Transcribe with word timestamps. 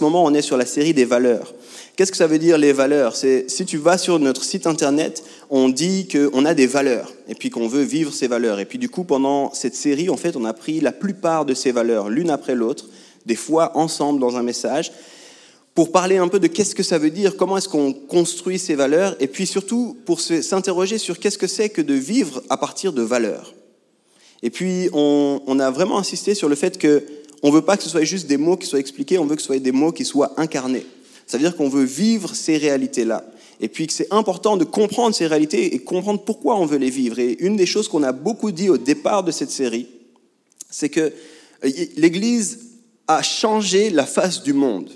ce 0.00 0.04
moment, 0.04 0.24
on 0.24 0.32
est 0.32 0.40
sur 0.40 0.56
la 0.56 0.64
série 0.64 0.94
des 0.94 1.04
valeurs. 1.04 1.52
Qu'est-ce 1.94 2.10
que 2.10 2.16
ça 2.16 2.26
veut 2.26 2.38
dire 2.38 2.56
les 2.56 2.72
valeurs? 2.72 3.16
C'est 3.16 3.50
si 3.50 3.66
tu 3.66 3.76
vas 3.76 3.98
sur 3.98 4.18
notre 4.18 4.42
site 4.42 4.66
internet, 4.66 5.22
on 5.50 5.68
dit 5.68 6.08
qu'on 6.08 6.46
a 6.46 6.54
des 6.54 6.66
valeurs 6.66 7.12
et 7.28 7.34
puis 7.34 7.50
qu'on 7.50 7.68
veut 7.68 7.82
vivre 7.82 8.10
ces 8.10 8.26
valeurs. 8.26 8.60
Et 8.60 8.64
puis 8.64 8.78
du 8.78 8.88
coup, 8.88 9.04
pendant 9.04 9.52
cette 9.52 9.74
série, 9.74 10.08
en 10.08 10.16
fait, 10.16 10.36
on 10.36 10.46
a 10.46 10.54
pris 10.54 10.80
la 10.80 10.92
plupart 10.92 11.44
de 11.44 11.52
ces 11.52 11.70
valeurs 11.70 12.08
l'une 12.08 12.30
après 12.30 12.54
l'autre, 12.54 12.88
des 13.26 13.36
fois 13.36 13.76
ensemble 13.76 14.20
dans 14.20 14.38
un 14.38 14.42
message, 14.42 14.90
pour 15.74 15.92
parler 15.92 16.16
un 16.16 16.28
peu 16.28 16.40
de 16.40 16.46
qu'est-ce 16.46 16.74
que 16.74 16.82
ça 16.82 16.96
veut 16.96 17.10
dire, 17.10 17.36
comment 17.36 17.58
est-ce 17.58 17.68
qu'on 17.68 17.92
construit 17.92 18.58
ces 18.58 18.76
valeurs, 18.76 19.16
et 19.20 19.26
puis 19.26 19.46
surtout 19.46 19.98
pour 20.06 20.22
s'interroger 20.22 20.96
sur 20.96 21.18
qu'est-ce 21.18 21.36
que 21.36 21.46
c'est 21.46 21.68
que 21.68 21.82
de 21.82 21.94
vivre 21.94 22.42
à 22.48 22.56
partir 22.56 22.94
de 22.94 23.02
valeurs. 23.02 23.52
Et 24.42 24.48
puis 24.48 24.88
on, 24.94 25.42
on 25.46 25.60
a 25.60 25.70
vraiment 25.70 25.98
insisté 25.98 26.34
sur 26.34 26.48
le 26.48 26.54
fait 26.54 26.78
que 26.78 27.04
on 27.42 27.50
veut 27.50 27.62
pas 27.62 27.76
que 27.76 27.82
ce 27.82 27.88
soit 27.88 28.04
juste 28.04 28.26
des 28.26 28.36
mots 28.36 28.56
qui 28.56 28.66
soient 28.66 28.78
expliqués, 28.78 29.18
on 29.18 29.26
veut 29.26 29.36
que 29.36 29.42
ce 29.42 29.46
soit 29.46 29.58
des 29.58 29.72
mots 29.72 29.92
qui 29.92 30.04
soient 30.04 30.32
incarnés. 30.36 30.84
Ça 31.26 31.38
veut 31.38 31.44
dire 31.44 31.56
qu'on 31.56 31.68
veut 31.68 31.84
vivre 31.84 32.34
ces 32.34 32.56
réalités-là. 32.56 33.24
Et 33.60 33.68
puis 33.68 33.86
que 33.86 33.92
c'est 33.92 34.12
important 34.12 34.56
de 34.56 34.64
comprendre 34.64 35.14
ces 35.14 35.26
réalités 35.26 35.74
et 35.74 35.78
comprendre 35.78 36.22
pourquoi 36.24 36.56
on 36.56 36.66
veut 36.66 36.78
les 36.78 36.90
vivre. 36.90 37.18
Et 37.18 37.36
une 37.40 37.56
des 37.56 37.66
choses 37.66 37.88
qu'on 37.88 38.02
a 38.02 38.12
beaucoup 38.12 38.50
dit 38.50 38.68
au 38.68 38.78
départ 38.78 39.22
de 39.22 39.30
cette 39.30 39.50
série, 39.50 39.86
c'est 40.70 40.88
que 40.88 41.12
euh, 41.64 41.70
l'Église 41.96 42.70
a 43.06 43.22
changé 43.22 43.90
la 43.90 44.06
face 44.06 44.42
du 44.42 44.52
monde. 44.52 44.90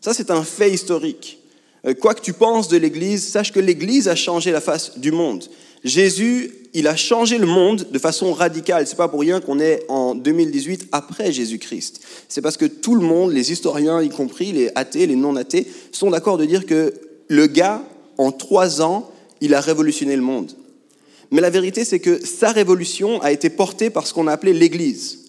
Ça, 0.00 0.14
c'est 0.14 0.30
un 0.30 0.44
fait 0.44 0.70
historique. 0.70 1.38
Euh, 1.86 1.94
quoi 1.94 2.14
que 2.14 2.20
tu 2.20 2.32
penses 2.32 2.68
de 2.68 2.76
l'Église, 2.76 3.26
sache 3.26 3.52
que 3.52 3.60
l'Église 3.60 4.08
a 4.08 4.14
changé 4.14 4.52
la 4.52 4.60
face 4.60 4.98
du 4.98 5.10
monde. 5.10 5.44
Jésus, 5.86 6.52
il 6.74 6.88
a 6.88 6.96
changé 6.96 7.38
le 7.38 7.46
monde 7.46 7.86
de 7.90 7.98
façon 7.98 8.32
radicale. 8.32 8.86
C'est 8.88 8.96
pas 8.96 9.06
pour 9.06 9.20
rien 9.20 9.40
qu'on 9.40 9.60
est 9.60 9.84
en 9.88 10.16
2018 10.16 10.88
après 10.90 11.30
Jésus-Christ. 11.30 12.00
C'est 12.28 12.42
parce 12.42 12.56
que 12.56 12.66
tout 12.66 12.96
le 12.96 13.06
monde, 13.06 13.32
les 13.32 13.52
historiens 13.52 14.02
y 14.02 14.08
compris, 14.08 14.50
les 14.52 14.70
athées, 14.74 15.06
les 15.06 15.14
non-athées, 15.14 15.66
sont 15.92 16.10
d'accord 16.10 16.38
de 16.38 16.44
dire 16.44 16.66
que 16.66 16.92
le 17.28 17.46
gars, 17.46 17.82
en 18.18 18.32
trois 18.32 18.82
ans, 18.82 19.10
il 19.40 19.54
a 19.54 19.60
révolutionné 19.60 20.16
le 20.16 20.22
monde. 20.22 20.52
Mais 21.30 21.40
la 21.40 21.50
vérité, 21.50 21.84
c'est 21.84 22.00
que 22.00 22.24
sa 22.24 22.50
révolution 22.50 23.22
a 23.22 23.30
été 23.30 23.48
portée 23.48 23.88
par 23.88 24.08
ce 24.08 24.12
qu'on 24.12 24.26
a 24.26 24.32
appelé 24.32 24.52
l'Église. 24.52 25.20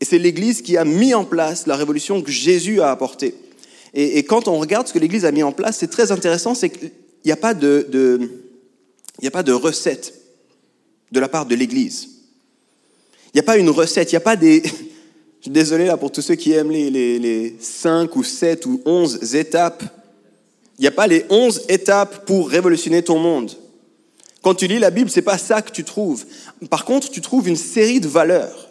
Et 0.00 0.04
c'est 0.04 0.18
l'Église 0.18 0.60
qui 0.60 0.76
a 0.76 0.84
mis 0.84 1.14
en 1.14 1.24
place 1.24 1.68
la 1.68 1.76
révolution 1.76 2.20
que 2.20 2.32
Jésus 2.32 2.80
a 2.80 2.90
apportée. 2.90 3.34
Et, 3.94 4.24
quand 4.24 4.48
on 4.48 4.58
regarde 4.58 4.88
ce 4.88 4.92
que 4.92 4.98
l'Église 4.98 5.24
a 5.24 5.32
mis 5.32 5.44
en 5.44 5.52
place, 5.52 5.76
c'est 5.78 5.90
très 5.90 6.10
intéressant, 6.10 6.54
c'est 6.54 6.70
qu'il 6.70 6.90
n'y 7.24 7.32
a 7.32 7.36
pas 7.36 7.54
de, 7.54 8.20
il 9.20 9.24
n'y 9.24 9.28
a 9.28 9.32
pas 9.32 9.42
de 9.42 9.52
recette 9.52 10.14
de 11.12 11.20
la 11.20 11.28
part 11.28 11.44
de 11.44 11.54
l'Église. 11.54 12.08
Il 13.26 13.36
n'y 13.36 13.40
a 13.40 13.42
pas 13.42 13.58
une 13.58 13.68
recette, 13.68 14.10
il 14.10 14.14
n'y 14.14 14.18
a 14.18 14.22
pas 14.22 14.36
des... 14.36 14.62
Je 15.40 15.44
suis 15.44 15.50
désolé 15.50 15.86
là 15.86 15.96
pour 15.96 16.10
tous 16.10 16.20
ceux 16.20 16.34
qui 16.34 16.52
aiment 16.52 16.70
les, 16.70 16.90
les, 16.90 17.18
les 17.18 17.56
5 17.60 18.14
ou 18.16 18.22
7 18.22 18.66
ou 18.66 18.82
11 18.84 19.34
étapes. 19.34 19.82
Il 20.78 20.82
n'y 20.82 20.86
a 20.86 20.90
pas 20.90 21.06
les 21.06 21.24
11 21.30 21.62
étapes 21.68 22.26
pour 22.26 22.50
révolutionner 22.50 23.02
ton 23.02 23.18
monde. 23.18 23.52
Quand 24.42 24.54
tu 24.54 24.66
lis 24.66 24.78
la 24.78 24.90
Bible, 24.90 25.10
c'est 25.10 25.22
pas 25.22 25.38
ça 25.38 25.62
que 25.62 25.70
tu 25.70 25.84
trouves. 25.84 26.24
Par 26.68 26.84
contre, 26.84 27.10
tu 27.10 27.20
trouves 27.20 27.48
une 27.48 27.56
série 27.56 28.00
de 28.00 28.08
valeurs 28.08 28.68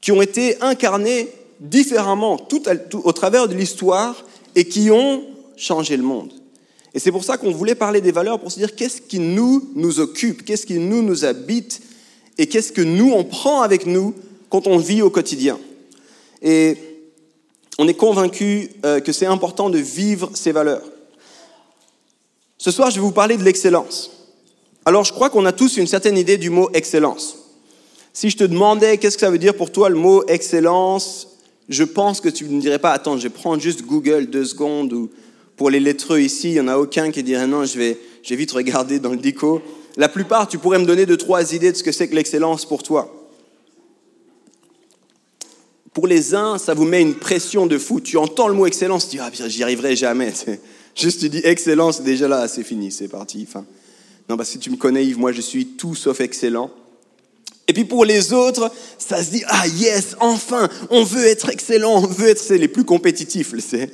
qui 0.00 0.12
ont 0.12 0.22
été 0.22 0.60
incarnées 0.60 1.28
différemment 1.60 2.38
tout, 2.38 2.62
tout 2.88 3.02
au 3.04 3.12
travers 3.12 3.48
de 3.48 3.54
l'histoire 3.54 4.24
et 4.54 4.64
qui 4.66 4.90
ont 4.90 5.24
changé 5.56 5.96
le 5.96 6.02
monde. 6.02 6.39
Et 6.94 6.98
c'est 6.98 7.12
pour 7.12 7.24
ça 7.24 7.36
qu'on 7.36 7.52
voulait 7.52 7.74
parler 7.74 8.00
des 8.00 8.12
valeurs, 8.12 8.40
pour 8.40 8.50
se 8.50 8.58
dire 8.58 8.74
qu'est-ce 8.74 9.00
qui 9.00 9.20
nous, 9.20 9.70
nous 9.74 10.00
occupe, 10.00 10.44
qu'est-ce 10.44 10.66
qui 10.66 10.78
nous, 10.78 11.02
nous 11.02 11.24
habite, 11.24 11.80
et 12.38 12.46
qu'est-ce 12.46 12.72
que 12.72 12.82
nous, 12.82 13.12
on 13.12 13.24
prend 13.24 13.62
avec 13.62 13.86
nous 13.86 14.14
quand 14.48 14.66
on 14.66 14.78
vit 14.78 15.02
au 15.02 15.10
quotidien. 15.10 15.58
Et 16.42 16.76
on 17.78 17.86
est 17.86 17.94
convaincu 17.94 18.70
euh, 18.84 19.00
que 19.00 19.12
c'est 19.12 19.26
important 19.26 19.70
de 19.70 19.78
vivre 19.78 20.30
ces 20.34 20.52
valeurs. 20.52 20.82
Ce 22.58 22.70
soir, 22.70 22.90
je 22.90 22.96
vais 22.96 23.00
vous 23.00 23.12
parler 23.12 23.36
de 23.36 23.44
l'excellence. 23.44 24.10
Alors, 24.84 25.04
je 25.04 25.12
crois 25.12 25.30
qu'on 25.30 25.46
a 25.46 25.52
tous 25.52 25.76
une 25.76 25.86
certaine 25.86 26.18
idée 26.18 26.36
du 26.36 26.50
mot 26.50 26.70
excellence. 26.74 27.36
Si 28.12 28.28
je 28.28 28.36
te 28.36 28.44
demandais 28.44 28.98
qu'est-ce 28.98 29.16
que 29.16 29.20
ça 29.20 29.30
veut 29.30 29.38
dire 29.38 29.54
pour 29.54 29.70
toi 29.70 29.88
le 29.88 29.94
mot 29.94 30.24
excellence, 30.26 31.28
je 31.68 31.84
pense 31.84 32.20
que 32.20 32.28
tu 32.28 32.44
ne 32.46 32.60
dirais 32.60 32.78
pas, 32.78 32.90
attends, 32.90 33.16
je 33.16 33.22
vais 33.22 33.30
prendre 33.30 33.62
juste 33.62 33.82
Google 33.82 34.26
deux 34.26 34.44
secondes 34.44 34.92
ou 34.92 35.10
pour 35.60 35.68
les 35.68 35.78
lettreux 35.78 36.20
ici, 36.22 36.48
il 36.48 36.52
n'y 36.52 36.60
en 36.60 36.68
a 36.68 36.78
aucun 36.78 37.10
qui 37.10 37.22
dirait 37.22 37.46
non, 37.46 37.66
je 37.66 37.76
vais, 37.76 37.98
vite 38.30 38.50
regarder 38.50 38.98
dans 38.98 39.10
le 39.10 39.18
dico. 39.18 39.60
La 39.98 40.08
plupart, 40.08 40.48
tu 40.48 40.56
pourrais 40.56 40.78
me 40.78 40.86
donner 40.86 41.04
deux, 41.04 41.18
trois 41.18 41.52
idées 41.52 41.70
de 41.70 41.76
ce 41.76 41.82
que 41.82 41.92
c'est 41.92 42.08
que 42.08 42.14
l'excellence 42.14 42.64
pour 42.64 42.82
toi. 42.82 43.14
Pour 45.92 46.06
les 46.06 46.34
uns, 46.34 46.56
ça 46.56 46.72
vous 46.72 46.86
met 46.86 47.02
une 47.02 47.14
pression 47.14 47.66
de 47.66 47.76
fou. 47.76 48.00
Tu 48.00 48.16
entends 48.16 48.48
le 48.48 48.54
mot 48.54 48.64
excellence, 48.64 49.06
tu 49.06 49.18
dis, 49.18 49.22
ah, 49.22 49.30
j'y 49.48 49.62
arriverai 49.62 49.96
jamais. 49.96 50.32
Juste, 50.96 51.20
tu 51.20 51.28
dis 51.28 51.42
excellence, 51.44 52.00
déjà 52.00 52.26
là, 52.26 52.48
c'est 52.48 52.64
fini, 52.64 52.90
c'est 52.90 53.08
parti. 53.08 53.44
Enfin, 53.46 53.66
non, 54.30 54.38
parce 54.38 54.52
que 54.52 54.58
tu 54.58 54.70
me 54.70 54.76
connais, 54.76 55.04
Yves, 55.04 55.18
moi, 55.18 55.32
je 55.32 55.42
suis 55.42 55.66
tout 55.66 55.94
sauf 55.94 56.22
excellent. 56.22 56.70
Et 57.70 57.72
puis 57.72 57.84
pour 57.84 58.04
les 58.04 58.32
autres, 58.32 58.72
ça 58.98 59.22
se 59.22 59.30
dit, 59.30 59.44
ah 59.46 59.64
yes, 59.68 60.16
enfin, 60.18 60.68
on 60.90 61.04
veut 61.04 61.24
être 61.26 61.50
excellent, 61.50 62.02
on 62.02 62.06
veut 62.06 62.28
être, 62.28 62.52
les 62.54 62.66
plus 62.66 62.82
compétitifs. 62.82 63.54
C'est, 63.60 63.88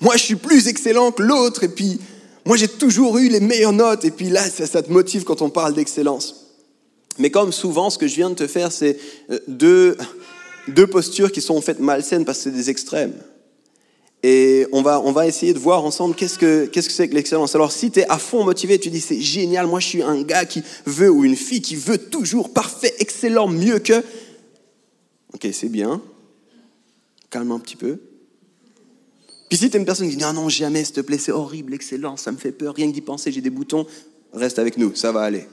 moi 0.00 0.16
je 0.16 0.22
suis 0.22 0.36
plus 0.36 0.68
excellent 0.68 1.12
que 1.12 1.22
l'autre, 1.22 1.64
et 1.64 1.68
puis 1.68 2.00
moi 2.44 2.56
j'ai 2.56 2.68
toujours 2.68 3.18
eu 3.18 3.28
les 3.28 3.40
meilleures 3.40 3.72
notes, 3.72 4.04
et 4.04 4.10
puis 4.10 4.30
là 4.30 4.42
ça, 4.48 4.82
te 4.82 4.90
motive 4.90 5.24
quand 5.24 5.42
on 5.42 5.50
parle 5.50 5.74
d'excellence. 5.74 6.46
Mais 7.18 7.30
comme 7.30 7.52
souvent, 7.52 7.90
ce 7.90 7.98
que 7.98 8.08
je 8.08 8.14
viens 8.14 8.30
de 8.30 8.34
te 8.34 8.46
faire, 8.46 8.72
c'est 8.72 8.98
euh, 9.30 9.38
deux, 9.46 9.96
deux 10.68 10.86
postures 10.86 11.32
qui 11.32 11.42
sont 11.42 11.56
en 11.56 11.60
fait 11.60 11.78
malsaines 11.78 12.24
parce 12.24 12.38
que 12.38 12.44
c'est 12.44 12.50
des 12.50 12.70
extrêmes. 12.70 13.14
Et 14.22 14.66
on 14.72 14.82
va, 14.82 15.00
on 15.00 15.12
va 15.12 15.26
essayer 15.26 15.54
de 15.54 15.58
voir 15.58 15.84
ensemble 15.84 16.14
qu'est-ce 16.14 16.38
que 16.38 16.66
qu'est-ce 16.66 16.88
que 16.88 16.94
c'est 16.94 17.08
que 17.08 17.14
l'excellence. 17.14 17.54
Alors 17.54 17.72
si 17.72 17.90
tu 17.90 18.00
es 18.00 18.08
à 18.08 18.18
fond 18.18 18.44
motivé, 18.44 18.78
tu 18.78 18.90
dis 18.90 19.00
c'est 19.00 19.20
génial, 19.20 19.66
moi 19.66 19.80
je 19.80 19.86
suis 19.86 20.02
un 20.02 20.22
gars 20.22 20.44
qui 20.44 20.62
veut 20.84 21.10
ou 21.10 21.24
une 21.24 21.36
fille 21.36 21.62
qui 21.62 21.74
veut 21.74 21.98
toujours 21.98 22.52
parfait, 22.52 22.94
excellent, 22.98 23.48
mieux 23.48 23.78
que. 23.78 24.02
Ok, 25.34 25.48
c'est 25.52 25.70
bien. 25.70 26.02
Calme 27.30 27.52
un 27.52 27.58
petit 27.58 27.76
peu. 27.76 27.98
Puis 29.50 29.58
si 29.58 29.68
tu 29.68 29.76
es 29.76 29.80
une 29.80 29.84
personne 29.84 30.08
qui 30.08 30.16
dit 30.16 30.22
non, 30.22 30.32
non, 30.32 30.48
jamais, 30.48 30.84
s'il 30.84 30.94
te 30.94 31.00
plaît, 31.00 31.18
c'est 31.18 31.32
horrible, 31.32 31.74
excellent, 31.74 32.16
ça 32.16 32.30
me 32.30 32.36
fait 32.36 32.52
peur, 32.52 32.72
rien 32.72 32.86
que 32.88 32.94
d'y 32.94 33.00
penser, 33.00 33.32
j'ai 33.32 33.40
des 33.40 33.50
boutons, 33.50 33.84
reste 34.32 34.60
avec 34.60 34.78
nous, 34.78 34.94
ça 34.94 35.10
va 35.10 35.22
aller. 35.22 35.46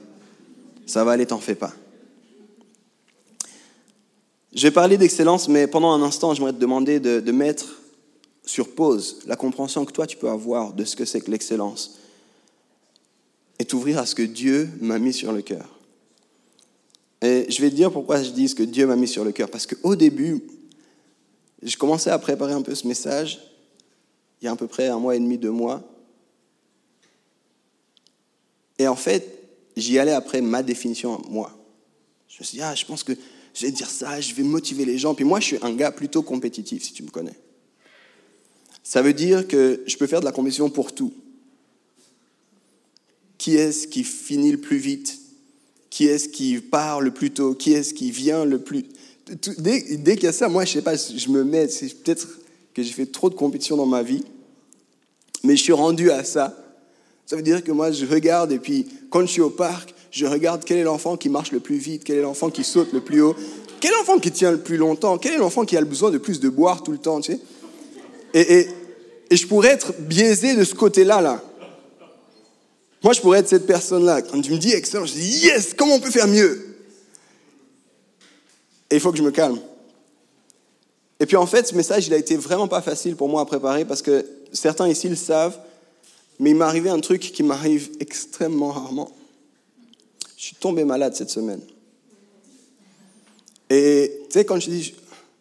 Ça 0.86 1.02
va 1.04 1.10
aller, 1.10 1.26
t'en 1.26 1.40
fais 1.40 1.56
pas. 1.56 1.74
Je 4.54 4.62
vais 4.62 4.70
parler 4.70 4.96
d'excellence, 4.96 5.48
mais 5.48 5.66
pendant 5.66 5.90
un 5.90 6.00
instant, 6.02 6.32
j'aimerais 6.32 6.52
te 6.52 6.58
demander 6.58 7.00
de, 7.00 7.18
de 7.18 7.32
mettre 7.32 7.80
sur 8.46 8.72
pause 8.72 9.18
la 9.26 9.34
compréhension 9.34 9.84
que 9.84 9.92
toi 9.92 10.06
tu 10.06 10.16
peux 10.16 10.30
avoir 10.30 10.72
de 10.72 10.84
ce 10.84 10.96
que 10.96 11.04
c'est 11.04 11.20
que 11.20 11.30
l'excellence 11.30 11.98
et 13.58 13.64
t'ouvrir 13.64 13.98
à 13.98 14.06
ce 14.06 14.14
que 14.14 14.22
Dieu 14.22 14.70
m'a 14.80 15.00
mis 15.00 15.12
sur 15.12 15.32
le 15.32 15.42
cœur. 15.42 15.68
Et 17.20 17.46
je 17.50 17.60
vais 17.60 17.68
te 17.68 17.74
dire 17.74 17.90
pourquoi 17.90 18.22
je 18.22 18.30
dis 18.30 18.48
ce 18.48 18.54
que 18.54 18.62
Dieu 18.62 18.86
m'a 18.86 18.94
mis 18.94 19.08
sur 19.08 19.24
le 19.24 19.32
cœur. 19.32 19.50
Parce 19.50 19.66
qu'au 19.66 19.96
début, 19.96 20.40
je 21.64 21.76
commençais 21.76 22.10
à 22.10 22.18
préparer 22.20 22.52
un 22.52 22.62
peu 22.62 22.76
ce 22.76 22.86
message 22.86 23.40
il 24.40 24.44
y 24.44 24.48
a 24.48 24.52
à 24.52 24.56
peu 24.56 24.66
près 24.66 24.88
un 24.88 24.98
mois 24.98 25.16
et 25.16 25.18
demi, 25.18 25.38
deux 25.38 25.50
mois. 25.50 25.82
Et 28.78 28.86
en 28.86 28.96
fait, 28.96 29.42
j'y 29.76 29.98
allais 29.98 30.12
après 30.12 30.40
ma 30.40 30.62
définition, 30.62 31.20
moi. 31.28 31.52
Je 32.28 32.38
me 32.40 32.44
suis 32.44 32.58
dit, 32.58 32.62
ah, 32.62 32.74
je 32.74 32.84
pense 32.84 33.02
que 33.02 33.12
je 33.54 33.66
vais 33.66 33.72
dire 33.72 33.90
ça, 33.90 34.20
je 34.20 34.32
vais 34.34 34.44
motiver 34.44 34.84
les 34.84 34.98
gens. 34.98 35.14
Puis 35.14 35.24
moi, 35.24 35.40
je 35.40 35.46
suis 35.46 35.58
un 35.62 35.74
gars 35.74 35.90
plutôt 35.90 36.22
compétitif, 36.22 36.82
si 36.84 36.92
tu 36.92 37.02
me 37.02 37.10
connais. 37.10 37.36
Ça 38.84 39.02
veut 39.02 39.12
dire 39.12 39.48
que 39.48 39.82
je 39.86 39.96
peux 39.96 40.06
faire 40.06 40.20
de 40.20 40.24
la 40.24 40.32
compétition 40.32 40.70
pour 40.70 40.94
tout. 40.94 41.12
Qui 43.36 43.56
est-ce 43.56 43.88
qui 43.88 44.04
finit 44.04 44.52
le 44.52 44.58
plus 44.58 44.78
vite? 44.78 45.18
Qui 45.90 46.06
est-ce 46.06 46.28
qui 46.28 46.60
part 46.60 47.00
le 47.00 47.10
plus 47.10 47.32
tôt? 47.32 47.54
Qui 47.54 47.72
est-ce 47.72 47.94
qui 47.94 48.10
vient 48.10 48.44
le 48.44 48.60
plus... 48.60 48.84
Dès, 49.58 49.96
dès 49.96 50.14
qu'il 50.14 50.24
y 50.24 50.28
a 50.28 50.32
ça, 50.32 50.48
moi, 50.48 50.64
je 50.64 50.74
sais 50.74 50.82
pas, 50.82 50.96
je 50.96 51.28
me 51.28 51.44
mets, 51.44 51.68
c'est 51.68 52.02
peut-être 52.02 52.28
que 52.74 52.82
j'ai 52.82 52.92
fait 52.92 53.06
trop 53.06 53.30
de 53.30 53.34
compétition 53.34 53.76
dans 53.76 53.86
ma 53.86 54.02
vie, 54.02 54.24
mais 55.44 55.56
je 55.56 55.62
suis 55.62 55.72
rendu 55.72 56.10
à 56.10 56.24
ça. 56.24 56.56
Ça 57.26 57.36
veut 57.36 57.42
dire 57.42 57.62
que 57.62 57.72
moi, 57.72 57.90
je 57.92 58.06
regarde 58.06 58.52
et 58.52 58.58
puis 58.58 58.86
quand 59.10 59.20
je 59.22 59.26
suis 59.32 59.40
au 59.40 59.50
parc, 59.50 59.94
je 60.10 60.26
regarde 60.26 60.64
quel 60.64 60.78
est 60.78 60.84
l'enfant 60.84 61.16
qui 61.16 61.28
marche 61.28 61.52
le 61.52 61.60
plus 61.60 61.76
vite, 61.76 62.04
quel 62.04 62.18
est 62.18 62.22
l'enfant 62.22 62.50
qui 62.50 62.64
saute 62.64 62.92
le 62.92 63.00
plus 63.00 63.20
haut, 63.20 63.36
quel 63.80 63.92
est 63.92 63.96
l'enfant 63.96 64.18
qui 64.18 64.30
tient 64.30 64.50
le 64.50 64.60
plus 64.60 64.76
longtemps, 64.76 65.18
quel 65.18 65.34
est 65.34 65.38
l'enfant 65.38 65.64
qui 65.64 65.76
a 65.76 65.80
le 65.80 65.86
besoin 65.86 66.10
de 66.10 66.18
plus 66.18 66.40
de 66.40 66.48
boire 66.48 66.82
tout 66.82 66.92
le 66.92 66.98
temps, 66.98 67.20
tu 67.20 67.32
sais. 67.32 67.40
Et, 68.34 68.58
et, 68.60 68.68
et 69.30 69.36
je 69.36 69.46
pourrais 69.46 69.68
être 69.68 69.92
biaisé 70.00 70.56
de 70.56 70.64
ce 70.64 70.74
côté-là, 70.74 71.20
là. 71.20 71.42
Moi, 73.04 73.12
je 73.12 73.20
pourrais 73.20 73.38
être 73.38 73.48
cette 73.48 73.66
personne-là. 73.66 74.22
Quand 74.22 74.40
tu 74.40 74.50
me 74.50 74.58
dis 74.58 74.72
excellent, 74.72 75.06
je 75.06 75.12
dis 75.12 75.44
yes, 75.44 75.74
comment 75.74 75.94
on 75.94 76.00
peut 76.00 76.10
faire 76.10 76.26
mieux? 76.26 76.76
Et 78.90 78.96
il 78.96 79.00
faut 79.00 79.12
que 79.12 79.18
je 79.18 79.22
me 79.22 79.30
calme. 79.30 79.60
Et 81.20 81.26
puis 81.26 81.36
en 81.36 81.46
fait, 81.46 81.66
ce 81.66 81.74
message, 81.74 82.06
il 82.06 82.14
a 82.14 82.16
été 82.16 82.36
vraiment 82.36 82.68
pas 82.68 82.80
facile 82.80 83.16
pour 83.16 83.28
moi 83.28 83.40
à 83.40 83.44
préparer 83.44 83.84
parce 83.84 84.02
que 84.02 84.24
certains 84.52 84.88
ici 84.88 85.08
le 85.08 85.16
savent, 85.16 85.58
mais 86.38 86.50
il 86.50 86.56
m'est 86.56 86.64
arrivé 86.64 86.90
un 86.90 87.00
truc 87.00 87.20
qui 87.20 87.42
m'arrive 87.42 87.90
extrêmement 87.98 88.70
rarement. 88.70 89.10
Je 90.36 90.44
suis 90.44 90.56
tombé 90.56 90.84
malade 90.84 91.14
cette 91.16 91.30
semaine. 91.30 91.60
Et 93.70 94.20
tu 94.28 94.34
sais, 94.34 94.44
quand 94.44 94.60
je 94.60 94.70
dis 94.70 94.94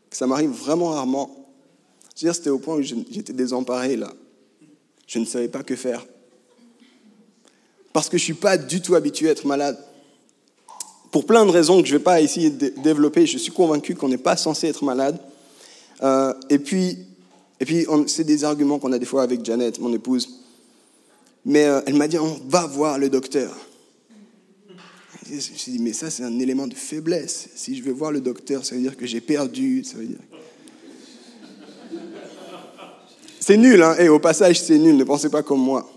que 0.10 0.18
ça 0.18 0.26
m'arrive 0.26 0.50
vraiment 0.50 0.90
rarement, 0.90 1.48
je 2.16 2.22
veux 2.22 2.32
dire, 2.32 2.36
c'était 2.36 2.50
au 2.50 2.58
point 2.58 2.76
où 2.76 2.82
j'étais 2.82 3.34
désemparé 3.34 3.96
là. 3.96 4.12
Je 5.06 5.20
ne 5.20 5.26
savais 5.26 5.48
pas 5.48 5.62
que 5.62 5.76
faire. 5.76 6.06
Parce 7.94 8.10
que 8.10 8.18
je 8.18 8.24
ne 8.24 8.26
suis 8.26 8.34
pas 8.34 8.58
du 8.58 8.82
tout 8.82 8.96
habitué 8.96 9.30
à 9.30 9.32
être 9.32 9.46
malade. 9.46 9.78
Pour 11.12 11.26
plein 11.26 11.46
de 11.46 11.52
raisons 11.52 11.82
que 11.82 11.88
je 11.88 11.94
ne 11.94 12.00
vais 12.00 12.04
pas 12.04 12.20
de 12.20 12.82
développer, 12.82 13.28
je 13.28 13.38
suis 13.38 13.52
convaincu 13.52 13.96
qu'on 13.96 14.10
n'est 14.10 14.18
pas 14.18 14.36
censé 14.36 14.68
être 14.68 14.84
malade. 14.84 15.20
Euh, 16.04 16.34
et 16.50 16.60
puis, 16.60 16.98
et 17.60 17.66
puis 17.66 17.86
c'est 18.08 18.24
des 18.24 18.44
arguments 18.44 18.80
qu'on 18.80 18.92
a 18.92 19.00
des 19.00 19.06
fois 19.06 19.24
avec 19.24 19.44
Janet, 19.44 19.80
mon 19.80 19.94
épouse. 19.94 20.44
Mais 21.46 21.66
euh, 21.66 21.82
elle 21.86 21.96
m'a 21.96 22.08
dit, 22.08 22.18
on 22.18 22.40
va 22.48 22.66
voir 22.68 23.00
le 23.00 23.10
docteur. 23.10 23.56
Je 25.30 25.36
me 25.36 25.40
suis 25.40 25.72
dit, 25.74 25.80
mais 25.80 25.94
ça, 25.94 26.10
c'est 26.10 26.24
un 26.24 26.40
élément 26.40 26.68
de 26.68 26.74
faiblesse. 26.74 27.50
Si 27.56 27.76
je 27.76 27.84
vais 27.84 27.92
voir 27.92 28.12
le 28.12 28.22
docteur, 28.22 28.66
ça 28.66 28.76
veut 28.76 28.82
dire 28.82 28.96
que 28.96 29.06
j'ai 29.06 29.22
perdu. 29.22 29.84
Ça 29.84 29.98
veut 29.98 30.06
dire... 30.06 30.20
C'est 33.40 33.58
nul, 33.58 33.82
hein. 33.82 33.96
Et 34.00 34.10
au 34.10 34.20
passage, 34.20 34.62
c'est 34.62 34.78
nul, 34.78 34.96
ne 34.96 35.04
pensez 35.04 35.30
pas 35.30 35.42
comme 35.42 35.62
moi. 35.62 35.90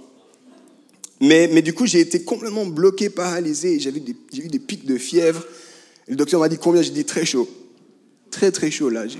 Mais, 1.20 1.50
mais 1.52 1.62
du 1.62 1.74
coup, 1.74 1.86
j'ai 1.86 2.00
été 2.00 2.22
complètement 2.22 2.64
bloqué, 2.64 3.10
paralysé. 3.10 3.78
J'ai 3.78 3.90
eu 3.90 4.48
des 4.48 4.58
pics 4.58 4.86
de 4.86 4.96
fièvre. 4.96 5.44
le 6.06 6.16
docteur 6.16 6.40
m'a 6.40 6.48
dit 6.48 6.58
combien? 6.58 6.80
J'ai 6.80 6.92
dit 6.92 7.04
très 7.04 7.24
chaud. 7.24 7.48
Très, 8.30 8.50
très 8.50 8.70
chaud, 8.70 8.88
là. 8.88 9.04
Il 9.04 9.18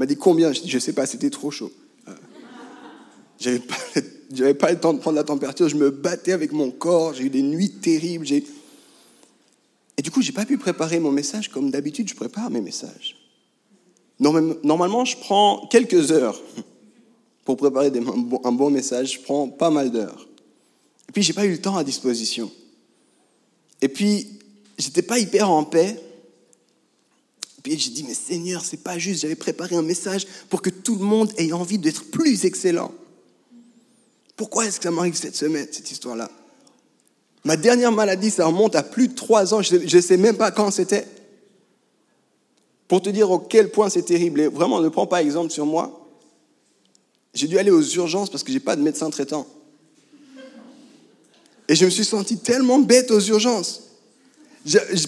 m'a 0.00 0.06
dit 0.06 0.16
combien? 0.16 0.52
Je 0.52 0.62
dis, 0.62 0.68
je 0.68 0.78
sais 0.78 0.94
pas, 0.94 1.06
c'était 1.06 1.30
trop 1.30 1.50
chaud. 1.50 1.70
Euh, 2.08 2.12
j'avais 4.32 4.54
pas, 4.54 4.72
le 4.72 4.80
temps 4.80 4.94
de 4.94 4.98
prendre 4.98 5.16
la 5.16 5.24
température, 5.24 5.68
je 5.68 5.76
me 5.76 5.90
battais 5.90 6.32
avec 6.32 6.52
mon 6.52 6.70
corps, 6.70 7.14
j'ai 7.14 7.24
eu 7.24 7.30
des 7.30 7.42
nuits 7.42 7.70
terribles. 7.70 8.26
Et 8.32 10.02
du 10.02 10.10
coup, 10.10 10.22
j'ai 10.22 10.32
pas 10.32 10.46
pu 10.46 10.56
préparer 10.56 10.98
mon 11.00 11.12
message 11.12 11.48
comme 11.48 11.70
d'habitude, 11.70 12.08
je 12.08 12.14
prépare 12.14 12.50
mes 12.50 12.62
messages. 12.62 13.16
Normalement, 14.18 15.04
je 15.04 15.16
prends 15.18 15.66
quelques 15.70 16.10
heures 16.12 16.40
pour 17.44 17.58
préparer 17.58 17.92
un 18.44 18.52
bon 18.52 18.70
message, 18.70 19.14
je 19.14 19.20
prends 19.20 19.48
pas 19.48 19.70
mal 19.70 19.90
d'heures. 19.90 20.26
Et 21.10 21.12
puis, 21.12 21.22
j'ai 21.22 21.34
pas 21.34 21.44
eu 21.44 21.52
le 21.52 21.60
temps 21.60 21.76
à 21.76 21.84
disposition. 21.84 22.50
Et 23.82 23.88
puis, 23.88 24.28
j'étais 24.78 25.02
pas 25.02 25.18
hyper 25.18 25.50
en 25.50 25.64
paix 25.64 26.00
puis 27.60 27.78
j'ai 27.78 27.90
dit, 27.90 28.04
mais 28.04 28.14
Seigneur, 28.14 28.64
c'est 28.64 28.78
pas 28.78 28.98
juste, 28.98 29.22
j'avais 29.22 29.34
préparé 29.34 29.76
un 29.76 29.82
message 29.82 30.26
pour 30.48 30.62
que 30.62 30.70
tout 30.70 30.96
le 30.96 31.04
monde 31.04 31.32
ait 31.36 31.52
envie 31.52 31.78
d'être 31.78 32.04
plus 32.10 32.44
excellent. 32.44 32.92
Pourquoi 34.36 34.66
est-ce 34.66 34.78
que 34.78 34.84
ça 34.84 34.90
m'arrive 34.90 35.14
cette 35.14 35.36
semaine, 35.36 35.68
cette 35.70 35.90
histoire-là? 35.90 36.30
Ma 37.44 37.56
dernière 37.56 37.92
maladie, 37.92 38.30
ça 38.30 38.46
remonte 38.46 38.76
à 38.76 38.82
plus 38.82 39.08
de 39.08 39.14
trois 39.14 39.52
ans, 39.52 39.62
je 39.62 39.76
ne 39.76 40.00
sais 40.00 40.16
même 40.16 40.36
pas 40.36 40.50
quand 40.50 40.70
c'était. 40.70 41.06
Pour 42.88 43.02
te 43.02 43.10
dire 43.10 43.30
au 43.30 43.38
quel 43.38 43.70
point 43.70 43.90
c'est 43.90 44.02
terrible, 44.02 44.40
et 44.40 44.48
vraiment 44.48 44.80
ne 44.80 44.88
prends 44.88 45.06
pas 45.06 45.22
exemple 45.22 45.50
sur 45.50 45.66
moi, 45.66 46.08
j'ai 47.34 47.46
dû 47.46 47.58
aller 47.58 47.70
aux 47.70 47.82
urgences 47.82 48.30
parce 48.30 48.42
que 48.42 48.50
je 48.50 48.56
n'ai 48.56 48.60
pas 48.60 48.76
de 48.76 48.82
médecin 48.82 49.10
traitant. 49.10 49.46
Et 51.68 51.76
je 51.76 51.84
me 51.84 51.90
suis 51.90 52.04
senti 52.04 52.38
tellement 52.38 52.78
bête 52.78 53.10
aux 53.10 53.20
urgences 53.20 53.89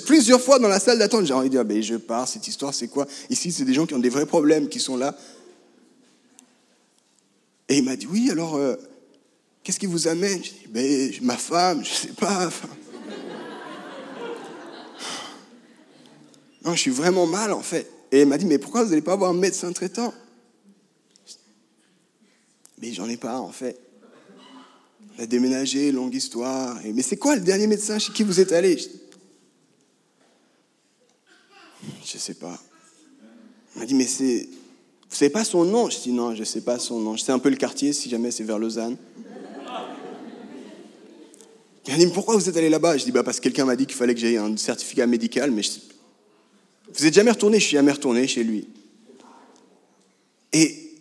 plusieurs 0.07 0.41
fois 0.41 0.59
dans 0.59 0.69
la 0.69 0.81
salle 0.81 0.99
d'attente, 0.99 1.27
j'ai 1.27 1.35
envie 1.35 1.49
de 1.49 1.55
dire, 1.55 1.65
ben, 1.65 1.83
je 1.83 1.97
pars, 1.97 2.27
cette 2.27 2.47
histoire, 2.49 2.73
c'est 2.73 2.89
quoi? 2.89 3.07
Ici, 3.29 3.53
c'est 3.53 3.65
des 3.65 3.75
gens 3.75 3.87
qui 3.87 3.95
ont 3.95 3.99
des 3.99 4.09
vrais 4.09 4.27
problèmes, 4.27 4.69
qui 4.69 4.81
sont 4.81 4.97
là. 4.97 5.17
Et 7.69 7.79
il 7.79 7.85
m'a 7.85 7.97
dit, 7.97 8.07
oui, 8.07 8.31
alors, 8.31 8.57
euh, 8.57 8.77
qu'est-ce 9.63 9.79
qui 9.79 9.87
vous 9.87 10.09
amène? 10.09 10.43
J'ai 10.43 10.51
dit, 10.51 10.69
ben, 10.69 11.13
ma 11.23 11.37
femme, 11.37 11.85
je 11.85 11.91
ne 11.91 11.95
sais 11.95 12.13
pas. 12.19 12.51
non, 16.65 16.75
je 16.75 16.81
suis 16.81 16.91
vraiment 16.91 17.27
mal, 17.27 17.53
en 17.53 17.63
fait. 17.63 17.91
Et 18.11 18.23
il 18.23 18.27
m'a 18.27 18.39
dit, 18.39 18.47
mais 18.47 18.59
pourquoi 18.59 18.85
vous 18.85 18.91
n'allez 18.91 19.03
pas 19.03 19.13
avoir 19.13 19.31
un 19.31 19.35
médecin 19.35 19.73
traitant? 19.73 20.13
Mais 22.79 22.93
j'en 22.93 23.09
ai 23.09 23.17
pas, 23.17 23.39
en 23.39 23.53
fait. 23.53 23.79
On 25.19 25.23
a 25.23 25.27
déménagé, 25.27 25.93
longue 25.93 26.15
histoire. 26.15 26.79
mais 26.85 27.03
c'est 27.03 27.19
quoi 27.19 27.37
le 27.37 27.43
dernier 27.43 27.67
médecin 27.67 27.99
chez 27.99 28.13
qui 28.13 28.23
vous 28.23 28.41
êtes 28.41 28.53
allé? 28.53 28.79
Je 32.05 32.15
ne 32.15 32.21
sais 32.21 32.35
pas. 32.35 32.59
Il 33.75 33.81
m'a 33.81 33.87
dit, 33.87 33.95
mais 33.95 34.07
c'est. 34.07 34.49
Vous 35.09 35.17
savez 35.17 35.31
pas 35.31 35.45
son 35.45 35.65
nom? 35.65 35.91
Je 35.91 35.99
dis 36.01 36.13
non, 36.13 36.35
je 36.35 36.41
ne 36.41 36.45
sais 36.45 36.63
pas 36.63 36.79
son 36.79 36.99
nom. 36.99 37.17
Je 37.17 37.23
sais 37.23 37.33
un 37.33 37.39
peu 37.39 37.51
le 37.51 37.57
quartier, 37.57 37.93
si 37.93 38.09
jamais 38.09 38.31
c'est 38.31 38.45
vers 38.45 38.59
Lausanne. 38.59 38.97
Il 41.87 41.93
m'a 41.93 41.99
dit, 41.99 42.07
mais 42.07 42.13
pourquoi 42.13 42.37
vous 42.37 42.49
êtes 42.49 42.57
allé 42.57 42.71
là-bas? 42.71 42.97
Je 42.97 43.05
dis, 43.05 43.13
bah 43.13 43.23
parce 43.23 43.39
que 43.39 43.43
quelqu'un 43.43 43.65
m'a 43.65 43.77
dit 43.77 43.87
qu'il 43.87 43.97
fallait 43.97 44.15
que 44.15 44.21
j'aie 44.21 44.37
un 44.37 44.57
certificat 44.57 45.07
médical, 45.07 45.51
mais 45.51 45.63
vous 46.95 47.07
êtes 47.07 47.15
jamais 47.15 47.31
retourné? 47.31 47.59
Je 47.59 47.65
suis 47.65 47.77
jamais 47.77 47.93
retourné 47.93 48.27
chez 48.27 48.45
lui. 48.45 48.69
Et, 50.53 50.93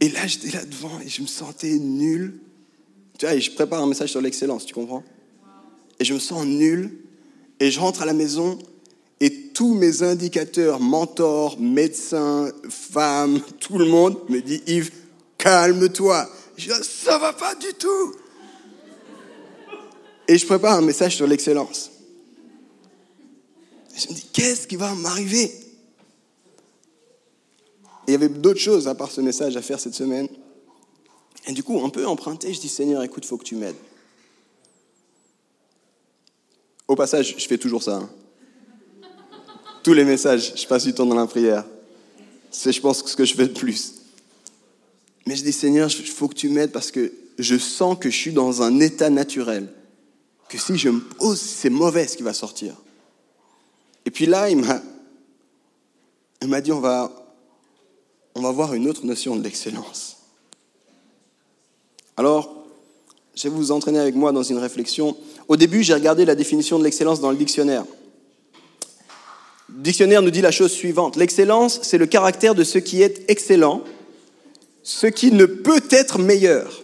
et 0.00 0.08
là, 0.10 0.26
j'étais 0.26 0.50
là 0.50 0.64
devant 0.64 1.00
et 1.00 1.08
je 1.08 1.22
me 1.22 1.26
sentais 1.26 1.78
nul. 1.78 2.40
Tu 3.18 3.26
vois, 3.26 3.34
et 3.34 3.40
je 3.40 3.50
prépare 3.50 3.82
un 3.82 3.86
message 3.86 4.10
sur 4.10 4.20
l'excellence, 4.20 4.64
tu 4.64 4.74
comprends? 4.74 5.02
Et 5.98 6.04
je 6.04 6.14
me 6.14 6.18
sens 6.18 6.46
nul. 6.46 6.98
Et 7.58 7.70
je 7.70 7.80
rentre 7.80 8.02
à 8.02 8.06
la 8.06 8.14
maison 8.14 8.58
tous 9.60 9.74
mes 9.74 10.02
indicateurs, 10.02 10.80
mentors, 10.80 11.60
médecins, 11.60 12.50
femmes, 12.70 13.42
tout 13.60 13.76
le 13.76 13.84
monde 13.84 14.16
me 14.30 14.40
dit 14.40 14.62
Yves, 14.66 14.90
calme-toi. 15.36 16.26
Je 16.56 16.72
dis 16.72 16.82
ça 16.82 17.18
va 17.18 17.34
pas 17.34 17.54
du 17.56 17.74
tout. 17.74 18.14
Et 20.26 20.38
je 20.38 20.46
prépare 20.46 20.78
un 20.78 20.80
message 20.80 21.14
sur 21.14 21.26
l'excellence. 21.26 21.90
Je 23.94 24.08
me 24.08 24.14
dis 24.14 24.26
qu'est-ce 24.32 24.66
qui 24.66 24.76
va 24.76 24.94
m'arriver? 24.94 25.52
Il 28.06 28.12
y 28.12 28.14
avait 28.14 28.30
d'autres 28.30 28.60
choses 28.60 28.88
à 28.88 28.94
part 28.94 29.10
ce 29.10 29.20
message 29.20 29.58
à 29.58 29.60
faire 29.60 29.78
cette 29.78 29.94
semaine. 29.94 30.28
Et 31.46 31.52
du 31.52 31.62
coup, 31.62 31.84
un 31.84 31.90
peu 31.90 32.06
emprunté, 32.06 32.54
je 32.54 32.60
dis 32.60 32.70
Seigneur, 32.70 33.02
écoute, 33.02 33.26
faut 33.26 33.36
que 33.36 33.44
tu 33.44 33.56
m'aides. 33.56 33.76
Au 36.88 36.96
passage, 36.96 37.34
je 37.36 37.46
fais 37.46 37.58
toujours 37.58 37.82
ça. 37.82 37.96
Hein 37.96 38.10
tous 39.82 39.92
les 39.92 40.04
messages, 40.04 40.52
je 40.56 40.66
passe 40.66 40.84
du 40.84 40.92
temps 40.92 41.06
dans 41.06 41.14
la 41.14 41.26
prière. 41.26 41.64
C'est, 42.50 42.72
je 42.72 42.80
pense, 42.80 43.04
ce 43.04 43.16
que 43.16 43.24
je 43.24 43.34
fais 43.34 43.46
de 43.46 43.58
plus. 43.58 43.94
Mais 45.26 45.36
je 45.36 45.44
dis, 45.44 45.52
Seigneur, 45.52 45.90
il 45.90 46.06
faut 46.06 46.28
que 46.28 46.34
tu 46.34 46.48
m'aides 46.48 46.72
parce 46.72 46.90
que 46.90 47.12
je 47.38 47.56
sens 47.56 47.96
que 47.98 48.10
je 48.10 48.16
suis 48.16 48.32
dans 48.32 48.62
un 48.62 48.80
état 48.80 49.10
naturel. 49.10 49.72
Que 50.48 50.58
si 50.58 50.76
je 50.76 50.88
me 50.88 51.00
pose, 51.00 51.40
c'est 51.40 51.70
mauvais 51.70 52.06
ce 52.06 52.16
qui 52.16 52.22
va 52.22 52.34
sortir. 52.34 52.74
Et 54.04 54.10
puis 54.10 54.26
là, 54.26 54.50
il 54.50 54.56
m'a, 54.56 54.82
m'a 56.44 56.60
dit, 56.60 56.72
on 56.72 56.80
va, 56.80 57.12
on 58.34 58.42
va 58.42 58.50
voir 58.50 58.74
une 58.74 58.88
autre 58.88 59.04
notion 59.06 59.36
de 59.36 59.42
l'excellence. 59.42 60.16
Alors, 62.16 62.66
je 63.34 63.48
vais 63.48 63.54
vous 63.54 63.70
entraîner 63.70 64.00
avec 64.00 64.14
moi 64.14 64.32
dans 64.32 64.42
une 64.42 64.58
réflexion. 64.58 65.16
Au 65.48 65.56
début, 65.56 65.82
j'ai 65.82 65.94
regardé 65.94 66.24
la 66.24 66.34
définition 66.34 66.78
de 66.78 66.84
l'excellence 66.84 67.20
dans 67.20 67.30
le 67.30 67.36
dictionnaire. 67.36 67.84
Dictionnaire 69.80 70.20
nous 70.20 70.30
dit 70.30 70.42
la 70.42 70.50
chose 70.50 70.72
suivante. 70.72 71.16
L'excellence, 71.16 71.80
c'est 71.82 71.96
le 71.96 72.04
caractère 72.04 72.54
de 72.54 72.64
ce 72.64 72.78
qui 72.78 73.00
est 73.00 73.24
excellent, 73.28 73.82
ce 74.82 75.06
qui 75.06 75.32
ne 75.32 75.46
peut 75.46 75.82
être 75.90 76.18
meilleur. 76.18 76.82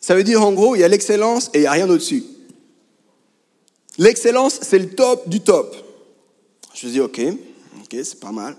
Ça 0.00 0.14
veut 0.14 0.22
dire 0.22 0.40
en 0.42 0.52
gros, 0.52 0.76
il 0.76 0.80
y 0.80 0.84
a 0.84 0.88
l'excellence 0.88 1.50
et 1.52 1.58
il 1.58 1.60
n'y 1.62 1.66
a 1.66 1.72
rien 1.72 1.90
au-dessus. 1.90 2.22
L'excellence, 3.98 4.60
c'est 4.62 4.78
le 4.78 4.90
top 4.90 5.28
du 5.28 5.40
top. 5.40 5.74
Je 6.74 6.86
me 6.86 6.92
dis, 6.92 7.00
ok, 7.00 7.20
ok, 7.80 7.96
c'est 8.04 8.20
pas 8.20 8.30
mal. 8.30 8.56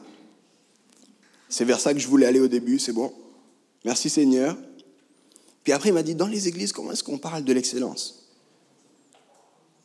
C'est 1.48 1.64
vers 1.64 1.80
ça 1.80 1.94
que 1.94 2.00
je 2.00 2.08
voulais 2.08 2.26
aller 2.26 2.42
au 2.42 2.50
début, 2.50 2.80
c'est 2.80 2.92
bon. 2.92 3.14
Merci 3.86 4.10
Seigneur. 4.10 4.58
Puis 5.64 5.72
après, 5.72 5.90
il 5.90 5.94
m'a 5.94 6.04
dit, 6.04 6.16
dans 6.16 6.28
les 6.28 6.50
églises, 6.50 6.74
comment 6.74 6.92
est-ce 6.92 7.04
qu'on 7.04 7.18
parle 7.18 7.46
de 7.46 7.54
l'excellence? 7.54 8.26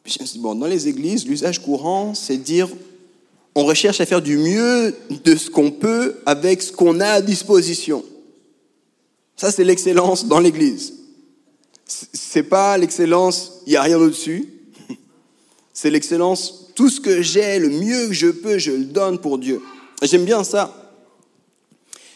Puis 0.03 0.15
je 0.15 0.21
me 0.21 0.27
suis 0.27 0.39
dit, 0.39 0.43
bon, 0.43 0.57
dans 0.57 0.67
les 0.67 0.89
églises, 0.89 1.27
l'usage 1.27 1.63
courant, 1.63 2.15
c'est 2.15 2.39
dire, 2.39 2.69
on 3.55 3.65
recherche 3.65 4.01
à 4.01 4.07
faire 4.07 4.23
du 4.23 4.37
mieux 4.37 4.95
de 5.25 5.37
ce 5.37 5.51
qu'on 5.51 5.71
peut 5.71 6.17
avec 6.27 6.63
ce 6.63 6.73
qu'on 6.73 7.01
a 7.01 7.09
à 7.09 7.21
disposition. 7.21 8.05
Ça, 9.37 9.51
c'est 9.51 9.65
l'excellence 9.65 10.27
dans 10.27 10.41
l'Église. 10.41 10.95
C'est 11.87 12.45
pas 12.45 12.79
l'excellence, 12.79 13.61
il 13.67 13.71
n'y 13.71 13.77
a 13.77 13.83
rien 13.83 13.99
au-dessus. 13.99 14.49
C'est 15.75 15.91
l'excellence, 15.91 16.71
tout 16.75 16.89
ce 16.89 17.01
que 17.01 17.23
j'ai, 17.23 17.59
le 17.59 17.69
mieux 17.69 18.09
que 18.09 18.13
je 18.15 18.29
peux, 18.29 18.59
je 18.59 18.71
le 18.71 18.85
donne 18.85 19.19
pour 19.19 19.39
Dieu. 19.39 19.61
J'aime 20.03 20.25
bien 20.25 20.45
ça. 20.45 20.83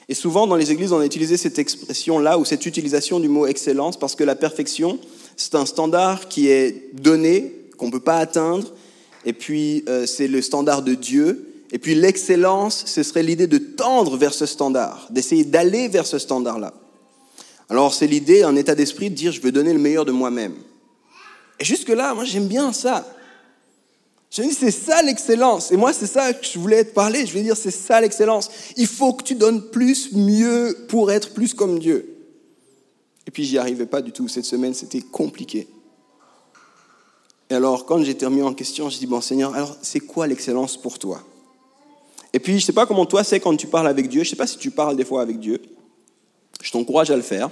Et 0.09 0.15
souvent, 0.15 0.47
dans 0.47 0.57
les 0.57 0.71
églises, 0.71 0.93
on 0.93 1.01
a 1.01 1.07
utilisé 1.07 1.37
cette 1.37 1.59
expression-là 1.59 2.39
ou 2.39 2.45
cette 2.45 2.65
utilisation 2.65 3.19
du 3.19 3.29
mot 3.29 3.47
excellence 3.47 3.99
parce 3.99 4.15
que 4.15 4.25
la 4.25 4.37
perfection, 4.37 4.99
c'est 5.37 5.55
un 5.57 5.67
standard 5.67 6.29
qui 6.29 6.49
est 6.49 6.95
donné, 6.95 7.53
qu'on 7.77 7.87
ne 7.87 7.93
peut 7.93 8.01
pas 8.01 8.19
atteindre, 8.19 8.73
et 9.27 9.33
puis 9.33 9.85
euh, 9.89 10.07
c'est 10.07 10.29
le 10.29 10.41
standard 10.41 10.83
de 10.83 10.95
Dieu. 10.95 11.53
Et 11.73 11.79
puis 11.79 11.97
l'excellence, 11.97 12.85
ce 12.87 13.03
serait 13.03 13.25
l'idée 13.25 13.49
de 13.49 13.59
tendre 13.59 14.17
vers 14.17 14.33
ce 14.33 14.47
standard, 14.47 15.09
d'essayer 15.11 15.45
d'aller 15.45 15.89
vers 15.89 16.07
ce 16.07 16.19
standard-là. 16.19 16.73
Alors 17.69 17.93
c'est 17.93 18.07
l'idée, 18.07 18.45
un 18.45 18.55
état 18.55 18.77
d'esprit 18.77 19.11
de 19.11 19.17
dire 19.17 19.33
je 19.33 19.41
veux 19.41 19.53
donner 19.53 19.73
le 19.73 19.81
meilleur 19.81 20.05
de 20.05 20.13
moi-même. 20.13 20.55
Et 21.59 21.65
jusque-là, 21.65 22.15
moi 22.15 22.25
j'aime 22.25 22.47
bien 22.47 22.73
ça. 22.73 23.05
Je 24.31 24.43
me 24.43 24.49
dis, 24.49 24.55
c'est 24.55 24.71
ça 24.71 25.03
l'excellence. 25.03 25.73
Et 25.73 25.77
moi, 25.77 25.93
c'est 25.93 26.07
ça 26.07 26.33
que 26.33 26.45
je 26.45 26.59
voulais 26.59 26.85
te 26.85 26.93
parler. 26.93 27.25
Je 27.25 27.31
voulais 27.31 27.45
dire, 27.45 27.57
c'est 27.57 27.71
ça 27.71 28.01
l'excellence. 28.01 28.51
Il 28.77 28.87
faut 28.87 29.13
que 29.13 29.23
tu 29.23 29.35
donnes 29.35 29.71
plus, 29.71 30.13
mieux, 30.13 30.77
pour 30.89 31.13
être 31.13 31.33
plus 31.33 31.55
comme 31.55 31.79
Dieu. 31.79 32.17
Et 33.27 33.31
puis, 33.31 33.45
j'y 33.45 33.57
arrivais 33.57 33.87
pas 33.87 34.03
du 34.03 34.11
tout. 34.11 34.29
Cette 34.29 34.45
semaine, 34.45 34.75
c'était 34.75 35.01
compliqué. 35.01 35.69
Et 37.51 37.55
alors, 37.55 37.87
quand 37.87 38.03
j'étais 38.03 38.27
remis 38.27 38.43
en 38.43 38.55
question, 38.55 38.91
je 38.91 38.99
dis, 38.99 39.07
bon 39.07 39.21
Seigneur, 39.21 39.55
alors 39.55 39.77
c'est 39.83 40.01
quoi 40.01 40.27
l'excellence 40.27 40.77
pour 40.77 40.99
toi? 40.99 41.21
Et 42.33 42.41
puis, 42.41 42.53
je 42.55 42.59
ne 42.59 42.63
sais 42.63 42.73
pas 42.73 42.87
comment 42.87 43.07
toi 43.07 43.25
c'est 43.25 43.41
quand 43.41 43.57
tu 43.57 43.67
parles 43.67 43.89
avec 43.89 44.09
Dieu. 44.09 44.23
Je 44.23 44.29
ne 44.29 44.31
sais 44.31 44.37
pas 44.37 44.47
si 44.47 44.59
tu 44.59 44.71
parles 44.71 44.97
des 44.97 45.05
fois 45.05 45.23
avec 45.23 45.39
Dieu. 45.39 45.61
Je 46.61 46.71
t'encourage 46.71 47.11
à 47.11 47.17
le 47.17 47.23
faire. 47.23 47.51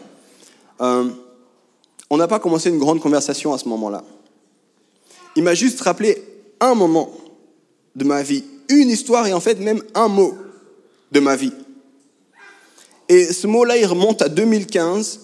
Euh, 0.81 1.09
on 2.11 2.17
n'a 2.17 2.29
pas 2.29 2.39
commencé 2.39 2.69
une 2.69 2.79
grande 2.79 3.01
conversation 3.01 3.53
à 3.55 3.59
ce 3.59 3.69
moment-là. 3.69 4.05
Il 5.37 5.43
m'a 5.43 5.55
juste 5.55 5.81
rappelé 5.81 6.23
un 6.61 6.75
moment 6.75 7.11
de 7.97 8.05
ma 8.05 8.23
vie, 8.23 8.45
une 8.69 8.91
histoire 8.91 9.27
et 9.27 9.33
en 9.33 9.41
fait 9.41 9.59
même 9.61 9.83
un 9.95 10.09
mot 10.09 10.35
de 11.13 11.21
ma 11.21 11.37
vie. 11.37 11.53
Et 13.09 13.33
ce 13.33 13.47
mot-là, 13.47 13.77
il 13.77 13.87
remonte 13.87 14.23
à 14.23 14.29
2015, 14.29 15.21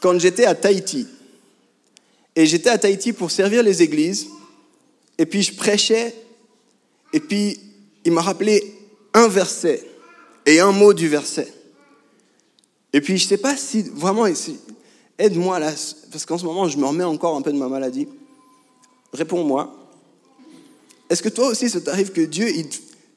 quand 0.00 0.18
j'étais 0.18 0.44
à 0.44 0.54
Tahiti. 0.54 1.06
Et 2.36 2.46
j'étais 2.46 2.70
à 2.70 2.78
Tahiti 2.78 3.12
pour 3.12 3.30
servir 3.30 3.62
les 3.62 3.82
églises, 3.82 4.26
et 5.18 5.26
puis 5.26 5.42
je 5.42 5.54
prêchais, 5.54 6.14
et 7.12 7.20
puis 7.20 7.58
il 8.04 8.12
m'a 8.12 8.22
rappelé 8.22 8.74
un 9.12 9.28
verset 9.28 9.86
et 10.46 10.60
un 10.60 10.72
mot 10.72 10.92
du 10.92 11.08
verset. 11.08 11.52
Et 12.92 13.00
puis 13.00 13.18
je 13.18 13.24
ne 13.24 13.28
sais 13.28 13.38
pas 13.38 13.56
si 13.56 13.82
vraiment, 13.82 14.26
aide-moi 15.18 15.58
là, 15.58 15.72
parce 16.10 16.26
qu'en 16.26 16.38
ce 16.38 16.44
moment 16.44 16.68
je 16.68 16.76
me 16.76 16.86
remets 16.86 17.04
encore 17.04 17.36
un 17.36 17.42
peu 17.42 17.52
de 17.52 17.58
ma 17.58 17.68
maladie. 17.68 18.08
Réponds-moi. 19.12 19.72
Est-ce 21.08 21.22
que 21.22 21.28
toi 21.28 21.48
aussi, 21.48 21.70
ça 21.70 21.80
t'arrive 21.80 22.10
que 22.10 22.20
Dieu, 22.20 22.48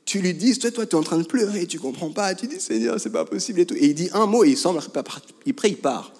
tu 0.05 0.19
lui 0.19 0.33
dis, 0.33 0.57
toi, 0.57 0.71
toi, 0.71 0.85
tu 0.85 0.95
es 0.95 0.99
en 0.99 1.03
train 1.03 1.17
de 1.17 1.25
pleurer, 1.25 1.65
tu 1.65 1.79
comprends 1.79 2.11
pas, 2.11 2.35
tu 2.35 2.47
dis, 2.47 2.59
Seigneur, 2.59 2.99
c'est 2.99 3.09
pas 3.09 3.25
possible 3.25 3.61
et 3.61 3.65
tout. 3.65 3.75
Et 3.75 3.87
il 3.87 3.95
dit 3.95 4.09
un 4.13 4.25
mot 4.25 4.43
et 4.43 4.49
il 4.49 4.57
semble, 4.57 4.79
prie, 4.79 5.69
il 5.69 5.77
part. 5.77 6.13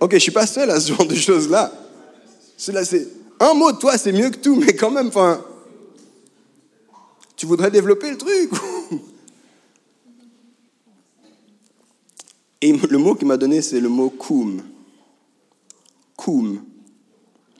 Ok, 0.00 0.14
je 0.14 0.18
suis 0.18 0.32
pas 0.32 0.46
seul 0.46 0.70
à 0.70 0.80
ce 0.80 0.92
genre 0.92 1.06
de 1.06 1.14
choses-là. 1.14 1.72
Cela, 2.56 2.84
c'est 2.84 3.08
un 3.40 3.54
mot 3.54 3.72
de 3.72 3.78
toi, 3.78 3.98
c'est 3.98 4.12
mieux 4.12 4.30
que 4.30 4.38
tout, 4.38 4.56
mais 4.56 4.74
quand 4.74 4.90
même, 4.90 5.08
enfin, 5.08 5.44
tu 7.36 7.46
voudrais 7.46 7.70
développer 7.70 8.10
le 8.10 8.18
truc. 8.18 8.50
Et 12.60 12.72
le 12.72 12.98
mot 12.98 13.16
qu'il 13.16 13.26
m'a 13.26 13.36
donné, 13.36 13.60
c'est 13.60 13.80
le 13.80 13.88
mot 13.88 14.08
koum. 14.08 14.62
Koum. 16.16 16.62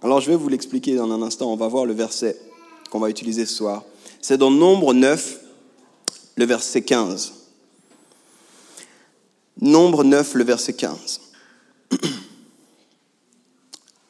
Alors 0.00 0.20
je 0.20 0.30
vais 0.30 0.36
vous 0.36 0.48
l'expliquer 0.48 0.94
dans 0.94 1.10
un 1.10 1.22
instant, 1.22 1.52
on 1.52 1.56
va 1.56 1.66
voir 1.66 1.86
le 1.86 1.92
verset 1.92 2.36
qu'on 2.90 3.00
va 3.00 3.10
utiliser 3.10 3.46
ce 3.46 3.54
soir. 3.54 3.84
C'est 4.20 4.38
dans 4.38 4.50
Nombre 4.50 4.94
9, 4.94 5.40
le 6.36 6.44
verset 6.44 6.82
15. 6.82 7.32
Nombre 9.60 10.04
9, 10.04 10.34
le 10.34 10.44
verset 10.44 10.74
15. 10.74 11.21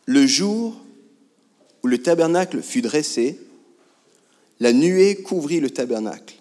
Le 0.07 0.27
jour 0.27 0.77
où 1.83 1.87
le 1.87 1.99
tabernacle 1.99 2.63
fut 2.63 2.83
dressé, 2.83 3.39
la 4.61 4.73
nuée 4.73 5.23
couvrit 5.23 5.61
le 5.61 5.71
tabernacle, 5.71 6.35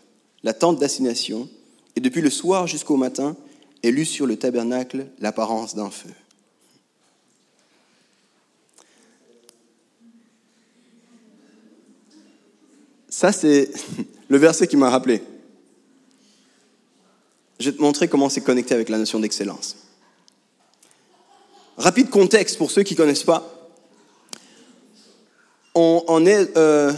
la 0.43 0.53
tente 0.53 0.79
d'assignation, 0.79 1.49
et 1.95 1.99
depuis 1.99 2.21
le 2.21 2.29
soir 2.29 2.67
jusqu'au 2.67 2.97
matin, 2.97 3.35
elle 3.83 3.97
eut 3.97 4.05
sur 4.05 4.27
le 4.27 4.37
tabernacle 4.37 5.07
l'apparence 5.19 5.75
d'un 5.75 5.89
feu. 5.89 6.09
Ça, 13.09 13.31
c'est 13.31 13.69
le 14.29 14.37
verset 14.37 14.67
qui 14.67 14.77
m'a 14.77 14.89
rappelé. 14.89 15.21
Je 17.59 17.69
vais 17.69 17.77
te 17.77 17.81
montrer 17.81 18.07
comment 18.07 18.29
c'est 18.29 18.41
connecté 18.41 18.73
avec 18.73 18.89
la 18.89 18.97
notion 18.97 19.19
d'excellence. 19.19 19.75
Rapide 21.81 22.11
contexte 22.11 22.59
pour 22.59 22.69
ceux 22.69 22.83
qui 22.83 22.93
ne 22.93 22.97
connaissent 22.97 23.23
pas. 23.23 23.71
On, 25.73 26.25
est, 26.27 26.55
euh, 26.55 26.93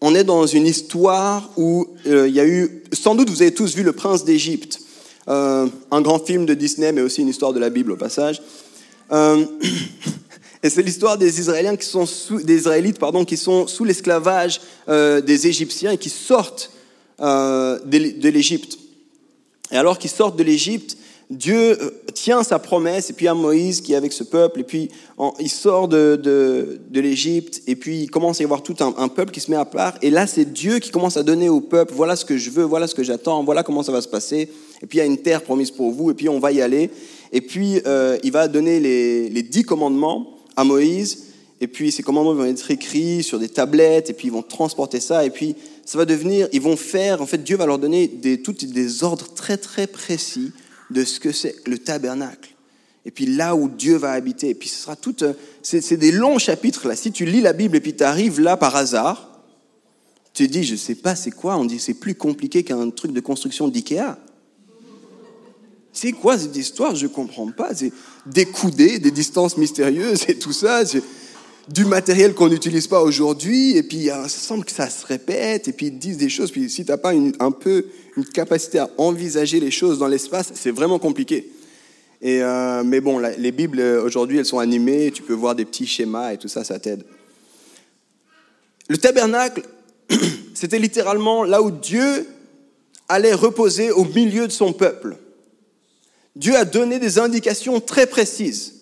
on, 0.00 0.12
est, 0.12 0.24
dans 0.24 0.44
une 0.44 0.66
histoire 0.66 1.48
où 1.56 1.86
euh, 2.06 2.26
il 2.26 2.34
y 2.34 2.40
a 2.40 2.46
eu, 2.46 2.82
sans 2.92 3.14
doute 3.14 3.30
vous 3.30 3.42
avez 3.42 3.54
tous 3.54 3.76
vu 3.76 3.84
Le 3.84 3.92
Prince 3.92 4.24
d'Égypte, 4.24 4.80
euh, 5.28 5.68
un 5.92 6.00
grand 6.00 6.18
film 6.18 6.46
de 6.46 6.54
Disney, 6.54 6.90
mais 6.90 7.00
aussi 7.00 7.20
une 7.20 7.28
histoire 7.28 7.52
de 7.52 7.60
la 7.60 7.70
Bible 7.70 7.92
au 7.92 7.96
passage. 7.96 8.42
Et 10.64 10.70
c'est 10.70 10.82
l'histoire 10.82 11.16
des 11.16 11.38
Israélites 11.38 12.98
pardon, 12.98 13.24
qui 13.24 13.36
sont 13.36 13.68
sous 13.68 13.84
l'esclavage 13.84 14.60
des 14.88 15.46
Égyptiens 15.46 15.92
et 15.92 15.98
qui 15.98 16.10
sortent 16.10 16.72
de, 17.20 18.28
l'Égypte. 18.28 18.78
Et 19.70 19.76
alors 19.76 19.98
qu'ils 20.00 20.10
sortent 20.10 20.36
de 20.36 20.42
l'Égypte, 20.42 20.96
Dieu 21.30 21.82
euh, 21.82 21.90
tient 22.14 22.42
sa 22.42 22.58
promesse, 22.58 23.10
et 23.10 23.12
puis 23.12 23.28
à 23.28 23.34
Moïse 23.34 23.82
qui 23.82 23.92
est 23.92 23.96
avec 23.96 24.12
ce 24.12 24.24
peuple, 24.24 24.60
et 24.60 24.64
puis 24.64 24.90
il 25.40 25.50
sort 25.50 25.86
de, 25.86 26.16
de, 26.16 27.00
l'Égypte, 27.00 27.62
et 27.66 27.76
puis 27.76 28.02
il 28.02 28.10
commence 28.10 28.40
à 28.40 28.42
y 28.42 28.44
avoir 28.44 28.62
tout 28.62 28.76
un, 28.80 29.08
peuple 29.08 29.30
qui 29.32 29.40
se 29.40 29.50
met 29.50 29.56
à 29.56 29.66
part, 29.66 29.94
et 30.00 30.10
là 30.10 30.26
c'est 30.26 30.46
Dieu 30.46 30.78
qui 30.78 30.90
commence 30.90 31.18
à 31.18 31.22
donner 31.22 31.50
au 31.50 31.60
peuple, 31.60 31.92
voilà 31.94 32.16
ce 32.16 32.24
que 32.24 32.38
je 32.38 32.50
veux, 32.50 32.64
voilà 32.64 32.86
ce 32.86 32.94
que 32.94 33.02
j'attends, 33.02 33.44
voilà 33.44 33.62
comment 33.62 33.82
ça 33.82 33.92
va 33.92 34.00
se 34.00 34.08
passer, 34.08 34.48
et 34.82 34.86
puis 34.86 34.98
il 34.98 35.00
y 35.00 35.02
a 35.02 35.04
une 35.04 35.18
terre 35.18 35.42
promise 35.42 35.70
pour 35.70 35.90
vous, 35.90 36.10
et 36.10 36.14
puis 36.14 36.30
on 36.30 36.38
va 36.38 36.50
y 36.50 36.62
aller, 36.62 36.90
et 37.30 37.42
puis 37.42 37.80
euh, 37.86 38.16
il 38.22 38.32
va 38.32 38.48
donner 38.48 38.80
les, 38.80 39.28
les 39.28 39.42
dix 39.42 39.64
commandements, 39.64 40.34
à 40.56 40.64
Moïse, 40.64 41.26
et 41.60 41.68
puis 41.68 41.92
ces 41.92 42.02
commandements 42.02 42.34
vont 42.34 42.46
être 42.46 42.70
écrits 42.70 43.22
sur 43.22 43.38
des 43.38 43.48
tablettes, 43.48 44.08
et 44.08 44.12
puis 44.14 44.28
ils 44.28 44.32
vont 44.32 44.42
transporter 44.42 44.98
ça, 44.98 45.26
et 45.26 45.30
puis 45.30 45.56
ça 45.84 45.98
va 45.98 46.06
devenir, 46.06 46.48
ils 46.52 46.62
vont 46.62 46.76
faire, 46.76 47.20
en 47.20 47.26
fait, 47.26 47.44
Dieu 47.44 47.56
va 47.56 47.66
leur 47.66 47.78
donner 47.78 48.10
toutes 48.42 48.64
des 48.64 49.04
ordres 49.04 49.26
très 49.34 49.58
très 49.58 49.86
précis 49.86 50.52
de 50.90 51.04
ce 51.04 51.20
que 51.20 51.32
c'est 51.32 51.56
le 51.66 51.78
tabernacle. 51.78 52.54
Et 53.04 53.10
puis 53.10 53.26
là 53.26 53.56
où 53.56 53.68
Dieu 53.68 53.96
va 53.96 54.12
habiter, 54.12 54.50
et 54.50 54.54
puis 54.54 54.68
ce 54.68 54.82
sera 54.82 54.96
tout, 54.96 55.16
c'est 55.62 55.96
des 55.96 56.12
longs 56.12 56.38
chapitres 56.38 56.88
là. 56.88 56.96
Si 56.96 57.10
tu 57.12 57.24
lis 57.24 57.40
la 57.40 57.52
Bible 57.52 57.76
et 57.76 57.80
puis 57.80 57.94
tu 57.94 58.04
arrives 58.04 58.40
là 58.40 58.56
par 58.56 58.76
hasard, 58.76 59.42
tu 60.34 60.46
dis, 60.46 60.62
je 60.62 60.76
sais 60.76 60.94
pas 60.94 61.16
c'est 61.16 61.30
quoi, 61.30 61.56
on 61.56 61.64
dit 61.64 61.78
c'est 61.78 61.94
plus 61.94 62.14
compliqué 62.14 62.62
qu'un 62.64 62.90
truc 62.90 63.12
de 63.12 63.20
construction 63.20 63.68
d'IKEA. 63.68 64.18
C'est 65.92 66.12
quoi 66.12 66.38
cette 66.38 66.56
histoire? 66.56 66.94
Je 66.94 67.06
ne 67.06 67.12
comprends 67.12 67.50
pas. 67.50 67.74
C'est 67.74 67.92
des 68.26 68.44
coudées, 68.44 68.98
des 68.98 69.10
distances 69.10 69.56
mystérieuses 69.56 70.26
et 70.28 70.38
tout 70.38 70.52
ça. 70.52 70.82
Du 71.68 71.84
matériel 71.84 72.34
qu'on 72.34 72.48
n'utilise 72.48 72.86
pas 72.86 73.02
aujourd'hui. 73.02 73.76
Et 73.76 73.82
puis, 73.82 74.06
ça 74.06 74.28
semble 74.28 74.64
que 74.64 74.72
ça 74.72 74.88
se 74.88 75.04
répète. 75.06 75.68
Et 75.68 75.72
puis, 75.72 75.86
ils 75.86 75.98
disent 75.98 76.16
des 76.16 76.28
choses. 76.28 76.50
Puis, 76.50 76.70
si 76.70 76.84
tu 76.84 76.90
n'as 76.90 76.96
pas 76.96 77.12
un 77.12 77.50
peu 77.50 77.86
une 78.16 78.24
capacité 78.24 78.78
à 78.78 78.90
envisager 78.96 79.60
les 79.60 79.70
choses 79.70 79.98
dans 79.98 80.08
l'espace, 80.08 80.50
c'est 80.54 80.70
vraiment 80.70 80.98
compliqué. 80.98 81.50
Et, 82.20 82.42
euh, 82.42 82.82
mais 82.84 83.00
bon, 83.00 83.18
les 83.18 83.52
Bibles, 83.52 83.80
aujourd'hui, 83.80 84.38
elles 84.38 84.46
sont 84.46 84.58
animées. 84.58 85.12
Tu 85.12 85.22
peux 85.22 85.34
voir 85.34 85.54
des 85.54 85.64
petits 85.64 85.86
schémas 85.86 86.32
et 86.32 86.38
tout 86.38 86.48
ça, 86.48 86.64
ça 86.64 86.78
t'aide. 86.78 87.04
Le 88.88 88.96
tabernacle, 88.96 89.62
c'était 90.54 90.78
littéralement 90.78 91.44
là 91.44 91.62
où 91.62 91.70
Dieu 91.70 92.26
allait 93.08 93.34
reposer 93.34 93.90
au 93.90 94.04
milieu 94.04 94.46
de 94.46 94.52
son 94.52 94.72
peuple. 94.72 95.16
Dieu 96.36 96.56
a 96.56 96.64
donné 96.64 96.98
des 96.98 97.18
indications 97.18 97.80
très 97.80 98.06
précises 98.06 98.74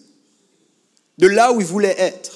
de 1.18 1.26
là 1.26 1.52
où 1.52 1.60
il 1.60 1.66
voulait 1.66 1.96
être. 1.98 2.35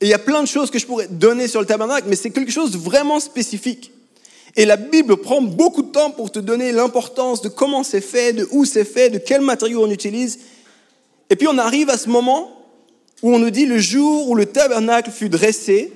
Et 0.00 0.06
il 0.06 0.08
y 0.08 0.14
a 0.14 0.18
plein 0.18 0.42
de 0.42 0.48
choses 0.48 0.70
que 0.70 0.78
je 0.78 0.86
pourrais 0.86 1.08
donner 1.08 1.48
sur 1.48 1.60
le 1.60 1.66
tabernacle, 1.66 2.06
mais 2.08 2.16
c'est 2.16 2.30
quelque 2.30 2.52
chose 2.52 2.70
de 2.70 2.78
vraiment 2.78 3.20
spécifique. 3.20 3.92
Et 4.56 4.64
la 4.64 4.76
Bible 4.76 5.16
prend 5.18 5.42
beaucoup 5.42 5.82
de 5.82 5.90
temps 5.90 6.10
pour 6.10 6.30
te 6.30 6.38
donner 6.38 6.72
l'importance 6.72 7.42
de 7.42 7.48
comment 7.48 7.82
c'est 7.82 8.00
fait, 8.00 8.32
de 8.32 8.48
où 8.52 8.64
c'est 8.64 8.84
fait, 8.84 9.10
de 9.10 9.18
quels 9.18 9.42
matériaux 9.42 9.84
on 9.84 9.90
utilise. 9.90 10.38
Et 11.28 11.36
puis 11.36 11.48
on 11.48 11.58
arrive 11.58 11.90
à 11.90 11.98
ce 11.98 12.08
moment 12.08 12.50
où 13.22 13.34
on 13.34 13.38
nous 13.38 13.50
dit 13.50 13.66
le 13.66 13.78
jour 13.78 14.28
où 14.28 14.34
le 14.34 14.46
tabernacle 14.46 15.10
fut 15.10 15.28
dressé, 15.28 15.92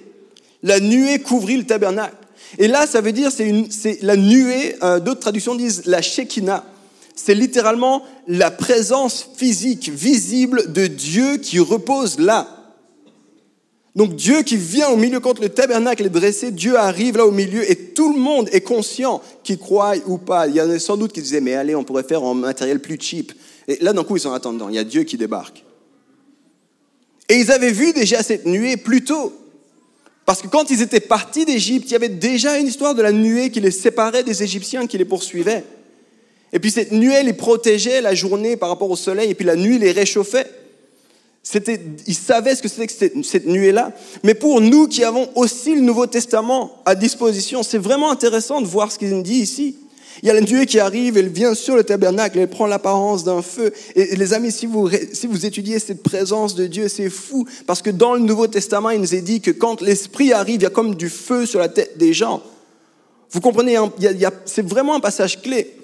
la 0.62 0.80
nuée 0.80 1.20
couvrit 1.20 1.56
le 1.56 1.64
tabernacle. 1.64 2.16
Et 2.58 2.68
là, 2.68 2.86
ça 2.86 3.00
veut 3.00 3.12
dire, 3.12 3.30
c'est 3.30 3.98
la 4.02 4.16
nuée, 4.16 4.76
euh, 4.82 4.98
d'autres 4.98 5.20
traductions 5.20 5.54
disent 5.54 5.82
la 5.86 6.02
Shekinah 6.02 6.64
c'est 7.24 7.34
littéralement 7.34 8.02
la 8.26 8.50
présence 8.50 9.28
physique, 9.36 9.90
visible 9.90 10.72
de 10.72 10.86
Dieu 10.86 11.36
qui 11.36 11.58
repose 11.58 12.18
là. 12.18 12.59
Donc 13.96 14.14
Dieu 14.14 14.42
qui 14.42 14.56
vient 14.56 14.88
au 14.88 14.96
milieu 14.96 15.18
quand 15.18 15.40
le 15.40 15.48
tabernacle 15.48 16.06
est 16.06 16.10
dressé, 16.10 16.52
Dieu 16.52 16.76
arrive 16.76 17.16
là 17.16 17.26
au 17.26 17.32
milieu 17.32 17.68
et 17.68 17.76
tout 17.76 18.12
le 18.12 18.18
monde 18.18 18.48
est 18.52 18.60
conscient 18.60 19.20
qu'il 19.42 19.58
croit 19.58 19.94
ou 20.06 20.18
pas. 20.18 20.46
Il 20.46 20.54
y 20.54 20.60
en 20.60 20.70
a 20.70 20.78
sans 20.78 20.96
doute 20.96 21.12
qui 21.12 21.20
disaient 21.20 21.40
mais 21.40 21.54
allez 21.54 21.74
on 21.74 21.82
pourrait 21.82 22.04
faire 22.04 22.22
en 22.22 22.34
matériel 22.34 22.80
plus 22.80 22.98
cheap. 23.00 23.32
Et 23.66 23.78
là 23.80 23.92
d'un 23.92 24.04
coup 24.04 24.16
ils 24.16 24.20
sont 24.20 24.32
attendant, 24.32 24.68
il 24.68 24.76
y 24.76 24.78
a 24.78 24.84
Dieu 24.84 25.02
qui 25.02 25.16
débarque. 25.16 25.64
Et 27.28 27.34
ils 27.34 27.50
avaient 27.50 27.72
vu 27.72 27.92
déjà 27.92 28.22
cette 28.22 28.46
nuée 28.46 28.76
plus 28.76 29.04
tôt. 29.04 29.32
Parce 30.24 30.42
que 30.42 30.46
quand 30.46 30.70
ils 30.70 30.82
étaient 30.82 31.00
partis 31.00 31.44
d'Égypte, 31.44 31.88
il 31.88 31.92
y 31.92 31.96
avait 31.96 32.08
déjà 32.08 32.58
une 32.58 32.68
histoire 32.68 32.94
de 32.94 33.02
la 33.02 33.10
nuée 33.10 33.50
qui 33.50 33.60
les 33.60 33.72
séparait 33.72 34.22
des 34.22 34.42
Égyptiens 34.44 34.86
qui 34.86 34.98
les 34.98 35.04
poursuivaient. 35.04 35.64
Et 36.52 36.58
puis 36.58 36.70
cette 36.70 36.92
nuée 36.92 37.22
les 37.22 37.32
protégeait 37.32 38.00
la 38.00 38.14
journée 38.14 38.56
par 38.56 38.68
rapport 38.68 38.90
au 38.90 38.96
soleil, 38.96 39.30
et 39.30 39.34
puis 39.34 39.44
la 39.44 39.56
nuit 39.56 39.78
les 39.78 39.92
réchauffait. 39.92 40.46
C'était, 41.42 41.80
ils 42.06 42.14
savaient 42.14 42.54
ce 42.54 42.62
que 42.62 42.68
c'était 42.68 42.86
que 42.86 43.22
cette 43.22 43.46
nuée-là. 43.46 43.92
Mais 44.22 44.34
pour 44.34 44.60
nous 44.60 44.86
qui 44.88 45.04
avons 45.04 45.28
aussi 45.34 45.74
le 45.74 45.80
Nouveau 45.80 46.06
Testament 46.06 46.82
à 46.84 46.94
disposition, 46.94 47.62
c'est 47.62 47.78
vraiment 47.78 48.10
intéressant 48.10 48.60
de 48.60 48.66
voir 48.66 48.92
ce 48.92 48.98
qu'il 48.98 49.10
nous 49.10 49.22
dit 49.22 49.40
ici. 49.40 49.76
Il 50.22 50.26
y 50.26 50.30
a 50.30 50.34
la 50.34 50.42
nuée 50.42 50.66
qui 50.66 50.78
arrive, 50.78 51.16
elle 51.16 51.30
vient 51.30 51.54
sur 51.54 51.76
le 51.76 51.84
tabernacle, 51.84 52.38
elle 52.38 52.50
prend 52.50 52.66
l'apparence 52.66 53.24
d'un 53.24 53.40
feu. 53.40 53.72
Et 53.94 54.16
les 54.16 54.34
amis, 54.34 54.52
si 54.52 54.66
vous, 54.66 54.90
si 55.12 55.26
vous 55.26 55.46
étudiez 55.46 55.78
cette 55.78 56.02
présence 56.02 56.54
de 56.54 56.66
Dieu, 56.66 56.88
c'est 56.88 57.08
fou. 57.08 57.46
Parce 57.66 57.80
que 57.80 57.88
dans 57.88 58.14
le 58.14 58.20
Nouveau 58.20 58.46
Testament, 58.46 58.90
il 58.90 59.00
nous 59.00 59.14
est 59.14 59.22
dit 59.22 59.40
que 59.40 59.50
quand 59.50 59.80
l'Esprit 59.80 60.34
arrive, 60.34 60.56
il 60.56 60.64
y 60.64 60.66
a 60.66 60.70
comme 60.70 60.94
du 60.94 61.08
feu 61.08 61.46
sur 61.46 61.58
la 61.58 61.68
tête 61.70 61.96
des 61.96 62.12
gens. 62.12 62.42
Vous 63.30 63.40
comprenez, 63.40 63.78
c'est 64.44 64.66
vraiment 64.66 64.96
un 64.96 65.00
passage 65.00 65.40
clé. 65.40 65.74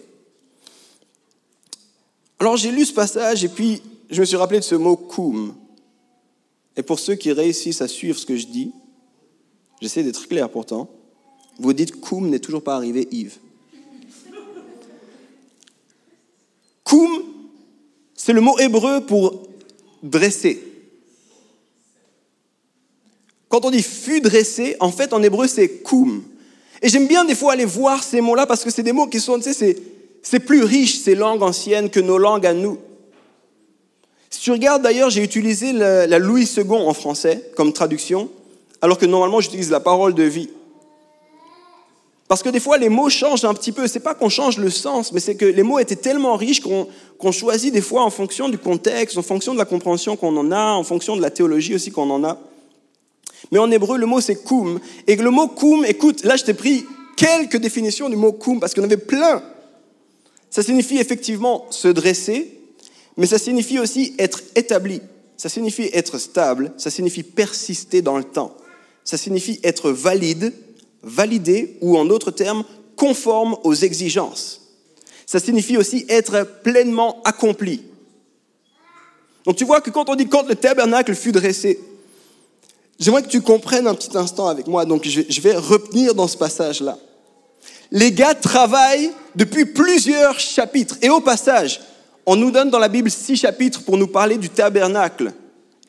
Alors 2.39 2.57
j'ai 2.59 2.71
lu 2.71 2.85
ce 2.85 2.93
passage 2.93 3.45
et 3.45 3.49
puis 3.49 3.81
je 4.11 4.21
me 4.21 4.25
suis 4.25 4.37
rappelé 4.37 4.61
de 4.61 4.65
ce 4.65 4.75
mot 4.75 4.97
koum. 4.97 5.55
Et 6.77 6.83
pour 6.83 6.99
ceux 6.99 7.15
qui 7.15 7.33
réussissent 7.33 7.81
à 7.81 7.89
suivre 7.89 8.19
ce 8.19 8.27
que 8.27 8.37
je 8.37 8.47
dis, 8.47 8.73
j'essaie 9.81 10.03
d'être 10.03 10.29
clair 10.29 10.51
pourtant, 10.51 10.91
vous 11.59 11.73
dites 11.73 12.01
koum 12.01 12.29
n'est 12.29 12.39
toujours 12.39 12.63
pas 12.63 12.77
arrivé 12.77 13.09
Yves. 13.11 13.39
Koum, 16.85 17.23
c'est 18.15 18.33
le 18.33 18.41
mot 18.41 18.59
hébreu 18.59 19.01
pour 19.01 19.43
dresser. 20.03 20.63
Quand 23.49 23.65
on 23.65 23.71
dit 23.71 23.83
fut 23.83 24.21
dressé, 24.21 24.77
en 24.81 24.91
fait 24.91 25.13
en 25.13 25.23
hébreu 25.23 25.49
c'est 25.49 25.83
koum. 25.83 26.23
Et 26.83 26.89
j'aime 26.89 27.09
bien 27.09 27.25
des 27.25 27.35
fois 27.35 27.55
aller 27.55 27.65
voir 27.65 28.05
ces 28.05 28.21
mots-là 28.21 28.47
parce 28.47 28.63
que 28.63 28.71
c'est 28.71 28.83
des 28.83 28.93
mots 28.93 29.07
qui 29.07 29.21
sont, 29.21 29.41
tu 29.41 29.53
sais, 29.53 29.77
c'est 30.23 30.41
plus 30.41 30.63
riche 30.63 30.99
ces 30.99 31.15
langues 31.15 31.43
anciennes 31.43 31.89
que 31.89 32.01
nos 32.01 32.19
langues 32.19 32.47
à 32.47 32.53
nous. 32.53 32.79
Si 34.37 34.43
tu 34.43 34.51
regardes 34.51 34.83
d'ailleurs, 34.83 35.09
j'ai 35.09 35.23
utilisé 35.23 35.73
la, 35.73 36.19
Louis 36.19 36.47
II 36.59 36.71
en 36.71 36.93
français 36.93 37.51
comme 37.57 37.73
traduction, 37.73 38.29
alors 38.83 38.99
que 38.99 39.07
normalement 39.07 39.41
j'utilise 39.41 39.71
la 39.71 39.81
parole 39.81 40.13
de 40.13 40.25
vie. 40.25 40.51
Parce 42.29 42.43
que 42.43 42.51
des 42.51 42.61
fois, 42.61 42.77
les 42.77 42.91
mots 42.91 43.09
changent 43.09 43.47
un 43.47 43.55
petit 43.55 43.73
peu. 43.73 43.87
C'est 43.87 44.01
pas 44.01 44.13
qu'on 44.13 44.29
change 44.29 44.59
le 44.59 44.69
sens, 44.69 45.13
mais 45.13 45.21
c'est 45.21 45.37
que 45.37 45.47
les 45.47 45.63
mots 45.63 45.79
étaient 45.79 45.97
tellement 45.97 46.37
riches 46.37 46.61
qu'on 46.61 47.33
choisit 47.33 47.73
des 47.73 47.81
fois 47.81 48.03
en 48.03 48.11
fonction 48.11 48.51
du 48.51 48.59
contexte, 48.59 49.17
en 49.17 49.23
fonction 49.23 49.55
de 49.55 49.59
la 49.59 49.65
compréhension 49.65 50.17
qu'on 50.17 50.37
en 50.37 50.53
a, 50.53 50.73
en 50.73 50.85
fonction 50.85 51.17
de 51.17 51.23
la 51.23 51.31
théologie 51.31 51.75
aussi 51.75 51.91
qu'on 51.91 52.11
en 52.11 52.23
a. 52.23 52.39
Mais 53.53 53.59
en 53.59 53.71
hébreu, 53.71 53.97
le 53.97 54.05
mot 54.05 54.21
c'est 54.21 54.37
koum. 54.37 54.81
Et 55.07 55.17
le 55.17 55.31
mot 55.31 55.49
koum, 55.49 55.87
écoute, 55.87 56.25
là 56.25 56.37
je 56.37 56.45
t'ai 56.45 56.53
pris 56.53 56.85
quelques 57.17 57.57
définitions 57.57 58.11
du 58.11 58.17
mot 58.17 58.33
koum 58.33 58.61
parce 58.61 58.77
en 58.79 58.83
avait 58.83 58.99
plein. 58.99 59.43
Ça 60.51 60.63
signifie 60.63 60.99
effectivement 60.99 61.67
se 61.71 61.89
dresser, 61.89 62.56
mais 63.17 63.27
ça 63.27 63.39
signifie 63.39 63.79
aussi 63.79 64.15
être 64.19 64.43
établi. 64.55 65.01
Ça 65.37 65.49
signifie 65.49 65.91
être 65.93 66.19
stable, 66.19 66.73
ça 66.77 66.91
signifie 66.91 67.23
persister 67.23 68.03
dans 68.03 68.17
le 68.17 68.25
temps. 68.25 68.57
Ça 69.05 69.17
signifie 69.17 69.61
être 69.63 69.91
valide, 69.91 70.53
validé 71.03 71.77
ou 71.81 71.97
en 71.97 72.05
d'autres 72.05 72.31
termes, 72.31 72.65
conforme 72.97 73.57
aux 73.63 73.75
exigences. 73.75 74.63
Ça 75.27 75.39
signifie 75.39 75.77
aussi 75.77 76.07
être 76.09 76.43
pleinement 76.63 77.23
accompli. 77.25 77.83
Donc 79.45 79.57
tu 79.57 79.65
vois 79.65 79.81
que 79.81 79.91
quand 79.91 80.09
on 80.09 80.15
dit 80.15 80.27
quand 80.27 80.49
le 80.49 80.57
tabernacle 80.57 81.15
fut 81.15 81.33
dressé, 81.33 81.79
j'aimerais 82.99 83.23
que 83.23 83.29
tu 83.29 83.43
comprennes 83.43 83.87
un 83.87 83.95
petit 83.95 84.17
instant 84.17 84.49
avec 84.49 84.67
moi, 84.67 84.85
donc 84.85 85.07
je 85.07 85.41
vais 85.41 85.57
retenir 85.57 86.15
dans 86.15 86.29
ce 86.29 86.37
passage-là. 86.37 86.99
Les 87.91 88.11
gars 88.11 88.35
travaillent 88.35 89.13
depuis 89.37 89.65
plusieurs 89.65 90.41
chapitres. 90.41 90.97
Et 91.03 91.09
au 91.09 91.21
passage, 91.21 91.81
on 92.27 92.35
nous 92.35 92.51
donne 92.51 92.71
dans 92.71 92.81
la 92.81 92.89
Bible 92.89 93.11
six 93.11 93.37
chapitres 93.37 93.85
pour 93.85 93.97
nous 93.97 94.09
parler 94.09 94.37
du 94.37 94.51
tabernacle 94.51 95.33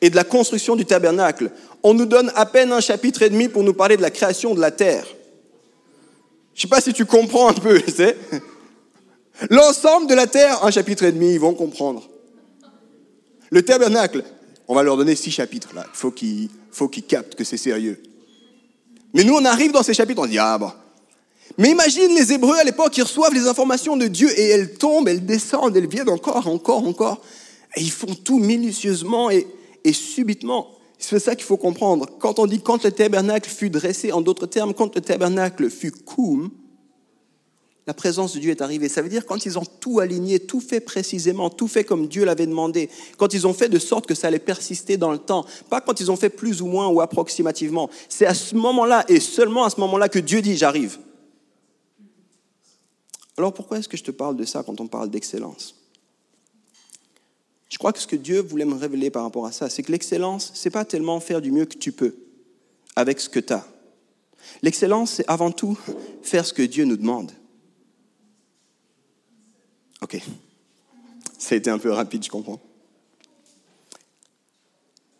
et 0.00 0.08
de 0.08 0.16
la 0.16 0.24
construction 0.24 0.76
du 0.76 0.86
tabernacle. 0.86 1.50
On 1.82 1.94
nous 1.94 2.06
donne 2.06 2.30
à 2.36 2.46
peine 2.46 2.72
un 2.72 2.80
chapitre 2.80 3.22
et 3.22 3.30
demi 3.30 3.48
pour 3.48 3.64
nous 3.64 3.74
parler 3.74 3.96
de 3.96 4.02
la 4.02 4.10
création 4.10 4.54
de 4.54 4.60
la 4.60 4.70
terre. 4.70 5.04
Je 6.54 6.62
sais 6.62 6.68
pas 6.68 6.80
si 6.80 6.92
tu 6.92 7.04
comprends 7.04 7.48
un 7.48 7.54
peu, 7.54 7.82
c'est 7.88 8.16
l'ensemble 9.50 10.06
de 10.06 10.14
la 10.14 10.26
terre, 10.26 10.64
un 10.64 10.70
chapitre 10.70 11.04
et 11.04 11.12
demi, 11.12 11.34
ils 11.34 11.40
vont 11.40 11.54
comprendre. 11.54 12.08
Le 13.50 13.62
tabernacle, 13.62 14.22
on 14.68 14.74
va 14.74 14.82
leur 14.82 14.96
donner 14.96 15.16
six 15.16 15.30
chapitres 15.30 15.70
là. 15.74 15.86
Il 15.92 15.96
faut 15.96 16.10
qu'ils, 16.10 16.50
faut 16.70 16.88
qu'ils 16.88 17.04
captent 17.04 17.34
que 17.34 17.44
c'est 17.44 17.56
sérieux. 17.56 18.00
Mais 19.14 19.24
nous, 19.24 19.34
on 19.34 19.44
arrive 19.44 19.72
dans 19.72 19.82
ces 19.82 19.94
chapitres, 19.94 20.20
on 20.22 20.26
dit 20.26 20.38
ah 20.38 20.58
bon, 20.58 20.70
mais 21.56 21.70
imagine 21.70 22.14
les 22.14 22.32
Hébreux 22.32 22.56
à 22.56 22.64
l'époque, 22.64 22.96
ils 22.98 23.02
reçoivent 23.02 23.32
les 23.32 23.46
informations 23.46 23.96
de 23.96 24.06
Dieu 24.06 24.28
et 24.38 24.48
elles 24.50 24.74
tombent, 24.74 25.08
elles 25.08 25.24
descendent, 25.24 25.76
elles 25.76 25.88
viennent 25.88 26.10
encore, 26.10 26.46
encore, 26.46 26.86
encore. 26.86 27.22
Et 27.76 27.80
ils 27.80 27.90
font 27.90 28.14
tout 28.14 28.38
minutieusement 28.38 29.30
et, 29.30 29.46
subitement. 29.92 30.68
C'est 30.98 31.18
ça 31.18 31.34
qu'il 31.34 31.44
faut 31.44 31.56
comprendre. 31.56 32.06
Quand 32.18 32.38
on 32.38 32.46
dit 32.46 32.60
quand 32.60 32.84
le 32.84 32.92
tabernacle 32.92 33.48
fut 33.48 33.70
dressé, 33.70 34.12
en 34.12 34.20
d'autres 34.20 34.46
termes, 34.46 34.74
quand 34.74 34.94
le 34.94 35.00
tabernacle 35.00 35.70
fut 35.70 35.92
koum, 35.92 36.50
la 37.86 37.94
présence 37.94 38.34
de 38.34 38.40
Dieu 38.40 38.50
est 38.50 38.60
arrivée. 38.60 38.90
Ça 38.90 39.00
veut 39.00 39.08
dire 39.08 39.24
quand 39.24 39.46
ils 39.46 39.58
ont 39.58 39.64
tout 39.80 40.00
aligné, 40.00 40.40
tout 40.40 40.60
fait 40.60 40.80
précisément, 40.80 41.48
tout 41.48 41.68
fait 41.68 41.84
comme 41.84 42.06
Dieu 42.06 42.26
l'avait 42.26 42.46
demandé, 42.46 42.90
quand 43.16 43.32
ils 43.32 43.46
ont 43.46 43.54
fait 43.54 43.70
de 43.70 43.78
sorte 43.78 44.06
que 44.06 44.14
ça 44.14 44.26
allait 44.26 44.38
persister 44.38 44.98
dans 44.98 45.10
le 45.10 45.18
temps, 45.18 45.46
pas 45.70 45.80
quand 45.80 45.98
ils 46.00 46.10
ont 46.10 46.16
fait 46.16 46.28
plus 46.28 46.60
ou 46.60 46.66
moins 46.66 46.88
ou 46.88 47.00
approximativement. 47.00 47.88
C'est 48.10 48.26
à 48.26 48.34
ce 48.34 48.54
moment-là 48.56 49.06
et 49.08 49.20
seulement 49.20 49.64
à 49.64 49.70
ce 49.70 49.80
moment-là 49.80 50.10
que 50.10 50.18
Dieu 50.18 50.42
dit 50.42 50.56
j'arrive. 50.56 50.98
Alors 53.38 53.54
pourquoi 53.54 53.78
est-ce 53.78 53.88
que 53.88 53.96
je 53.96 54.02
te 54.02 54.10
parle 54.10 54.36
de 54.36 54.44
ça 54.44 54.64
quand 54.64 54.80
on 54.80 54.88
parle 54.88 55.10
d'excellence? 55.10 55.76
Je 57.68 57.78
crois 57.78 57.92
que 57.92 58.00
ce 58.00 58.06
que 58.06 58.16
Dieu 58.16 58.40
voulait 58.40 58.64
me 58.64 58.74
révéler 58.74 59.10
par 59.10 59.22
rapport 59.22 59.46
à 59.46 59.52
ça, 59.52 59.70
c'est 59.70 59.84
que 59.84 59.92
l'excellence, 59.92 60.50
c'est 60.54 60.70
pas 60.70 60.84
tellement 60.84 61.20
faire 61.20 61.40
du 61.40 61.52
mieux 61.52 61.64
que 61.64 61.76
tu 61.76 61.92
peux 61.92 62.16
avec 62.96 63.20
ce 63.20 63.28
que 63.28 63.38
tu 63.38 63.52
as. 63.52 63.66
L'excellence, 64.62 65.12
c'est 65.12 65.28
avant 65.28 65.52
tout 65.52 65.78
faire 66.22 66.44
ce 66.44 66.52
que 66.52 66.62
Dieu 66.62 66.84
nous 66.84 66.96
demande. 66.96 67.30
Ok, 70.02 70.20
ça 71.38 71.54
a 71.54 71.58
été 71.58 71.70
un 71.70 71.78
peu 71.78 71.92
rapide, 71.92 72.24
je 72.24 72.30
comprends. 72.30 72.60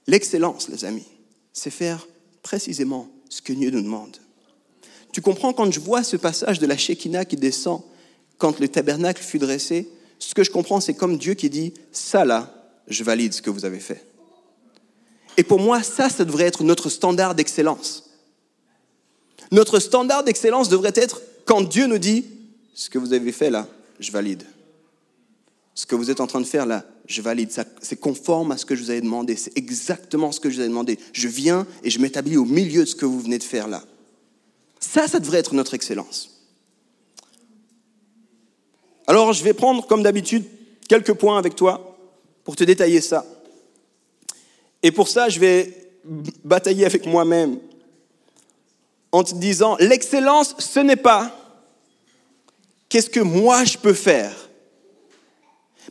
L'excellence, 0.09 0.69
les 0.69 0.85
amis, 0.85 1.07
c'est 1.53 1.71
faire 1.71 2.07
précisément 2.43 3.09
ce 3.29 3.43
que 3.43 3.53
Dieu 3.53 3.71
nous 3.71 3.83
demande. 3.83 4.17
Tu 5.13 5.21
comprends 5.21 5.53
quand 5.53 5.71
je 5.71 5.79
vois 5.79 6.03
ce 6.03 6.17
passage 6.17 6.59
de 6.59 6.67
la 6.67 6.77
Shekinah 6.77 7.25
qui 7.25 7.37
descend 7.37 7.83
quand 8.39 8.61
le 8.61 8.69
tabernacle 8.69 9.23
fut 9.23 9.39
dressé, 9.39 9.89
ce 10.19 10.35
que 10.35 10.45
je 10.45 10.51
comprends, 10.51 10.81
c'est 10.81 10.95
comme 10.95 11.19
Dieu 11.19 11.35
qui 11.35 11.51
dit, 11.51 11.75
ça 11.93 12.25
là, 12.25 12.55
je 12.89 13.05
valide 13.05 13.35
ce 13.35 13.43
que 13.43 13.51
vous 13.51 13.65
avez 13.65 13.81
fait. 13.81 14.05
Et 15.37 15.43
pour 15.43 15.61
moi, 15.61 15.83
ça, 15.83 16.09
ça 16.09 16.25
devrait 16.25 16.47
être 16.47 16.65
notre 16.65 16.89
standard 16.89 17.35
d'excellence. 17.35 18.11
Notre 19.53 19.79
standard 19.79 20.25
d'excellence 20.25 20.69
devrait 20.69 20.93
être 20.95 21.23
quand 21.45 21.63
Dieu 21.63 21.87
nous 21.87 21.99
dit, 21.99 22.25
ce 22.75 22.91
que 22.91 22.99
vous 22.99 23.13
avez 23.13 23.33
fait 23.33 23.51
là, 23.51 23.67
je 24.01 24.11
valide. 24.11 24.45
Ce 25.75 25.87
que 25.87 25.95
vous 25.95 26.11
êtes 26.11 26.21
en 26.21 26.27
train 26.27 26.41
de 26.41 26.47
faire 26.47 26.67
là, 26.67 26.85
je 27.07 27.23
valide. 27.23 27.51
C'est 27.81 27.99
conforme 27.99 28.53
à 28.53 28.57
ce 28.57 28.67
que 28.67 28.75
je 28.75 28.83
vous 28.83 28.91
avais 28.91 29.01
demandé. 29.01 29.37
C'est 29.37 29.57
exactement 29.57 30.33
ce 30.33 30.41
que 30.41 30.51
je 30.51 30.57
vous 30.57 30.61
avais 30.61 30.69
demandé. 30.69 30.99
Je 31.13 31.29
viens 31.29 31.67
et 31.83 31.91
je 31.91 32.01
m'établis 32.01 32.37
au 32.37 32.45
milieu 32.45 32.81
de 32.81 32.89
ce 32.89 32.97
que 32.97 33.07
vous 33.07 33.21
venez 33.21 33.39
de 33.39 33.45
faire 33.45 33.69
là. 33.69 33.83
Ça, 34.81 35.09
ça 35.09 35.21
devrait 35.21 35.39
être 35.39 35.55
notre 35.55 35.75
excellence. 35.75 36.38
Alors, 39.09 39.33
je 39.33 39.43
vais 39.43 39.55
prendre, 39.55 39.87
comme 39.87 40.03
d'habitude, 40.03 40.45
quelques 40.87 41.15
points 41.15 41.39
avec 41.39 41.57
toi 41.57 41.97
pour 42.45 42.57
te 42.57 42.63
détailler 42.63 43.01
ça. 43.01 43.25
Et 44.83 44.93
pour 44.93 45.09
ça, 45.09 45.31
je 45.31 45.41
vais 45.41 45.91
batailler 46.45 46.85
avec 46.85 47.07
moi-même 47.07 47.59
en 49.11 49.25
te 49.25 49.35
disant, 49.35 49.79
l'excellence, 49.81 50.55
ce 50.59 50.81
n'est 50.81 50.97
pas 50.97 51.35
qu'est-ce 52.91 53.09
que 53.09 53.21
moi 53.21 53.65
je 53.65 53.79
peux 53.79 53.95
faire, 53.95 54.51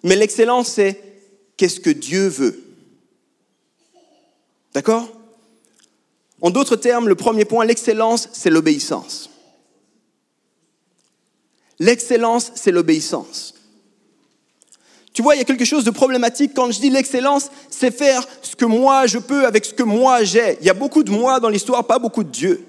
mais 0.04 0.16
l'excellence, 0.16 0.68
c'est 0.68 1.02
qu'est-ce 1.58 1.80
que 1.80 1.90
Dieu 1.90 2.28
veut. 2.28 2.64
D'accord? 4.76 5.10
En 6.40 6.52
d'autres 6.52 6.76
termes, 6.76 7.08
le 7.08 7.16
premier 7.16 7.46
point, 7.46 7.66
l'excellence, 7.66 8.30
c'est 8.32 8.52
l'obéissance. 8.52 9.32
L'excellence, 11.80 12.52
c'est 12.56 12.72
l'obéissance. 12.72 13.54
Tu 15.14 15.24
vois, 15.24 15.36
il 15.36 15.40
y 15.40 15.42
a 15.42 15.46
quelque 15.46 15.66
chose 15.66 15.84
de 15.84 15.90
problématique 15.90 16.52
quand 16.56 16.70
je 16.72 16.80
dis 16.80 16.92
l'excellence, 16.92 17.50
c'est 17.72 17.90
faire 17.90 18.28
ce 18.44 18.56
que 18.56 18.66
moi 18.66 19.08
je 19.08 19.18
peux 19.18 19.48
avec 19.48 19.66
ce 19.66 19.74
que 19.74 19.82
moi 19.82 20.24
j'ai. 20.24 20.58
Il 20.62 20.68
y 20.68 20.70
a 20.70 20.76
beaucoup 20.76 21.04
de 21.04 21.10
moi 21.10 21.40
dans 21.40 21.50
l'histoire, 21.50 21.86
pas 21.86 21.98
beaucoup 21.98 22.24
de 22.24 22.30
Dieu. 22.30 22.64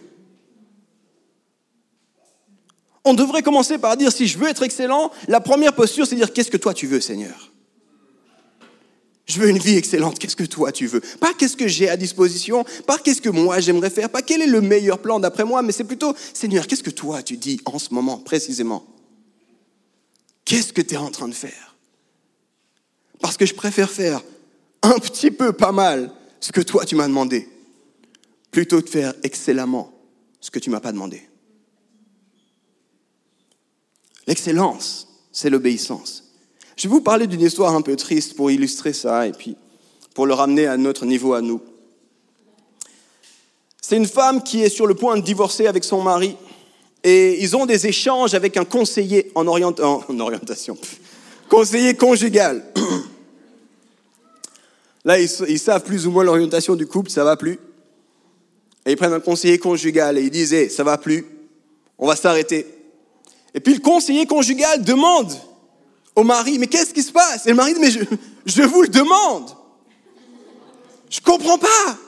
On 3.05 3.15
devrait 3.15 3.43
commencer 3.43 3.79
par 3.79 3.97
dire, 3.97 4.13
si 4.13 4.27
je 4.27 4.39
veux 4.39 4.49
être 4.49 4.63
excellent, 4.63 5.11
la 5.29 5.41
première 5.41 5.75
posture, 5.75 6.07
c'est 6.07 6.17
dire, 6.17 6.33
qu'est-ce 6.33 6.51
que 6.51 6.57
toi 6.57 6.75
tu 6.75 6.87
veux, 6.87 7.01
Seigneur? 7.01 7.53
Je 9.27 9.39
veux 9.41 9.51
une 9.51 9.59
vie 9.59 9.77
excellente, 9.77 10.19
qu'est-ce 10.19 10.37
que 10.37 10.45
toi 10.45 10.73
tu 10.73 10.87
veux? 10.87 11.01
Pas 11.21 11.35
qu'est-ce 11.35 11.57
que 11.57 11.69
j'ai 11.69 11.91
à 11.91 11.99
disposition, 11.99 12.65
pas 12.87 12.97
qu'est-ce 12.97 13.21
que 13.21 13.29
moi 13.29 13.61
j'aimerais 13.61 13.91
faire, 13.91 14.09
pas 14.09 14.23
quel 14.23 14.41
est 14.41 14.47
le 14.47 14.63
meilleur 14.63 15.01
plan 15.01 15.21
d'après 15.21 15.45
moi, 15.45 15.61
mais 15.61 15.73
c'est 15.73 15.85
plutôt, 15.85 16.15
Seigneur, 16.33 16.67
qu'est-ce 16.67 16.83
que 16.83 16.89
toi 16.89 17.23
tu 17.23 17.37
dis 17.37 17.61
en 17.67 17.79
ce 17.79 17.93
moment, 17.93 18.17
précisément? 18.17 18.87
Qu'est-ce 20.49 20.73
que 20.73 20.81
tu 20.81 20.95
es 20.95 20.97
en 20.97 21.11
train 21.11 21.29
de 21.29 21.35
faire? 21.35 21.77
Parce 23.21 23.37
que 23.37 23.45
je 23.45 23.53
préfère 23.53 23.91
faire 23.91 24.23
un 24.81 24.99
petit 24.99 25.31
peu 25.31 25.53
pas 25.53 25.73
mal 25.73 26.11
ce 26.41 26.53
que 26.53 26.63
toi 26.63 26.87
tu 26.87 26.97
m'as 26.97 27.07
demandé, 27.07 27.47
plutôt 28.51 28.81
de 28.81 28.89
faire 28.89 29.13
excellemment 29.23 29.93
ce 30.41 30.51
que 30.51 30.59
tu 30.59 30.71
m'as 30.71 30.81
pas 30.81 30.93
demandé. 30.93 31.29
L'excellence, 34.27 35.09
c'est 35.33 35.51
l'obéissance. 35.51 36.33
Je 36.79 36.85
vais 36.85 36.95
vous 36.95 37.03
parler 37.03 37.27
d'une 37.27 37.43
histoire 37.43 37.75
un 37.75 37.83
peu 37.83 37.97
triste 37.97 38.35
pour 38.35 38.51
illustrer 38.51 38.95
ça 38.95 39.27
et 39.27 39.33
puis 39.33 39.55
pour 40.15 40.27
le 40.27 40.33
ramener 40.33 40.67
à 40.67 40.79
notre 40.79 41.05
niveau 41.05 41.35
à 41.35 41.43
nous. 41.43 41.61
C'est 43.83 43.99
une 43.99 44.07
femme 44.07 44.43
qui 44.43 44.63
est 44.63 44.71
sur 44.71 44.87
le 44.87 44.95
point 44.95 45.19
de 45.19 45.23
divorcer 45.23 45.67
avec 45.67 45.85
son 45.85 46.01
mari 46.01 46.39
et 47.05 47.43
ils 47.43 47.57
ont 47.57 47.67
des 47.67 47.87
échanges 47.87 48.35
avec 48.35 48.57
un 48.57 48.65
conseiller 48.65 49.31
en, 49.35 49.47
en 49.47 50.21
orientation, 50.21 50.77
conseiller 51.49 51.95
conjugal. 51.95 52.65
Là, 55.05 55.19
ils, 55.19 55.59
savent 55.59 55.85
plus 55.85 56.07
ou 56.07 56.11
moins 56.11 56.25
l'orientation 56.25 56.75
du 56.75 56.87
couple, 56.87 57.11
ça 57.11 57.25
va 57.25 57.37
plus. 57.37 57.59
Et 58.85 58.93
ils 58.93 58.97
prennent 58.97 59.13
un 59.13 59.21
conseiller 59.21 59.59
conjugal 59.59 60.19
et 60.19 60.23
ils 60.23 60.31
disent, 60.31 60.75
ça 60.75 60.85
va 60.85 60.99
plus, 60.99 61.25
on 61.99 62.07
va 62.07 62.17
s'arrêter. 62.17 62.67
Et 63.55 63.61
puis 63.61 63.75
le 63.75 63.81
conseiller 63.81 64.27
conjugal 64.27 64.83
demande 64.83 65.33
au 66.15 66.25
mari, 66.25 66.59
mais 66.59 66.67
qu'est-ce 66.67 66.93
qui 66.93 67.03
se 67.03 67.13
passe? 67.13 67.47
Et 67.47 67.51
le 67.51 67.55
mari 67.55 67.75
dit, 67.75 67.81
mais 67.81 67.91
je, 67.91 68.01
je 68.45 68.63
vous 68.63 68.83
le 68.83 68.89
demande. 68.89 69.51
Je 71.09 71.21
comprends 71.21 71.59
pas. 71.59 71.99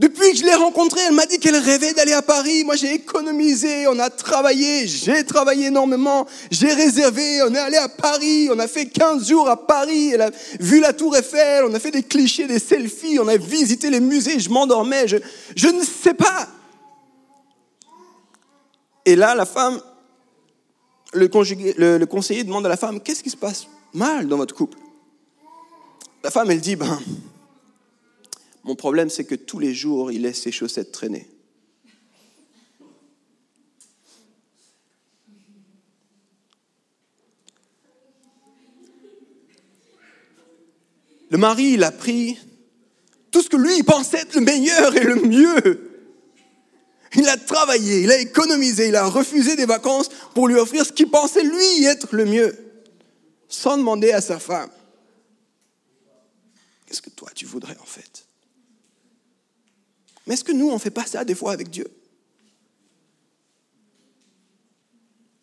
Depuis 0.00 0.32
que 0.32 0.38
je 0.38 0.44
l'ai 0.44 0.54
rencontrée, 0.54 1.02
elle 1.06 1.14
m'a 1.14 1.26
dit 1.26 1.38
qu'elle 1.38 1.58
rêvait 1.58 1.92
d'aller 1.92 2.14
à 2.14 2.22
Paris. 2.22 2.64
Moi, 2.64 2.74
j'ai 2.74 2.94
économisé, 2.94 3.86
on 3.86 3.98
a 3.98 4.08
travaillé, 4.08 4.86
j'ai 4.86 5.26
travaillé 5.26 5.66
énormément, 5.66 6.26
j'ai 6.50 6.72
réservé, 6.72 7.42
on 7.42 7.54
est 7.54 7.58
allé 7.58 7.76
à 7.76 7.90
Paris, 7.90 8.48
on 8.50 8.58
a 8.58 8.66
fait 8.66 8.86
15 8.86 9.28
jours 9.28 9.46
à 9.50 9.66
Paris, 9.66 10.12
elle 10.14 10.22
a 10.22 10.30
vu 10.58 10.80
la 10.80 10.94
tour 10.94 11.14
Eiffel, 11.14 11.66
on 11.68 11.74
a 11.74 11.78
fait 11.78 11.90
des 11.90 12.02
clichés, 12.02 12.46
des 12.46 12.58
selfies, 12.58 13.18
on 13.20 13.28
a 13.28 13.36
visité 13.36 13.90
les 13.90 14.00
musées, 14.00 14.40
je 14.40 14.48
m'endormais, 14.48 15.06
je, 15.06 15.68
ne 15.68 15.84
sais 15.84 16.14
pas. 16.14 16.48
Et 19.04 19.16
là, 19.16 19.34
la 19.34 19.44
femme, 19.44 19.82
le 21.12 21.26
conseiller 22.06 22.44
demande 22.44 22.64
à 22.64 22.70
la 22.70 22.78
femme, 22.78 23.00
qu'est-ce 23.02 23.22
qui 23.22 23.28
se 23.28 23.36
passe? 23.36 23.66
Mal 23.92 24.28
dans 24.28 24.38
votre 24.38 24.54
couple? 24.54 24.78
La 26.24 26.30
femme, 26.30 26.50
elle 26.50 26.60
dit, 26.62 26.76
ben, 26.76 26.98
mon 28.64 28.74
problème, 28.76 29.10
c'est 29.10 29.24
que 29.24 29.34
tous 29.34 29.58
les 29.58 29.74
jours, 29.74 30.12
il 30.12 30.22
laisse 30.22 30.42
ses 30.42 30.52
chaussettes 30.52 30.92
traîner. 30.92 31.28
Le 41.30 41.38
mari, 41.38 41.74
il 41.74 41.84
a 41.84 41.92
pris 41.92 42.38
tout 43.30 43.40
ce 43.40 43.48
que 43.48 43.56
lui, 43.56 43.78
il 43.78 43.84
pensait 43.84 44.18
être 44.18 44.34
le 44.34 44.40
meilleur 44.40 44.96
et 44.96 45.04
le 45.04 45.14
mieux. 45.14 45.90
Il 47.14 47.28
a 47.28 47.36
travaillé, 47.36 48.02
il 48.02 48.10
a 48.10 48.18
économisé, 48.18 48.88
il 48.88 48.96
a 48.96 49.06
refusé 49.06 49.56
des 49.56 49.66
vacances 49.66 50.08
pour 50.34 50.48
lui 50.48 50.56
offrir 50.56 50.84
ce 50.84 50.92
qu'il 50.92 51.10
pensait 51.10 51.42
lui 51.42 51.84
être 51.84 52.14
le 52.14 52.24
mieux, 52.24 52.56
sans 53.48 53.76
demander 53.76 54.12
à 54.12 54.20
sa 54.20 54.38
femme, 54.38 54.70
qu'est-ce 56.86 57.02
que 57.02 57.10
toi 57.10 57.28
tu 57.34 57.46
voudrais 57.46 57.76
en 57.80 57.86
fait? 57.86 58.29
Mais 60.30 60.34
est-ce 60.34 60.44
que 60.44 60.52
nous, 60.52 60.68
on 60.70 60.74
ne 60.74 60.78
fait 60.78 60.92
pas 60.92 61.06
ça 61.06 61.24
des 61.24 61.34
fois 61.34 61.50
avec 61.50 61.70
Dieu? 61.70 61.88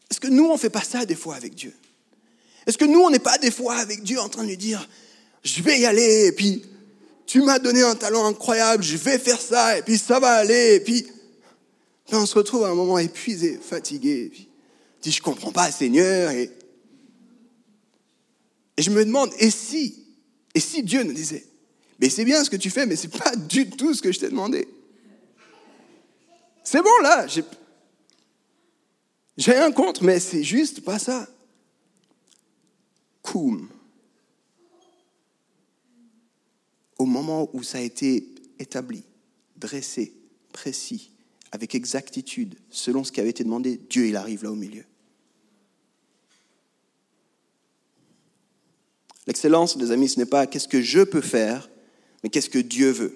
Est-ce 0.09 0.21
que 0.21 0.29
nous, 0.29 0.45
on 0.45 0.53
ne 0.53 0.57
fait 0.57 0.69
pas 0.69 0.81
ça 0.81 1.05
des 1.05 1.13
fois 1.13 1.35
avec 1.35 1.55
Dieu? 1.55 1.73
Est-ce 2.65 2.77
que 2.77 2.85
nous, 2.85 3.01
on 3.01 3.09
n'est 3.09 3.19
pas 3.19 3.37
des 3.37 3.51
fois 3.51 3.75
avec 3.75 4.01
Dieu 4.01 4.17
en 4.17 4.29
train 4.29 4.43
de 4.43 4.47
lui 4.47 4.55
dire, 4.55 4.87
je 5.43 5.61
vais 5.61 5.77
y 5.81 5.85
aller, 5.85 6.27
et 6.27 6.31
puis 6.31 6.63
tu 7.25 7.41
m'as 7.41 7.59
donné 7.59 7.81
un 7.81 7.95
talent 7.95 8.27
incroyable, 8.27 8.81
je 8.81 8.95
vais 8.95 9.19
faire 9.19 9.41
ça, 9.41 9.77
et 9.77 9.81
puis 9.81 9.97
ça 9.97 10.21
va 10.21 10.35
aller, 10.35 10.75
et 10.75 10.79
puis, 10.79 11.05
on 12.13 12.25
se 12.25 12.35
retrouve 12.35 12.63
à 12.63 12.69
un 12.69 12.75
moment 12.75 12.97
épuisé, 12.97 13.59
fatigué, 13.61 14.27
et 14.27 14.29
puis 14.29 14.47
dit, 15.01 15.11
je 15.11 15.19
ne 15.19 15.23
comprends 15.25 15.51
pas, 15.51 15.69
Seigneur, 15.69 16.31
et, 16.31 16.49
et 18.77 18.81
je 18.81 18.89
me 18.89 19.03
demande, 19.03 19.33
et 19.37 19.51
si, 19.51 20.05
et 20.55 20.61
si 20.61 20.81
Dieu 20.81 21.03
nous 21.03 21.11
disait, 21.11 21.45
mais 21.99 22.09
c'est 22.09 22.23
bien 22.23 22.41
ce 22.45 22.49
que 22.49 22.55
tu 22.55 22.69
fais, 22.69 22.85
mais 22.85 22.95
ce 22.95 23.07
n'est 23.07 23.17
pas 23.17 23.35
du 23.35 23.69
tout 23.69 23.93
ce 23.93 24.01
que 24.01 24.13
je 24.13 24.19
t'ai 24.19 24.29
demandé? 24.29 24.65
C'est 26.69 26.83
bon 26.83 27.01
là, 27.01 27.25
j'ai 29.37 29.55
un 29.55 29.71
contre, 29.71 30.03
mais 30.03 30.19
c'est 30.19 30.43
juste 30.43 30.81
pas 30.81 30.99
ça. 30.99 31.25
Koum. 33.21 33.69
Au 36.97 37.05
moment 37.05 37.49
où 37.53 37.63
ça 37.63 37.77
a 37.77 37.81
été 37.81 38.27
établi, 38.59 39.05
dressé, 39.55 40.13
précis, 40.51 41.11
avec 41.53 41.73
exactitude, 41.73 42.55
selon 42.69 43.05
ce 43.05 43.13
qui 43.13 43.21
avait 43.21 43.29
été 43.29 43.45
demandé, 43.45 43.79
Dieu, 43.89 44.07
il 44.07 44.17
arrive 44.17 44.43
là 44.43 44.51
au 44.51 44.55
milieu. 44.55 44.83
L'excellence, 49.25 49.77
les 49.77 49.91
amis, 49.91 50.09
ce 50.09 50.19
n'est 50.19 50.25
pas 50.25 50.45
qu'est-ce 50.47 50.67
que 50.67 50.81
je 50.81 50.99
peux 50.99 51.21
faire, 51.21 51.69
mais 52.23 52.29
qu'est-ce 52.29 52.49
que 52.49 52.59
Dieu 52.59 52.91
veut 52.91 53.15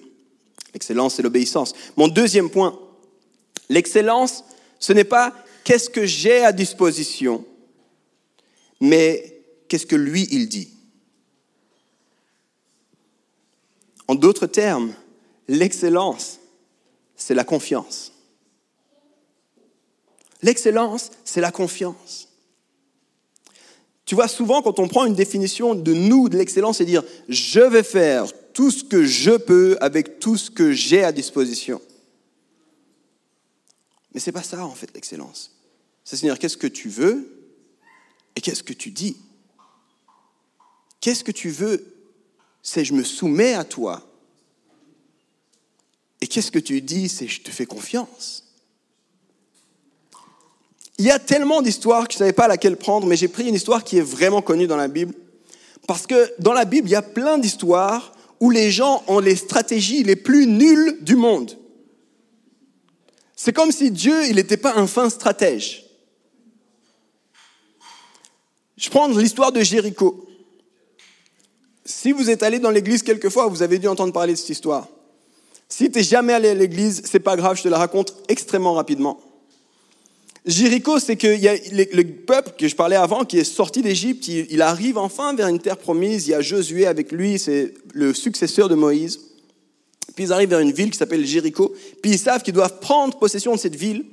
L'excellence, 0.72 1.16
c'est 1.16 1.22
l'obéissance. 1.22 1.74
Mon 1.98 2.08
deuxième 2.08 2.48
point, 2.48 2.78
l'excellence, 3.68 4.44
ce 4.78 4.92
n'est 4.92 5.04
pas 5.04 5.34
qu'est-ce 5.64 5.90
que 5.90 6.06
j'ai 6.06 6.44
à 6.44 6.52
disposition, 6.52 7.44
mais 8.80 9.42
qu'est-ce 9.68 9.86
que 9.86 9.96
lui, 9.96 10.28
il 10.30 10.48
dit. 10.48 10.70
En 14.08 14.14
d'autres 14.14 14.46
termes, 14.46 14.92
l'excellence, 15.48 16.40
c'est 17.16 17.34
la 17.34 17.44
confiance. 17.44 18.12
L'excellence, 20.42 21.10
c'est 21.24 21.40
la 21.40 21.52
confiance. 21.52 22.28
Tu 24.04 24.16
vois, 24.16 24.28
souvent, 24.28 24.60
quand 24.60 24.80
on 24.80 24.88
prend 24.88 25.06
une 25.06 25.14
définition 25.14 25.74
de 25.74 25.94
nous, 25.94 26.28
de 26.28 26.36
l'excellence, 26.36 26.78
c'est 26.78 26.84
dire 26.84 27.04
je 27.28 27.60
vais 27.60 27.84
faire 27.84 28.26
tout 28.52 28.70
ce 28.70 28.84
que 28.84 29.04
je 29.04 29.30
peux 29.30 29.76
avec 29.80 30.18
tout 30.18 30.36
ce 30.36 30.50
que 30.50 30.72
j'ai 30.72 31.04
à 31.04 31.12
disposition. 31.12 31.80
Mais 34.14 34.20
ce 34.20 34.28
n'est 34.28 34.32
pas 34.32 34.42
ça, 34.42 34.64
en 34.64 34.74
fait, 34.74 34.92
l'excellence. 34.94 35.56
C'est 36.04 36.16
Seigneur, 36.16 36.38
qu'est-ce 36.38 36.56
que 36.56 36.66
tu 36.66 36.88
veux 36.88 37.50
et 38.36 38.40
qu'est-ce 38.40 38.62
que 38.62 38.72
tu 38.72 38.90
dis? 38.90 39.16
Qu'est-ce 41.00 41.24
que 41.24 41.32
tu 41.32 41.50
veux 41.50 41.94
C'est 42.62 42.84
je 42.84 42.94
me 42.94 43.04
soumets 43.04 43.54
à 43.54 43.64
toi. 43.64 44.06
Et 46.20 46.26
qu'est-ce 46.26 46.50
que 46.50 46.58
tu 46.58 46.80
dis 46.80 47.08
C'est 47.08 47.26
je 47.26 47.42
te 47.42 47.50
fais 47.50 47.66
confiance. 47.66 48.44
Il 50.98 51.04
y 51.06 51.10
a 51.10 51.18
tellement 51.18 51.62
d'histoires 51.62 52.06
que 52.06 52.12
je 52.12 52.18
ne 52.18 52.20
savais 52.20 52.32
pas 52.32 52.46
laquelle 52.46 52.76
prendre, 52.76 53.06
mais 53.06 53.16
j'ai 53.16 53.28
pris 53.28 53.48
une 53.48 53.54
histoire 53.54 53.82
qui 53.82 53.98
est 53.98 54.02
vraiment 54.02 54.42
connue 54.42 54.66
dans 54.66 54.76
la 54.76 54.88
Bible. 54.88 55.14
Parce 55.88 56.06
que 56.06 56.32
dans 56.38 56.52
la 56.52 56.64
Bible, 56.64 56.88
il 56.88 56.92
y 56.92 56.96
a 56.96 57.02
plein 57.02 57.38
d'histoires 57.38 58.12
où 58.38 58.50
les 58.50 58.70
gens 58.70 59.02
ont 59.08 59.18
les 59.18 59.36
stratégies 59.36 60.04
les 60.04 60.16
plus 60.16 60.46
nulles 60.46 60.98
du 61.00 61.16
monde. 61.16 61.58
C'est 63.44 63.52
comme 63.52 63.72
si 63.72 63.90
Dieu, 63.90 64.30
n'était 64.30 64.56
pas 64.56 64.76
un 64.76 64.86
fin 64.86 65.10
stratège. 65.10 65.84
Je 68.76 68.88
prends 68.88 69.08
l'histoire 69.08 69.50
de 69.50 69.62
Jéricho. 69.62 70.28
Si 71.84 72.12
vous 72.12 72.30
êtes 72.30 72.44
allé 72.44 72.60
dans 72.60 72.70
l'église 72.70 73.02
quelquefois, 73.02 73.48
vous 73.48 73.64
avez 73.64 73.80
dû 73.80 73.88
entendre 73.88 74.12
parler 74.12 74.34
de 74.34 74.38
cette 74.38 74.50
histoire. 74.50 74.86
Si 75.68 75.90
tu 75.90 75.98
n'es 75.98 76.04
jamais 76.04 76.34
allé 76.34 76.50
à 76.50 76.54
l'église, 76.54 77.02
c'est 77.04 77.18
pas 77.18 77.34
grave, 77.34 77.56
je 77.56 77.64
te 77.64 77.68
la 77.68 77.78
raconte 77.78 78.14
extrêmement 78.28 78.74
rapidement. 78.74 79.18
Jéricho, 80.46 81.00
c'est 81.00 81.16
que 81.16 81.26
le 81.26 82.02
peuple 82.04 82.52
que 82.56 82.68
je 82.68 82.76
parlais 82.76 82.94
avant, 82.94 83.24
qui 83.24 83.38
est 83.38 83.44
sorti 83.44 83.82
d'Égypte, 83.82 84.28
il 84.28 84.62
arrive 84.62 84.98
enfin 84.98 85.34
vers 85.34 85.48
une 85.48 85.58
terre 85.58 85.78
promise. 85.78 86.28
Il 86.28 86.30
y 86.30 86.34
a 86.34 86.42
Josué 86.42 86.86
avec 86.86 87.10
lui, 87.10 87.40
c'est 87.40 87.74
le 87.92 88.14
successeur 88.14 88.68
de 88.68 88.76
Moïse. 88.76 89.31
Puis 90.14 90.24
ils 90.24 90.32
arrivent 90.32 90.50
vers 90.50 90.60
une 90.60 90.72
ville 90.72 90.90
qui 90.90 90.98
s'appelle 90.98 91.26
Jéricho. 91.26 91.74
Puis 92.02 92.12
ils 92.12 92.18
savent 92.18 92.42
qu'ils 92.42 92.54
doivent 92.54 92.80
prendre 92.80 93.18
possession 93.18 93.54
de 93.54 93.58
cette 93.58 93.76
ville. 93.76 94.04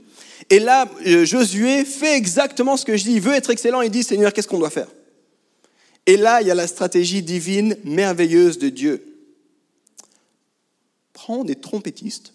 Et 0.49 0.59
là, 0.59 0.89
euh, 1.05 1.25
Josué 1.25 1.85
fait 1.85 2.15
exactement 2.15 2.77
ce 2.77 2.85
que 2.85 2.95
je 2.95 3.03
dis. 3.03 3.13
Il 3.13 3.21
veut 3.21 3.33
être 3.33 3.49
excellent. 3.49 3.81
Il 3.81 3.91
dit 3.91 4.03
Seigneur, 4.03 4.33
qu'est-ce 4.33 4.47
qu'on 4.47 4.59
doit 4.59 4.69
faire? 4.69 4.87
Et 6.05 6.17
là, 6.17 6.41
il 6.41 6.47
y 6.47 6.51
a 6.51 6.55
la 6.55 6.67
stratégie 6.67 7.21
divine 7.21 7.77
merveilleuse 7.83 8.57
de 8.57 8.69
Dieu. 8.69 9.05
Prends 11.13 11.43
des 11.43 11.55
trompettistes 11.55 12.33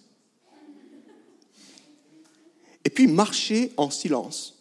et 2.85 2.91
puis 2.91 3.07
marchez 3.07 3.73
en 3.77 3.91
silence 3.91 4.55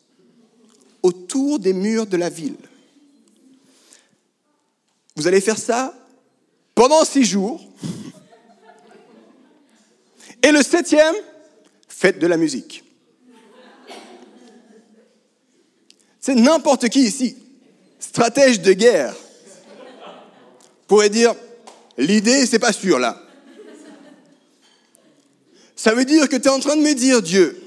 autour 1.02 1.60
des 1.60 1.74
murs 1.74 2.08
de 2.08 2.18
la 2.18 2.30
ville. 2.30 2.56
Vous 5.16 5.28
allez 5.28 5.42
faire 5.42 5.58
ça 5.58 5.94
pendant 6.74 7.04
six 7.04 7.26
jours. 7.26 7.62
Et 10.44 10.52
le 10.52 10.62
septième, 10.62 11.16
faites 11.88 12.20
de 12.20 12.28
la 12.28 12.38
musique. 12.38 12.84
C'est 16.20 16.36
n'importe 16.36 16.90
qui 16.90 17.02
ici, 17.02 17.38
stratège 18.00 18.62
de 18.62 18.74
guerre, 18.74 19.16
pourrait 20.88 21.10
dire, 21.10 21.34
l'idée, 21.98 22.46
c'est 22.46 22.60
pas 22.60 22.74
sûr 22.74 23.00
là. 23.00 23.22
Ça 25.76 25.94
veut 25.94 26.06
dire 26.06 26.30
que 26.30 26.36
tu 26.36 26.44
es 26.44 26.50
en 26.50 26.60
train 26.60 26.76
de 26.76 26.82
me 26.82 26.94
dire, 26.94 27.22
Dieu, 27.22 27.62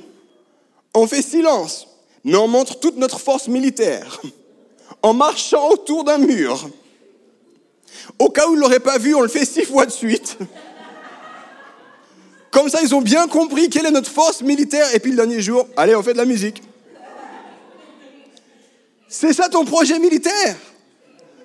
on 0.94 1.06
fait 1.06 1.22
silence, 1.22 1.86
mais 2.24 2.36
on 2.36 2.48
montre 2.48 2.80
toute 2.80 2.96
notre 2.96 3.20
force 3.20 3.48
militaire 3.48 4.22
en 5.02 5.12
marchant 5.12 5.68
autour 5.70 6.04
d'un 6.04 6.18
mur. 6.18 6.70
Au 8.18 8.30
cas 8.30 8.48
où 8.48 8.52
ils 8.52 8.56
ne 8.56 8.60
l'auraient 8.60 8.80
pas 8.80 8.98
vu, 8.98 9.14
on 9.14 9.20
le 9.20 9.28
fait 9.28 9.44
six 9.44 9.64
fois 9.64 9.86
de 9.86 9.92
suite. 9.92 10.38
Comme 12.56 12.70
ça, 12.70 12.80
ils 12.82 12.94
ont 12.94 13.02
bien 13.02 13.28
compris 13.28 13.68
quelle 13.68 13.84
est 13.84 13.90
notre 13.90 14.10
force 14.10 14.40
militaire. 14.40 14.86
Et 14.94 14.98
puis 14.98 15.10
le 15.10 15.18
dernier 15.18 15.42
jour, 15.42 15.68
allez, 15.76 15.94
on 15.94 16.02
fait 16.02 16.14
de 16.14 16.16
la 16.16 16.24
musique. 16.24 16.62
C'est 19.10 19.34
ça 19.34 19.50
ton 19.50 19.66
projet 19.66 19.98
militaire? 19.98 20.56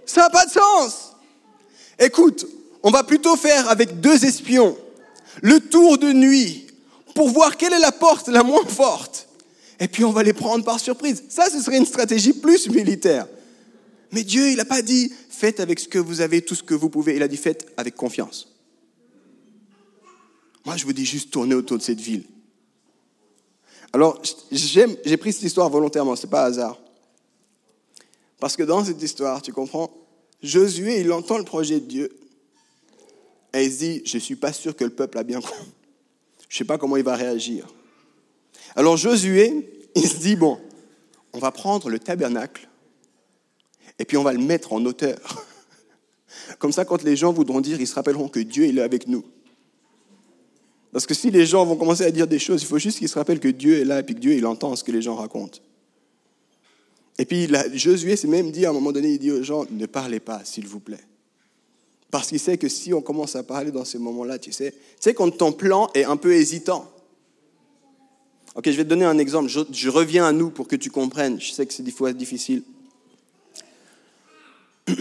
Ça 0.06 0.22
n'a 0.22 0.30
pas 0.30 0.46
de 0.46 0.52
sens. 0.52 1.12
Écoute, 2.00 2.48
on 2.82 2.92
va 2.92 3.04
plutôt 3.04 3.36
faire 3.36 3.70
avec 3.70 4.00
deux 4.00 4.24
espions 4.24 4.78
le 5.42 5.60
tour 5.60 5.98
de 5.98 6.14
nuit 6.14 6.68
pour 7.14 7.28
voir 7.28 7.58
quelle 7.58 7.74
est 7.74 7.80
la 7.80 7.92
porte 7.92 8.30
la 8.30 8.44
moins 8.44 8.64
forte. 8.66 9.28
Et 9.82 9.90
puis 9.90 10.06
on 10.06 10.14
va 10.14 10.24
les 10.24 10.32
prendre 10.32 10.64
par 10.64 10.80
surprise. 10.80 11.26
Ça, 11.28 11.50
ce 11.50 11.60
serait 11.62 11.76
une 11.78 11.86
stratégie 11.86 12.32
plus 12.32 12.70
militaire. 12.70 13.28
Mais 14.14 14.24
Dieu, 14.24 14.50
il 14.50 14.56
n'a 14.56 14.64
pas 14.64 14.82
dit 14.82 15.12
faites 15.30 15.60
avec 15.60 15.82
ce 15.82 15.90
que 15.90 16.00
vous 16.00 16.22
avez, 16.22 16.42
tout 16.42 16.56
ce 16.56 16.64
que 16.64 16.74
vous 16.74 16.90
pouvez. 16.90 17.18
Il 17.18 17.22
a 17.22 17.28
dit 17.28 17.36
faites 17.36 17.68
avec 17.76 17.98
confiance. 17.98 18.51
Moi, 20.66 20.78
je 20.78 20.86
vous 20.86 20.94
dis 20.94 21.06
juste 21.06 21.32
tourner 21.32 21.56
autour 21.56 21.78
de 21.78 21.84
cette 21.84 22.00
ville. 22.00 22.24
Alors, 23.94 24.22
j'ai 24.52 25.18
pris 25.18 25.34
cette 25.34 25.44
histoire 25.44 25.70
volontairement, 25.70 26.16
ce 26.16 26.26
n'est 26.26 26.30
pas 26.30 26.44
hasard. 26.44 26.80
Parce 28.40 28.56
que 28.56 28.64
dans 28.64 28.84
cette 28.84 29.02
histoire, 29.02 29.42
tu 29.42 29.52
comprends, 29.52 29.92
Josué, 30.42 31.02
il 31.02 31.12
entend 31.12 31.38
le 31.38 31.44
projet 31.44 31.80
de 31.80 31.86
Dieu. 31.86 32.18
Et 33.54 33.66
il 33.66 33.72
se 33.72 33.80
dit, 33.80 34.02
je 34.06 34.18
ne 34.18 34.22
suis 34.22 34.36
pas 34.36 34.54
sûr 34.54 34.76
que 34.76 34.84
le 34.84 34.90
peuple 34.90 35.18
a 35.18 35.24
bien 35.24 35.42
compris. 35.42 35.72
Je 36.50 36.56
ne 36.56 36.58
sais 36.58 36.66
pas 36.66 36.78
comment 36.78 36.98
il 36.98 37.04
va 37.04 37.16
réagir. 37.16 37.68
Alors 38.76 38.98
Josué, 38.98 39.88
il 39.96 40.08
se 40.08 40.18
dit, 40.18 40.36
bon, 40.36 40.60
on 41.34 41.40
va 41.40 41.52
prendre 41.52 41.90
le 41.90 42.00
tabernacle 42.00 42.68
et 44.00 44.06
puis 44.06 44.18
on 44.18 44.24
va 44.24 44.34
le 44.34 44.40
mettre 44.40 44.74
en 44.74 44.84
hauteur. 44.86 45.46
Comme 46.60 46.72
ça, 46.72 46.86
quand 46.86 47.04
les 47.04 47.16
gens 47.16 47.34
voudront 47.34 47.62
dire, 47.62 47.80
ils 47.80 47.88
se 47.88 47.96
rappelleront 47.96 48.30
que 48.30 48.40
Dieu 48.40 48.66
est 48.66 48.82
avec 48.82 49.08
nous. 49.08 49.24
Parce 50.92 51.06
que 51.06 51.14
si 51.14 51.32
les 51.32 51.46
gens 51.46 51.66
vont 51.66 51.78
commencer 51.78 52.04
à 52.04 52.12
dire 52.12 52.28
des 52.28 52.40
choses, 52.40 52.62
il 52.62 52.68
faut 52.68 52.80
juste 52.80 53.00
qu'ils 53.00 53.10
se 53.10 53.18
rappellent 53.18 53.40
que 53.40 53.48
Dieu 53.48 53.80
est 53.80 53.86
là 53.86 54.00
et 54.00 54.04
puis 54.04 54.16
que 54.16 54.20
Dieu, 54.20 54.34
il 54.34 54.46
entend 54.46 54.76
ce 54.76 54.84
que 54.84 54.92
les 54.92 55.02
gens 55.02 55.16
racontent. 55.16 55.60
Et 57.18 57.26
puis 57.26 57.48
Josué 57.74 58.16
s'est 58.16 58.28
même 58.28 58.52
dit 58.52 58.66
à 58.66 58.72
un 58.72 58.74
moment 58.74 58.92
donné, 58.92 59.14
il 59.14 59.20
dit 59.20 59.32
aux 59.32 59.44
gens, 59.44 59.66
ne 59.70 59.86
parlez 59.86 60.20
pas, 60.20 60.42
s'il 60.44 60.68
vous 60.68 60.80
plaît. 60.80 61.04
Parce 62.10 62.28
qu'il 62.28 62.40
sait 62.40 62.58
que 62.58 62.68
si 62.68 62.94
on 62.94 63.02
commence 63.02 63.36
à 63.38 63.44
parler 63.44 63.72
dans 63.72 63.86
ces 63.86 63.98
moments-là, 63.98 64.38
tu 64.38 64.52
sais, 64.52 64.72
tu 64.72 64.78
sais 65.00 65.14
quand 65.14 65.32
ton 65.32 65.54
plan 65.54 65.90
est 65.94 66.04
un 66.04 66.18
peu 66.18 66.34
hésitant. 66.34 66.92
Ok, 68.54 68.66
je 68.66 68.72
vais 68.72 68.84
te 68.84 68.90
donner 68.90 69.06
un 69.06 69.18
exemple. 69.18 69.50
Je, 69.50 69.90
reviens 69.90 70.26
à 70.26 70.34
nous 70.34 70.50
pour 70.50 70.68
que 70.68 70.76
tu 70.76 70.92
comprennes. 70.92 71.40
Je 71.40 71.52
sais 71.54 71.66
que 71.66 71.74
c'est 71.74 71.84
des 71.84 71.92
fois 71.92 72.12
difficile. 72.12 72.64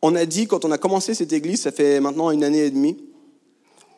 On 0.00 0.14
a 0.14 0.24
dit, 0.24 0.46
quand 0.46 0.64
on 0.66 0.70
a 0.70 0.76
commencé 0.76 1.14
cette 1.14 1.32
église, 1.32 1.62
ça 1.62 1.72
fait 1.72 1.98
maintenant 1.98 2.30
une 2.30 2.44
année 2.44 2.66
et 2.66 2.70
demie, 2.70 2.94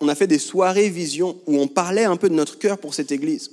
on 0.00 0.08
a 0.08 0.14
fait 0.14 0.26
des 0.26 0.38
soirées 0.38 0.88
vision 0.88 1.36
où 1.46 1.58
on 1.58 1.68
parlait 1.68 2.04
un 2.04 2.16
peu 2.16 2.28
de 2.28 2.34
notre 2.34 2.58
cœur 2.58 2.78
pour 2.78 2.94
cette 2.94 3.12
église. 3.12 3.50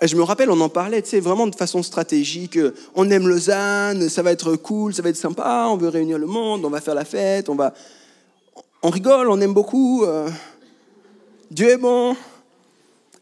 Et 0.00 0.08
je 0.08 0.16
me 0.16 0.22
rappelle, 0.22 0.50
on 0.50 0.60
en 0.60 0.68
parlait, 0.68 1.02
tu 1.02 1.18
vraiment 1.20 1.46
de 1.46 1.54
façon 1.54 1.82
stratégique. 1.82 2.58
On 2.94 3.08
aime 3.10 3.28
Lausanne, 3.28 4.08
ça 4.08 4.22
va 4.22 4.32
être 4.32 4.56
cool, 4.56 4.92
ça 4.94 5.02
va 5.02 5.08
être 5.08 5.16
sympa, 5.16 5.66
on 5.70 5.76
veut 5.76 5.88
réunir 5.88 6.18
le 6.18 6.26
monde, 6.26 6.64
on 6.64 6.70
va 6.70 6.80
faire 6.80 6.94
la 6.94 7.04
fête, 7.04 7.48
on 7.48 7.54
va... 7.54 7.72
On 8.82 8.90
rigole, 8.90 9.30
on 9.30 9.40
aime 9.40 9.54
beaucoup. 9.54 10.04
Euh, 10.04 10.28
Dieu 11.50 11.70
est 11.70 11.78
bon. 11.78 12.14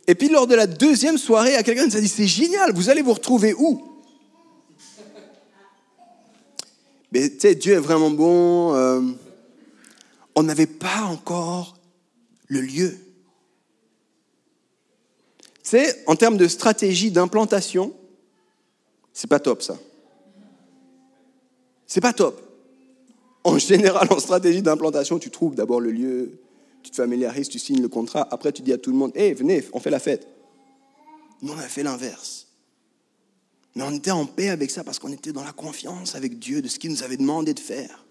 Et 0.09 0.17
puis 0.17 0.29
lors 0.29 0.49
de 0.49 0.57
la 0.57 0.67
deuxième 0.67 1.19
soirée, 1.19 1.55
à 1.55 1.63
quelqu'un 1.63 1.87
nous 1.87 1.97
a 1.97 2.01
dit, 2.01 2.09
c'est 2.09 2.27
génial, 2.27 2.73
vous 2.73 2.91
allez 2.91 3.03
vous 3.03 3.13
retrouver 3.13 3.55
où? 3.55 3.81
Mais 7.13 7.29
tu 7.29 7.41
sais, 7.41 7.55
Dieu 7.55 7.75
est 7.75 7.79
vraiment 7.79 8.11
bon. 8.11 8.75
Euh, 8.75 9.03
on 10.35 10.43
n'avait 10.43 10.67
pas 10.67 11.03
encore 11.03 11.77
le 12.53 12.61
lieu 12.61 12.99
c'est 15.63 16.07
en 16.07 16.17
termes 16.17 16.37
de 16.37 16.49
stratégie 16.49 17.11
d'implantation, 17.11 17.95
c'est 19.13 19.29
pas 19.29 19.41
top 19.41 19.63
ça. 19.63 19.79
C'est 21.87 22.01
pas 22.01 22.13
top. 22.13 22.41
En 23.45 23.59
général, 23.59 24.09
en 24.11 24.19
stratégie 24.19 24.63
d'implantation, 24.63 25.19
tu 25.19 25.31
trouves 25.31 25.55
d'abord 25.55 25.81
le 25.81 25.91
lieu, 25.91 26.39
tu 26.83 26.91
te 26.91 26.97
familiarises, 26.97 27.49
tu 27.49 27.59
signes 27.59 27.81
le 27.81 27.89
contrat, 27.89 28.27
après 28.31 28.53
tu 28.53 28.63
dis 28.63 28.73
à 28.73 28.79
tout 28.79 28.91
le 28.91 28.97
monde, 28.97 29.13
hé, 29.15 29.33
venez, 29.35 29.65
on 29.73 29.81
fait 29.81 29.91
la 29.91 29.99
fête. 29.99 30.27
Nous, 31.41 31.53
on 31.53 31.59
a 31.59 31.63
fait 31.63 31.83
l'inverse. 31.83 32.49
Mais 33.75 33.83
on 33.85 33.93
était 33.93 34.11
en 34.11 34.27
paix 34.27 34.51
avec 34.51 34.71
ça 34.71 34.85
parce 34.85 34.99
qu'on 34.99 35.13
était 35.13 35.33
dans 35.33 35.45
la 35.45 35.53
confiance 35.53 36.15
avec 36.15 36.39
Dieu 36.39 36.61
de 36.61 36.69
ce 36.69 36.79
qu'il 36.79 36.91
nous 36.91 37.03
avait 37.03 37.17
demandé 37.17 37.55
de 37.55 37.61
faire. 37.61 38.05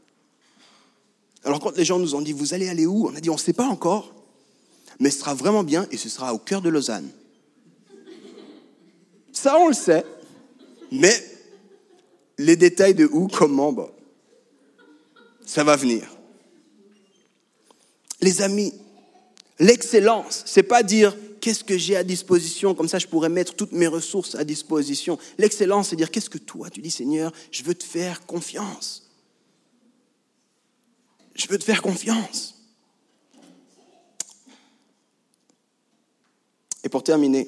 Alors 1.44 1.60
quand 1.60 1.76
les 1.78 1.86
gens 1.86 2.00
nous 2.00 2.16
ont 2.16 2.22
dit, 2.22 2.34
vous 2.34 2.54
allez 2.54 2.70
aller 2.70 2.86
où? 2.86 3.08
On 3.08 3.16
a 3.16 3.20
dit, 3.20 3.30
on 3.30 3.36
ne 3.36 3.40
sait 3.40 3.54
pas 3.54 3.68
encore, 3.68 4.21
mais 5.02 5.10
ce 5.10 5.20
sera 5.20 5.34
vraiment 5.34 5.64
bien 5.64 5.88
et 5.92 5.98
ce 5.98 6.10
sera 6.10 6.32
au 6.32 6.38
cœur 6.38 6.62
de 6.62 6.70
Lausanne. 6.70 7.10
Ça, 9.34 9.58
on 9.58 9.68
le 9.68 9.74
sait. 9.74 10.06
Mais 10.92 11.12
les 12.38 12.56
détails 12.56 12.94
de 12.94 13.10
où, 13.12 13.28
comment, 13.28 13.74
bon, 13.74 13.90
ça 15.44 15.64
va 15.64 15.76
venir. 15.76 16.08
Les 18.22 18.44
amis, 18.44 18.74
l'excellence, 19.58 20.44
c'est 20.46 20.62
pas 20.62 20.84
dire 20.84 21.18
qu'est-ce 21.42 21.64
que 21.64 21.80
j'ai 21.80 21.96
à 21.96 22.04
disposition, 22.04 22.76
comme 22.76 22.88
ça 22.88 23.00
je 23.00 23.08
pourrais 23.08 23.30
mettre 23.30 23.56
toutes 23.56 23.72
mes 23.72 23.88
ressources 23.88 24.36
à 24.36 24.44
disposition. 24.44 25.18
L'excellence, 25.40 25.90
c'est 25.90 25.96
dire 25.96 26.12
qu'est-ce 26.12 26.30
que 26.30 26.38
toi, 26.38 26.70
tu 26.70 26.80
dis 26.80 26.92
Seigneur, 26.92 27.34
je 27.50 27.64
veux 27.64 27.74
te 27.74 27.84
faire 27.84 28.24
confiance. 28.28 29.10
Je 31.34 31.48
veux 31.48 31.58
te 31.58 31.64
faire 31.64 31.82
confiance. 31.82 32.61
Et 36.84 36.90
pour 36.90 37.04
terminer, 37.04 37.48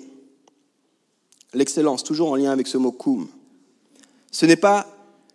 l'excellence, 1.54 2.04
toujours 2.04 2.32
en 2.32 2.36
lien 2.36 2.52
avec 2.52 2.68
ce 2.68 2.78
mot 2.78 2.92
koum. 2.92 3.28
Ce 4.32 4.46
n'est 4.46 4.56
pas 4.56 4.88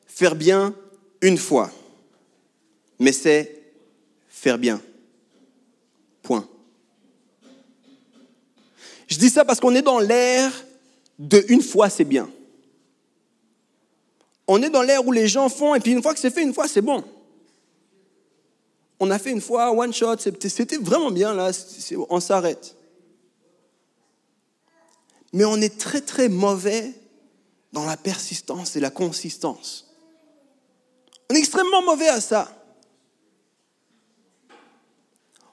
faire 0.07 0.35
bien 0.35 0.75
une 1.21 1.39
fois, 1.39 1.71
mais 2.99 3.13
c'est 3.13 3.63
faire 4.29 4.59
bien. 4.59 4.81
Point. 6.23 6.47
Je 9.07 9.19
dis 9.19 9.31
ça 9.31 9.45
parce 9.45 9.61
qu'on 9.61 9.75
est 9.75 9.83
dans 9.83 9.99
l'ère 9.99 10.53
de 11.19 11.45
une 11.49 11.63
fois 11.63 11.89
c'est 11.89 12.05
bien. 12.05 12.29
On 14.47 14.63
est 14.63 14.71
dans 14.71 14.83
l'ère 14.83 15.07
où 15.07 15.13
les 15.13 15.29
gens 15.29 15.49
font 15.49 15.75
et 15.75 15.81
puis 15.81 15.93
une 15.93 16.03
fois 16.03 16.15
que 16.15 16.21
c'est 16.21 16.31
fait, 16.31 16.43
une 16.43 16.55
fois 16.55 16.69
c'est 16.69 16.83
bon. 16.83 17.05
On 19.01 19.11
a 19.13 19.19
fait 19.19 19.31
une 19.31 19.41
fois, 19.41 19.71
one 19.73 19.93
shot, 19.93 20.17
c'était 20.19 20.77
vraiment 20.77 21.13
bien 21.13 21.33
là, 21.33 21.53
on 22.11 22.19
s'arrête 22.19 22.78
mais 25.33 25.45
on 25.45 25.57
est 25.57 25.79
très 25.79 26.01
très 26.01 26.29
mauvais 26.29 26.93
dans 27.73 27.85
la 27.85 27.97
persistance 27.97 28.77
et 28.77 28.81
la 28.81 28.91
consistance. 28.91 29.87
On 31.31 31.35
est 31.35 31.39
extrêmement 31.39 31.83
mauvais 31.83 32.09
à 32.09 32.21
ça. 32.21 32.55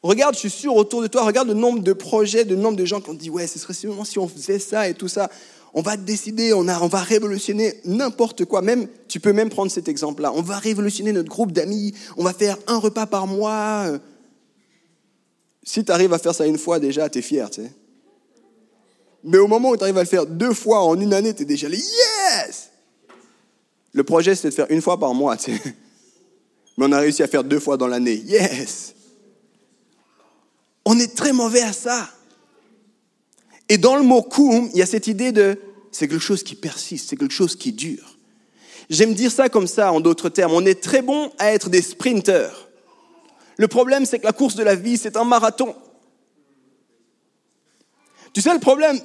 Regarde, 0.01 0.35
je 0.35 0.39
suis 0.39 0.49
sûr, 0.51 0.75
autour 0.75 1.01
de 1.01 1.07
toi, 1.07 1.23
regarde 1.23 1.47
le 1.47 1.55
nombre 1.55 1.79
de 1.79 1.91
projets, 1.91 2.43
le 2.43 2.55
nombre 2.55 2.77
de 2.77 2.85
gens 2.85 3.01
qui 3.01 3.09
ont 3.09 3.15
dit, 3.15 3.29
ouais, 3.29 3.47
ce 3.47 3.57
serait 3.57 3.73
sûrement 3.73 4.05
si 4.05 4.19
on 4.19 4.27
faisait 4.27 4.59
ça 4.59 4.87
et 4.87 4.93
tout 4.93 5.07
ça. 5.07 5.31
On 5.73 5.81
va 5.81 5.97
décider, 5.97 6.53
on, 6.53 6.63
va 6.63 7.01
révolutionner 7.01 7.81
n'importe 7.83 8.45
quoi. 8.45 8.61
Même, 8.61 8.87
tu 9.07 9.19
peux 9.19 9.33
même 9.33 9.49
prendre 9.49 9.71
cet 9.71 9.89
exemple-là. 9.89 10.31
On 10.33 10.41
va 10.41 10.57
révolutionner 10.57 11.11
notre 11.11 11.27
groupe 11.27 11.51
d'amis. 11.51 11.93
On 12.17 12.23
va 12.23 12.33
faire 12.33 12.57
un 12.67 12.77
repas 12.77 13.07
par 13.07 13.27
mois. 13.27 13.87
Si 15.63 15.83
tu 15.83 15.91
arrives 15.91 16.13
à 16.13 16.19
faire 16.19 16.35
ça 16.35 16.45
une 16.45 16.59
fois, 16.59 16.79
déjà, 16.79 17.09
tu 17.09 17.19
es 17.19 17.21
fier, 17.21 17.49
tu 17.49 17.63
sais. 17.63 17.71
Mais 19.25 19.39
au 19.39 19.47
moment 19.47 19.71
où 19.71 19.77
tu 19.77 19.83
arrives 19.83 19.97
à 19.97 20.03
le 20.03 20.07
faire 20.07 20.27
deux 20.27 20.53
fois 20.53 20.83
en 20.83 20.99
une 20.99 21.13
année, 21.13 21.33
tu 21.33 21.41
es 21.41 21.45
déjà 21.45 21.67
là, 21.67 21.75
yes 21.75 22.69
Le 23.91 24.03
projet, 24.03 24.35
c'est 24.35 24.49
de 24.49 24.53
faire 24.53 24.67
une 24.69 24.83
fois 24.83 24.99
par 24.99 25.15
mois. 25.15 25.35
Mais 26.77 26.85
on 26.85 26.91
a 26.91 26.99
réussi 26.99 27.23
à 27.23 27.27
faire 27.27 27.43
deux 27.43 27.59
fois 27.59 27.75
dans 27.75 27.87
l'année. 27.87 28.21
Yes! 28.25 28.93
On 30.85 30.99
est 30.99 31.15
très 31.15 31.33
mauvais 31.33 31.63
à 31.63 31.73
ça. 31.73 32.09
Et 33.67 33.79
dans 33.79 33.95
le 33.95 34.03
mot 34.03 34.21
koum, 34.21 34.69
il 34.73 34.79
y 34.79 34.83
a 34.83 34.85
cette 34.85 35.07
idée 35.07 35.31
de 35.31 35.59
c'est 35.91 36.07
quelque 36.07 36.21
chose 36.21 36.43
qui 36.43 36.53
persiste, 36.53 37.09
c'est 37.09 37.15
quelque 37.15 37.33
chose 37.33 37.55
qui 37.55 37.71
dure. 37.71 38.17
J'aime 38.91 39.15
dire 39.15 39.31
ça 39.31 39.49
comme 39.49 39.65
ça, 39.65 39.91
en 39.91 40.01
d'autres 40.01 40.29
termes. 40.29 40.51
On 40.53 40.65
est 40.65 40.83
très 40.83 41.01
bon 41.01 41.31
à 41.39 41.51
être 41.53 41.69
des 41.69 41.81
sprinteurs. 41.81 42.69
Le 43.57 43.67
problème, 43.67 44.05
c'est 44.05 44.19
que 44.19 44.25
la 44.25 44.33
course 44.33 44.55
de 44.55 44.63
la 44.63 44.75
vie, 44.75 44.97
c'est 44.97 45.17
un 45.17 45.23
marathon. 45.23 45.73
Tu 48.33 48.41
sais, 48.41 48.53
le 48.53 48.59
problème, 48.59 48.99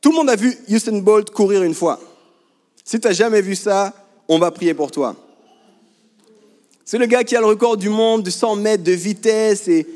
tout 0.00 0.10
le 0.10 0.16
monde 0.16 0.30
a 0.30 0.36
vu 0.36 0.56
Usain 0.68 0.98
Bolt 0.98 1.30
courir 1.30 1.62
une 1.62 1.74
fois. 1.74 2.00
Si 2.84 2.98
tu 3.00 3.06
n'as 3.06 3.14
jamais 3.14 3.42
vu 3.42 3.56
ça, 3.56 3.92
on 4.28 4.38
va 4.38 4.50
prier 4.50 4.74
pour 4.74 4.90
toi. 4.90 5.16
C'est 6.84 6.98
le 6.98 7.06
gars 7.06 7.24
qui 7.24 7.36
a 7.36 7.40
le 7.40 7.46
record 7.46 7.76
du 7.76 7.88
monde 7.88 8.22
de 8.22 8.30
100 8.30 8.56
mètres 8.56 8.84
de 8.84 8.92
vitesse 8.92 9.68
et 9.68 9.86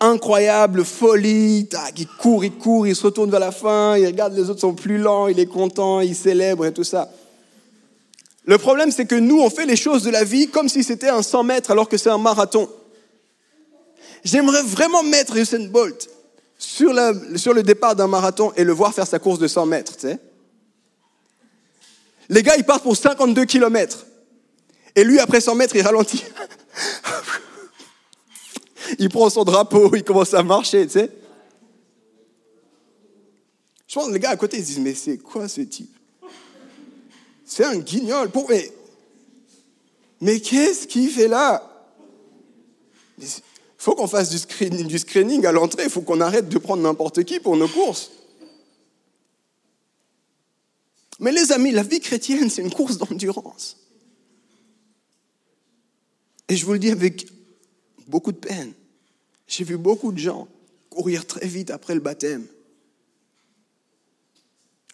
incroyable 0.00 0.84
folie. 0.84 1.68
Il 1.96 2.06
court, 2.06 2.44
il 2.44 2.52
court, 2.52 2.86
il 2.86 2.96
se 2.96 3.02
retourne 3.02 3.30
vers 3.30 3.40
la 3.40 3.52
fin, 3.52 3.96
il 3.96 4.06
regarde 4.06 4.34
les 4.34 4.48
autres 4.48 4.60
sont 4.60 4.74
plus 4.74 4.96
lents, 4.96 5.28
il 5.28 5.38
est 5.38 5.46
content, 5.46 6.00
il 6.00 6.14
célèbre 6.14 6.64
et 6.64 6.72
tout 6.72 6.84
ça. 6.84 7.10
Le 8.44 8.56
problème, 8.56 8.90
c'est 8.90 9.04
que 9.04 9.16
nous, 9.16 9.40
on 9.40 9.50
fait 9.50 9.66
les 9.66 9.76
choses 9.76 10.02
de 10.02 10.10
la 10.10 10.24
vie 10.24 10.48
comme 10.48 10.68
si 10.68 10.82
c'était 10.82 11.10
un 11.10 11.22
100 11.22 11.44
mètres 11.44 11.70
alors 11.70 11.88
que 11.88 11.98
c'est 11.98 12.08
un 12.08 12.18
marathon. 12.18 12.68
J'aimerais 14.24 14.62
vraiment 14.62 15.02
mettre 15.02 15.36
Usain 15.36 15.66
Bolt 15.68 16.08
sur, 16.60 16.92
le 16.92 17.62
départ 17.62 17.96
d'un 17.96 18.06
marathon 18.06 18.52
et 18.54 18.64
le 18.64 18.72
voir 18.72 18.92
faire 18.92 19.06
sa 19.06 19.18
course 19.18 19.38
de 19.38 19.48
100 19.48 19.64
mètres. 19.64 19.94
Tu 19.94 20.08
sais. 20.08 20.18
Les 22.28 22.42
gars, 22.42 22.56
ils 22.56 22.64
partent 22.64 22.82
pour 22.82 22.96
52 22.96 23.46
km. 23.46 24.04
Et 24.94 25.02
lui, 25.02 25.18
après 25.18 25.40
100 25.40 25.54
mètres, 25.54 25.74
il 25.74 25.82
ralentit. 25.82 26.22
il 28.98 29.08
prend 29.08 29.30
son 29.30 29.44
drapeau, 29.44 29.94
il 29.96 30.04
commence 30.04 30.34
à 30.34 30.42
marcher, 30.42 30.86
tu 30.86 30.92
sais. 30.92 31.10
Je 33.88 33.94
pense 33.94 34.08
que 34.08 34.12
les 34.12 34.20
gars 34.20 34.30
à 34.30 34.36
côté, 34.36 34.58
ils 34.58 34.64
disent, 34.64 34.78
mais 34.78 34.94
c'est 34.94 35.16
quoi 35.16 35.48
ce 35.48 35.62
type? 35.62 35.96
C'est 37.46 37.64
un 37.64 37.78
guignol. 37.78 38.30
Pour... 38.30 38.48
Mais, 38.50 38.70
mais 40.20 40.40
qu'est-ce 40.40 40.86
qu'il 40.86 41.08
fait 41.08 41.26
là? 41.26 41.66
Faut 43.80 43.94
qu'on 43.94 44.06
fasse 44.06 44.28
du 44.28 44.38
screening, 44.38 44.86
du 44.86 44.98
screening 44.98 45.46
à 45.46 45.52
l'entrée, 45.52 45.84
il 45.84 45.90
faut 45.90 46.02
qu'on 46.02 46.20
arrête 46.20 46.50
de 46.50 46.58
prendre 46.58 46.82
n'importe 46.82 47.24
qui 47.24 47.40
pour 47.40 47.56
nos 47.56 47.66
courses. 47.66 48.10
Mais 51.18 51.32
les 51.32 51.50
amis, 51.50 51.70
la 51.70 51.82
vie 51.82 52.00
chrétienne, 52.00 52.50
c'est 52.50 52.60
une 52.60 52.72
course 52.72 52.98
d'endurance. 52.98 53.78
Et 56.50 56.56
je 56.56 56.66
vous 56.66 56.74
le 56.74 56.78
dis 56.78 56.90
avec 56.90 57.26
beaucoup 58.06 58.32
de 58.32 58.36
peine. 58.36 58.74
J'ai 59.48 59.64
vu 59.64 59.78
beaucoup 59.78 60.12
de 60.12 60.18
gens 60.18 60.46
courir 60.90 61.26
très 61.26 61.46
vite 61.46 61.70
après 61.70 61.94
le 61.94 62.00
baptême. 62.00 62.46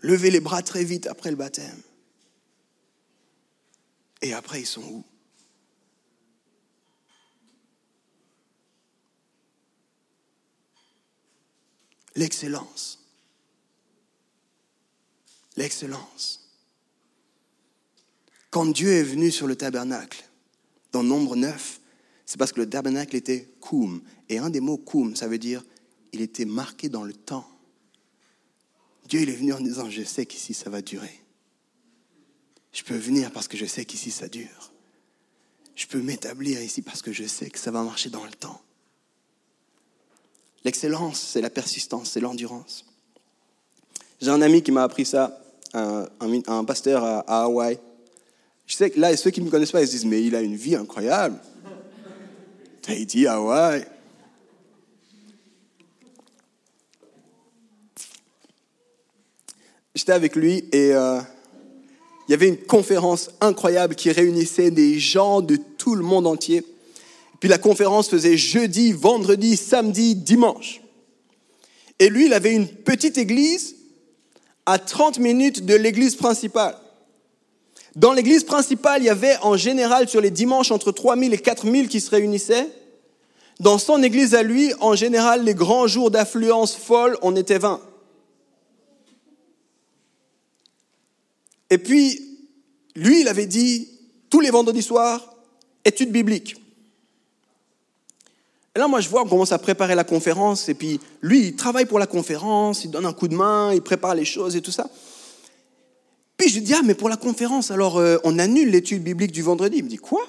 Lever 0.01 0.31
les 0.31 0.41
bras 0.41 0.63
très 0.63 0.85
vite 0.85 1.09
après 1.09 1.31
le 1.31 1.37
baptême. 1.37 1.83
Et 4.23 4.33
après, 4.33 4.61
ils 4.61 4.67
sont 4.67 4.83
où? 4.83 5.05
L'excellence. 12.17 12.99
L'excellence. 15.57 16.51
Quand 18.51 18.67
Dieu 18.67 18.91
est 18.91 19.03
venu 19.03 19.31
sur 19.31 19.47
le 19.47 19.57
tabernacle, 19.57 20.25
dans 20.93 21.03
Nombre 21.03 21.37
9, 21.37 21.81
c'est 22.25 22.39
parce 22.39 22.53
que 22.53 22.61
le 22.61 22.69
tabernacle 22.69 23.15
était 23.17 23.49
koum. 23.61 24.03
Et 24.29 24.39
un 24.39 24.51
des 24.51 24.61
mots 24.61 24.79
koum, 24.79 25.15
ça 25.15 25.29
veut 25.29 25.39
dire 25.39 25.63
il 26.13 26.23
était 26.23 26.47
marqué 26.47 26.89
dans 26.89 27.05
le 27.05 27.13
temps. 27.13 27.47
Dieu 29.09 29.21
il 29.21 29.29
est 29.29 29.37
venu 29.37 29.53
en 29.53 29.61
disant 29.61 29.91
je 29.91 30.03
sais 30.03 30.27
qu'ici 30.27 30.55
ça 30.55 30.71
va 30.71 30.83
durer. 30.83 31.23
Je 32.73 32.83
peux 32.83 32.97
venir 32.97 33.31
parce 33.31 33.49
que 33.49 33.57
je 33.57 33.67
sais 33.67 33.85
qu'ici 33.85 34.11
ça 34.11 34.29
dure. 34.29 34.73
Je 35.75 35.87
peux 35.87 36.01
m'établir 36.01 36.61
ici 36.63 36.83
parce 36.83 37.03
que 37.03 37.13
je 37.13 37.25
sais 37.25 37.51
que 37.51 37.59
ça 37.59 37.71
va 37.71 37.83
marcher 37.83 38.11
dans 38.11 38.25
le 38.25 38.33
temps. 38.33 38.63
L'excellence, 40.67 41.21
c'est 41.21 41.41
la 41.41 41.49
persistance, 41.49 42.11
c'est 42.11 42.19
l'endurance. 42.19 42.85
J'ai 44.21 44.31
un 44.31 44.43
ami 44.43 44.65
qui 44.65 44.73
m'a 44.73 44.83
appris 44.83 45.05
ça, 45.05 45.41
un, 45.73 46.65
pasteur 46.65 47.05
à, 47.05 47.21
à 47.21 47.45
Hawaï. 47.45 47.79
Je 48.67 48.75
sais 48.75 48.91
que 48.91 48.99
là, 48.99 49.17
ceux 49.17 49.31
qui 49.31 49.39
ne 49.39 49.47
me 49.47 49.51
connaissent 49.53 49.71
pas, 49.71 49.81
ils 49.81 49.87
se 49.87 49.93
disent, 49.93 50.05
mais 50.05 50.25
il 50.25 50.35
a 50.35 50.41
une 50.43 50.57
vie 50.57 50.75
incroyable. 50.75 51.39
Tahiti, 52.83 53.29
Hawaï. 53.29 53.87
J'étais 59.95 60.11
avec 60.11 60.35
lui 60.35 60.65
et 60.73 60.93
euh, 60.95 61.21
il 62.27 62.33
y 62.33 62.35
avait 62.35 62.49
une 62.49 62.59
conférence 62.59 63.31
incroyable 63.41 63.95
qui 63.95 64.11
réunissait 64.11 64.73
des 64.73 64.99
gens 64.99 65.43
de 65.43 65.55
tout 65.79 65.95
le 65.95 66.03
monde 66.03 66.27
entier. 66.27 66.67
La 67.49 67.59
conférence 67.59 68.09
faisait 68.09 68.37
jeudi, 68.37 68.93
vendredi, 68.93 69.57
samedi, 69.57 70.15
dimanche. 70.15 70.81
Et 71.99 72.09
lui, 72.09 72.27
il 72.27 72.35
avait 72.35 72.55
une 72.55 72.69
petite 72.69 73.19
église 73.19 73.77
à 74.67 74.79
30 74.79 75.19
minutes 75.19 75.65
de 75.65 75.75
l'église 75.75 76.17
principale. 76.17 76.77
Dans 77.95 78.13
l'église 78.13 78.45
principale, 78.45 79.03
il 79.03 79.07
y 79.07 79.11
avait 79.11 79.37
en 79.43 79.57
général 79.57 80.09
sur 80.09 80.21
les 80.21 80.31
dimanches 80.31 80.71
entre 80.71 80.93
3000 80.93 81.33
et 81.33 81.39
4000 81.39 81.89
qui 81.89 82.01
se 82.01 82.11
réunissaient. 82.11 82.69
Dans 83.59 83.79
son 83.79 84.03
église 84.03 84.35
à 84.35 84.43
lui, 84.43 84.75
en 84.81 84.95
général, 84.95 85.45
les 85.45 85.55
grands 85.55 85.87
jours 85.87 86.11
d'affluence 86.11 86.75
folle, 86.77 87.17
on 87.23 87.35
était 87.37 87.59
20. 87.59 87.81
Et 91.71 91.79
puis, 91.79 92.21
lui, 92.95 93.23
il 93.23 93.29
avait 93.29 93.47
dit, 93.47 93.89
tous 94.29 94.41
les 94.41 94.51
vendredis 94.51 94.83
soirs, 94.83 95.35
études 95.85 96.13
bibliques. 96.13 96.57
Et 98.77 98.79
là, 98.79 98.89
moi, 98.89 99.01
je 99.01 99.09
vois, 99.09 99.23
on 99.23 99.27
commence 99.27 99.53
à 99.53 99.59
préparer 99.59 99.95
la 99.95 100.05
conférence, 100.05 100.69
et 100.69 100.75
puis 100.75 101.01
lui, 101.23 101.47
il 101.47 101.57
travaille 101.57 101.87
pour 101.87 101.99
la 101.99 102.07
conférence, 102.07 102.85
il 102.85 102.91
donne 102.91 103.07
un 103.07 103.15
coup 103.15 103.27
de 103.27 103.35
main, 103.35 103.73
il 103.73 103.81
prépare 103.81 104.15
les 104.15 104.27
choses 104.27 104.55
et 104.55 104.61
tout 104.61 104.71
ça. 104.71 104.91
Puis 106.37 106.51
je 106.51 106.61
dis, 106.61 106.75
ah, 106.75 106.83
mais 106.85 106.95
pour 106.95 107.09
la 107.09 107.17
conférence, 107.17 107.71
alors 107.71 107.97
euh, 107.97 108.19
on 108.23 108.39
annule 108.39 108.69
l'étude 108.69 109.03
biblique 109.03 109.33
du 109.33 109.41
vendredi. 109.41 109.79
Il 109.79 109.85
me 109.85 109.89
dit, 109.89 109.97
quoi? 109.97 110.21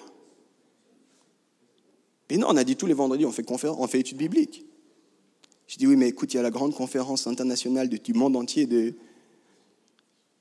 Mais 2.29 2.38
non, 2.38 2.47
on 2.51 2.55
a 2.55 2.63
dit 2.63 2.77
tous 2.77 2.86
les 2.86 2.93
vendredis, 2.93 3.25
on 3.25 3.33
fait, 3.33 3.43
conférence, 3.43 3.79
on 3.81 3.88
fait 3.88 3.99
étude 3.99 4.17
biblique. 4.17 4.65
Je 5.67 5.75
dis, 5.75 5.86
oui, 5.86 5.97
mais 5.97 6.07
écoute, 6.07 6.33
il 6.33 6.38
y 6.38 6.39
a 6.39 6.43
la 6.43 6.49
grande 6.49 6.73
conférence 6.73 7.27
internationale 7.27 7.89
du 7.89 8.13
monde 8.13 8.38
entier. 8.38 8.65
De... 8.65 8.95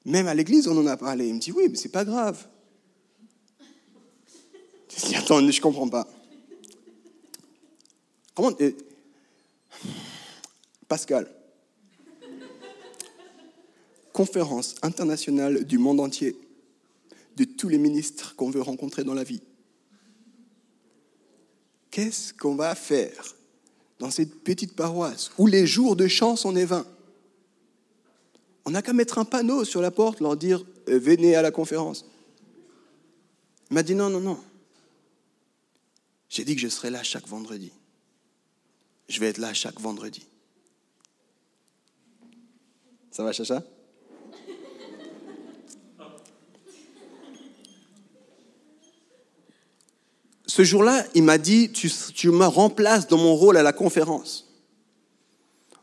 Même 0.04 0.28
à 0.28 0.34
l'église, 0.34 0.68
on 0.68 0.78
en 0.78 0.86
a 0.86 0.96
parlé. 0.96 1.26
Il 1.26 1.34
me 1.34 1.40
dit, 1.40 1.50
oui, 1.50 1.64
mais 1.68 1.76
c'est 1.76 1.88
pas 1.88 2.04
grave. 2.04 2.46
Je 4.96 5.06
dis, 5.06 5.16
attends, 5.16 5.40
je 5.40 5.46
ne 5.46 5.60
comprends 5.60 5.88
pas. 5.88 6.06
Euh, 8.38 8.72
Pascal, 10.88 11.28
conférence 14.12 14.74
internationale 14.82 15.64
du 15.64 15.78
monde 15.78 16.00
entier, 16.00 16.36
de 17.36 17.44
tous 17.44 17.68
les 17.68 17.78
ministres 17.78 18.34
qu'on 18.36 18.50
veut 18.50 18.62
rencontrer 18.62 19.04
dans 19.04 19.14
la 19.14 19.24
vie. 19.24 19.42
Qu'est-ce 21.90 22.34
qu'on 22.34 22.56
va 22.56 22.74
faire 22.74 23.34
dans 23.98 24.10
cette 24.10 24.42
petite 24.42 24.76
paroisse 24.76 25.30
où 25.38 25.46
les 25.46 25.66
jours 25.66 25.96
de 25.96 26.06
chant 26.06 26.36
sont 26.36 26.52
vains 26.52 26.86
On 28.66 28.70
n'a 28.70 28.82
qu'à 28.82 28.92
mettre 28.92 29.18
un 29.18 29.24
panneau 29.24 29.64
sur 29.64 29.80
la 29.80 29.90
porte, 29.90 30.20
leur 30.20 30.36
dire 30.36 30.64
euh, 30.88 30.98
venez 30.98 31.34
à 31.36 31.42
la 31.42 31.50
conférence. 31.50 32.04
Il 33.70 33.74
m'a 33.74 33.82
dit 33.82 33.94
non, 33.94 34.10
non, 34.10 34.20
non. 34.20 34.38
J'ai 36.28 36.44
dit 36.44 36.54
que 36.54 36.60
je 36.60 36.68
serai 36.68 36.90
là 36.90 37.02
chaque 37.02 37.26
vendredi. 37.26 37.72
Je 39.08 39.20
vais 39.20 39.28
être 39.28 39.38
là 39.38 39.54
chaque 39.54 39.80
vendredi. 39.80 40.26
Ça 43.10 43.22
va, 43.22 43.32
Chacha? 43.32 43.62
Ce 50.46 50.64
jour-là, 50.64 51.04
il 51.14 51.22
m'a 51.22 51.38
dit, 51.38 51.70
tu, 51.70 51.90
tu 52.14 52.30
me 52.30 52.46
remplaces 52.46 53.06
dans 53.06 53.18
mon 53.18 53.34
rôle 53.34 53.56
à 53.56 53.62
la 53.62 53.72
conférence. 53.72 54.46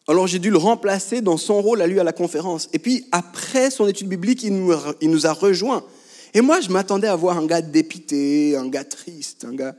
Alors 0.08 0.28
j'ai 0.28 0.40
dû 0.40 0.50
le 0.50 0.58
remplacer 0.58 1.22
dans 1.22 1.38
son 1.38 1.62
rôle 1.62 1.82
à 1.82 1.88
lui 1.88 2.00
à 2.00 2.04
la 2.04 2.12
conférence. 2.12 2.70
Et 2.74 2.80
puis 2.80 3.08
après 3.12 3.72
son 3.72 3.88
étude 3.88 4.10
biblique, 4.10 4.44
il 4.44 4.54
nous, 4.54 4.74
il 5.00 5.10
nous 5.10 5.26
a 5.28 5.34
rejoints. 5.34 5.86
Et 6.34 6.42
moi, 6.42 6.60
je 6.60 6.70
m'attendais 6.70 7.08
à 7.08 7.16
voir 7.16 7.38
un 7.38 7.46
gars 7.46 7.62
dépité, 7.62 8.58
un 8.58 8.68
gars 8.68 8.84
triste, 8.84 9.46
un 9.46 9.54
gars... 9.54 9.76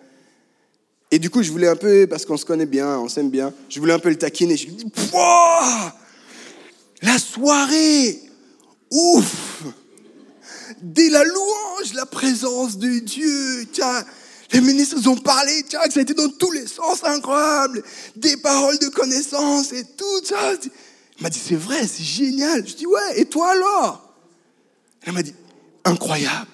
Et 1.10 1.18
du 1.18 1.30
coup, 1.30 1.42
je 1.42 1.50
voulais 1.50 1.68
un 1.68 1.76
peu, 1.76 2.06
parce 2.06 2.24
qu'on 2.24 2.36
se 2.36 2.44
connaît 2.44 2.66
bien, 2.66 2.98
on 2.98 3.08
s'aime 3.08 3.30
bien, 3.30 3.52
je 3.68 3.78
voulais 3.78 3.92
un 3.92 3.98
peu 3.98 4.08
le 4.08 4.18
taquiner. 4.18 4.56
Je 4.56 4.66
lui 4.66 4.74
dit, 4.74 4.86
la 7.02 7.18
soirée, 7.18 8.20
ouf, 8.90 9.62
dès 10.82 11.10
la 11.10 11.22
louange, 11.22 11.94
la 11.94 12.06
présence 12.06 12.78
de 12.78 12.98
Dieu, 12.98 13.66
tiens, 13.72 14.04
Les 14.54 14.60
ministres 14.60 15.08
ont 15.08 15.16
parlé, 15.16 15.64
tiens, 15.68 15.80
ça 15.90 15.98
a 15.98 16.02
été 16.02 16.14
dans 16.14 16.28
tous 16.28 16.52
les 16.52 16.68
sens, 16.68 17.02
incroyable. 17.02 17.82
Des 18.14 18.36
paroles 18.36 18.78
de 18.78 18.86
connaissance 18.86 19.72
et 19.72 19.84
tout 19.84 20.24
ça. 20.24 20.52
Il 21.18 21.22
m'a 21.22 21.28
dit, 21.28 21.40
c'est 21.44 21.56
vrai, 21.56 21.84
c'est 21.88 22.04
génial. 22.04 22.66
Je 22.66 22.74
dis, 22.74 22.86
ouais, 22.86 23.20
et 23.20 23.24
toi 23.24 23.50
alors? 23.50 24.14
Elle 25.02 25.12
m'a 25.12 25.24
dit, 25.24 25.34
incroyable. 25.84 26.46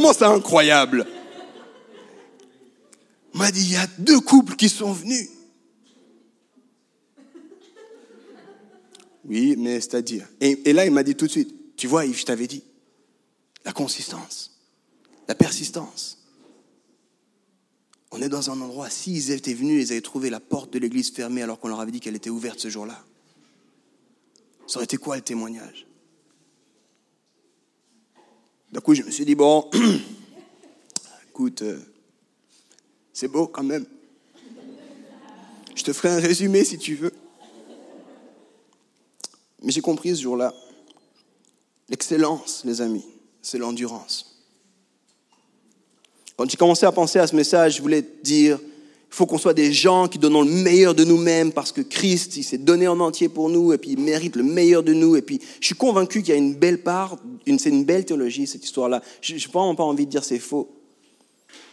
Comment 0.00 0.14
ça, 0.14 0.30
incroyable 0.30 1.06
m'a 3.34 3.50
dit, 3.50 3.60
il 3.60 3.72
y 3.72 3.76
a 3.76 3.86
deux 3.98 4.18
couples 4.18 4.56
qui 4.56 4.70
sont 4.70 4.92
venus. 4.92 5.28
Oui, 9.26 9.56
mais 9.58 9.78
c'est-à-dire. 9.78 10.26
Et, 10.40 10.72
là, 10.72 10.86
il 10.86 10.90
m'a 10.90 11.02
dit 11.02 11.14
tout 11.14 11.26
de 11.26 11.30
suite, 11.30 11.76
tu 11.76 11.86
vois, 11.86 12.06
Yves, 12.06 12.18
je 12.18 12.24
t'avais 12.24 12.46
dit, 12.46 12.62
la 13.66 13.72
consistance, 13.72 14.58
la 15.28 15.34
persistance. 15.34 16.16
On 18.10 18.22
est 18.22 18.30
dans 18.30 18.50
un 18.50 18.58
endroit, 18.62 18.88
s'ils 18.88 19.30
étaient 19.32 19.52
venus, 19.52 19.86
ils 19.86 19.92
avaient 19.92 20.00
trouvé 20.00 20.30
la 20.30 20.40
porte 20.40 20.72
de 20.72 20.78
l'église 20.78 21.10
fermée 21.10 21.42
alors 21.42 21.60
qu'on 21.60 21.68
leur 21.68 21.80
avait 21.80 21.92
dit 21.92 22.00
qu'elle 22.00 22.16
était 22.16 22.30
ouverte 22.30 22.58
ce 22.58 22.70
jour-là. 22.70 23.04
Ça 24.66 24.76
aurait 24.76 24.84
été 24.84 24.96
quoi 24.96 25.16
le 25.16 25.22
témoignage 25.22 25.89
D'un 28.72 28.80
coup, 28.80 28.94
je 28.94 29.02
me 29.02 29.10
suis 29.10 29.24
dit, 29.24 29.34
bon, 29.34 29.68
écoute, 31.30 31.62
euh, 31.62 31.78
c'est 33.12 33.28
beau 33.28 33.48
quand 33.48 33.64
même. 33.64 33.84
Je 35.74 35.82
te 35.82 35.92
ferai 35.92 36.10
un 36.10 36.20
résumé 36.20 36.64
si 36.64 36.78
tu 36.78 36.94
veux. 36.94 37.12
Mais 39.62 39.72
j'ai 39.72 39.80
compris 39.80 40.16
ce 40.16 40.22
jour-là, 40.22 40.54
l'excellence, 41.88 42.62
les 42.64 42.80
amis, 42.80 43.04
c'est 43.42 43.58
l'endurance. 43.58 44.40
Quand 46.36 46.48
j'ai 46.48 46.56
commencé 46.56 46.86
à 46.86 46.92
penser 46.92 47.18
à 47.18 47.26
ce 47.26 47.36
message, 47.36 47.76
je 47.76 47.82
voulais 47.82 48.02
dire, 48.22 48.58
il 49.10 49.16
faut 49.16 49.26
qu'on 49.26 49.38
soit 49.38 49.54
des 49.54 49.72
gens 49.72 50.06
qui 50.06 50.20
donnons 50.20 50.42
le 50.42 50.50
meilleur 50.50 50.94
de 50.94 51.02
nous-mêmes 51.02 51.52
parce 51.52 51.72
que 51.72 51.80
Christ, 51.80 52.36
il 52.36 52.44
s'est 52.44 52.58
donné 52.58 52.86
en 52.86 53.00
entier 53.00 53.28
pour 53.28 53.48
nous 53.48 53.72
et 53.72 53.78
puis 53.78 53.90
il 53.90 54.00
mérite 54.00 54.36
le 54.36 54.44
meilleur 54.44 54.84
de 54.84 54.92
nous. 54.92 55.16
Et 55.16 55.22
puis, 55.22 55.40
je 55.60 55.66
suis 55.66 55.74
convaincu 55.74 56.20
qu'il 56.22 56.28
y 56.28 56.36
a 56.36 56.36
une 56.36 56.54
belle 56.54 56.80
part, 56.84 57.16
c'est 57.44 57.70
une 57.70 57.84
belle 57.84 58.04
théologie, 58.04 58.46
cette 58.46 58.64
histoire-là. 58.64 59.02
Je 59.20 59.34
n'ai 59.34 59.52
pas 59.52 59.58
envie 59.60 60.06
de 60.06 60.10
dire 60.12 60.22
c'est 60.22 60.38
faux. 60.38 60.70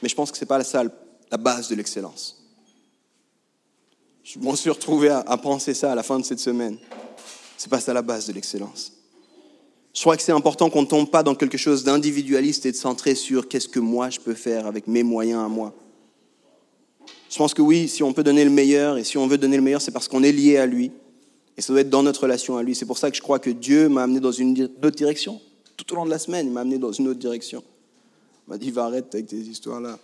Mais 0.01 0.09
je 0.09 0.15
pense 0.15 0.31
que 0.31 0.38
ce 0.38 0.43
n'est 0.43 0.47
pas 0.47 0.63
ça 0.63 0.83
la 1.29 1.38
base 1.38 1.69
de 1.69 1.75
l'excellence. 1.75 2.43
Je 4.23 4.39
m'en 4.39 4.55
suis 4.55 4.71
retrouvé 4.71 5.09
à, 5.09 5.19
à 5.19 5.38
penser 5.38 5.75
ça 5.75 5.91
à 5.91 5.95
la 5.95 6.01
fin 6.01 6.17
de 6.17 6.25
cette 6.25 6.39
semaine. 6.39 6.79
C'est 7.55 7.69
pas 7.69 7.79
ça 7.79 7.93
la 7.93 8.01
base 8.01 8.25
de 8.25 8.33
l'excellence. 8.33 8.93
Je 9.93 10.01
crois 10.01 10.17
que 10.17 10.23
c'est 10.23 10.31
important 10.31 10.71
qu'on 10.71 10.81
ne 10.81 10.88
tombe 10.88 11.09
pas 11.11 11.21
dans 11.21 11.35
quelque 11.35 11.57
chose 11.57 11.83
d'individualiste 11.83 12.65
et 12.65 12.71
de 12.71 12.77
centré 12.77 13.13
sur 13.13 13.47
qu'est-ce 13.47 13.67
que 13.67 13.79
moi 13.79 14.09
je 14.09 14.19
peux 14.19 14.33
faire 14.33 14.65
avec 14.65 14.88
mes 14.88 15.03
moyens 15.03 15.45
à 15.45 15.47
moi. 15.47 15.75
Je 17.30 17.38
pense 17.38 17.53
que 17.53 17.61
oui, 17.61 17.88
si 17.88 18.03
on 18.03 18.13
peut 18.13 18.23
donner 18.23 18.43
le 18.43 18.49
meilleur, 18.49 18.97
et 18.97 19.03
si 19.03 19.17
on 19.17 19.28
veut 19.28 19.38
donner 19.38 19.57
le 19.57 19.63
meilleur, 19.63 19.82
c'est 19.82 19.91
parce 19.91 20.07
qu'on 20.07 20.23
est 20.23 20.32
lié 20.32 20.57
à 20.57 20.65
lui. 20.65 20.91
Et 21.57 21.61
ça 21.61 21.73
doit 21.73 21.82
être 21.82 21.89
dans 21.89 22.03
notre 22.03 22.21
relation 22.23 22.57
à 22.57 22.63
lui. 22.63 22.75
C'est 22.75 22.86
pour 22.86 22.97
ça 22.97 23.09
que 23.09 23.17
je 23.17 23.21
crois 23.21 23.39
que 23.39 23.49
Dieu 23.49 23.89
m'a 23.89 24.03
amené 24.03 24.19
dans 24.19 24.32
une 24.32 24.63
autre 24.63 24.95
direction. 24.95 25.41
Tout 25.75 25.93
au 25.93 25.95
long 25.95 26.05
de 26.05 26.09
la 26.09 26.19
semaine, 26.19 26.47
il 26.47 26.53
m'a 26.53 26.61
amené 26.61 26.78
dans 26.78 26.91
une 26.91 27.07
autre 27.07 27.19
direction. 27.19 27.63
Il 28.47 28.51
m'a 28.51 28.57
dit, 28.57 28.71
va 28.71 28.86
arrête 28.86 29.13
avec 29.13 29.28
tes 29.28 29.38
histoires-là. 29.38 29.99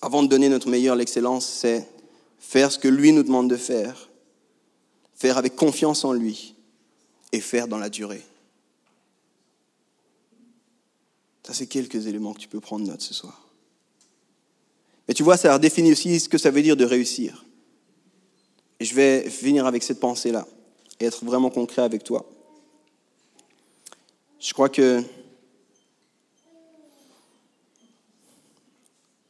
Avant 0.00 0.22
de 0.22 0.28
donner 0.28 0.48
notre 0.48 0.68
meilleur, 0.68 0.96
l'excellence, 0.96 1.46
c'est 1.46 1.88
faire 2.38 2.70
ce 2.72 2.78
que 2.78 2.88
lui 2.88 3.12
nous 3.12 3.22
demande 3.22 3.48
de 3.48 3.56
faire 3.56 4.10
faire 5.22 5.38
avec 5.38 5.54
confiance 5.54 6.04
en 6.04 6.12
lui 6.12 6.56
et 7.30 7.40
faire 7.40 7.68
dans 7.68 7.78
la 7.78 7.88
durée. 7.88 8.24
Ça, 11.44 11.54
c'est 11.54 11.68
quelques 11.68 12.08
éléments 12.08 12.34
que 12.34 12.40
tu 12.40 12.48
peux 12.48 12.58
prendre 12.58 12.84
note 12.84 13.02
ce 13.02 13.14
soir. 13.14 13.48
Mais 15.12 15.14
tu 15.14 15.24
vois, 15.24 15.36
ça 15.36 15.52
redéfinit 15.52 15.92
aussi 15.92 16.18
ce 16.20 16.26
que 16.26 16.38
ça 16.38 16.50
veut 16.50 16.62
dire 16.62 16.74
de 16.74 16.86
réussir. 16.86 17.44
Et 18.80 18.86
je 18.86 18.94
vais 18.94 19.28
finir 19.28 19.66
avec 19.66 19.82
cette 19.82 20.00
pensée-là 20.00 20.48
et 20.98 21.04
être 21.04 21.22
vraiment 21.22 21.50
concret 21.50 21.82
avec 21.82 22.02
toi. 22.02 22.24
Je 24.40 24.54
crois 24.54 24.70
que 24.70 25.02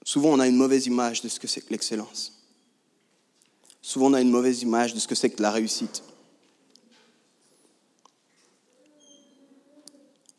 souvent 0.04 0.28
on 0.28 0.38
a 0.38 0.46
une 0.46 0.54
mauvaise 0.54 0.86
image 0.86 1.20
de 1.20 1.28
ce 1.28 1.40
que 1.40 1.48
c'est 1.48 1.62
que 1.62 1.70
l'excellence. 1.70 2.40
Souvent, 3.80 4.06
on 4.06 4.14
a 4.14 4.20
une 4.20 4.30
mauvaise 4.30 4.62
image 4.62 4.94
de 4.94 5.00
ce 5.00 5.08
que 5.08 5.16
c'est 5.16 5.30
que 5.30 5.42
la 5.42 5.50
réussite. 5.50 6.04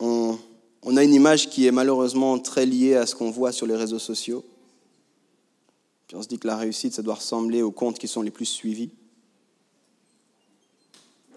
On, 0.00 0.38
a 0.96 1.04
une 1.04 1.12
image 1.12 1.50
qui 1.50 1.66
est 1.66 1.72
malheureusement 1.72 2.38
très 2.38 2.64
liée 2.64 2.94
à 2.94 3.04
ce 3.04 3.14
qu'on 3.14 3.30
voit 3.30 3.52
sur 3.52 3.66
les 3.66 3.76
réseaux 3.76 3.98
sociaux. 3.98 4.42
Puis 6.06 6.16
on 6.16 6.22
se 6.22 6.28
dit 6.28 6.38
que 6.38 6.46
la 6.46 6.56
réussite, 6.56 6.94
ça 6.94 7.02
doit 7.02 7.14
ressembler 7.14 7.62
aux 7.62 7.70
comptes 7.70 7.98
qui 7.98 8.08
sont 8.08 8.22
les 8.22 8.30
plus 8.30 8.46
suivis. 8.46 8.90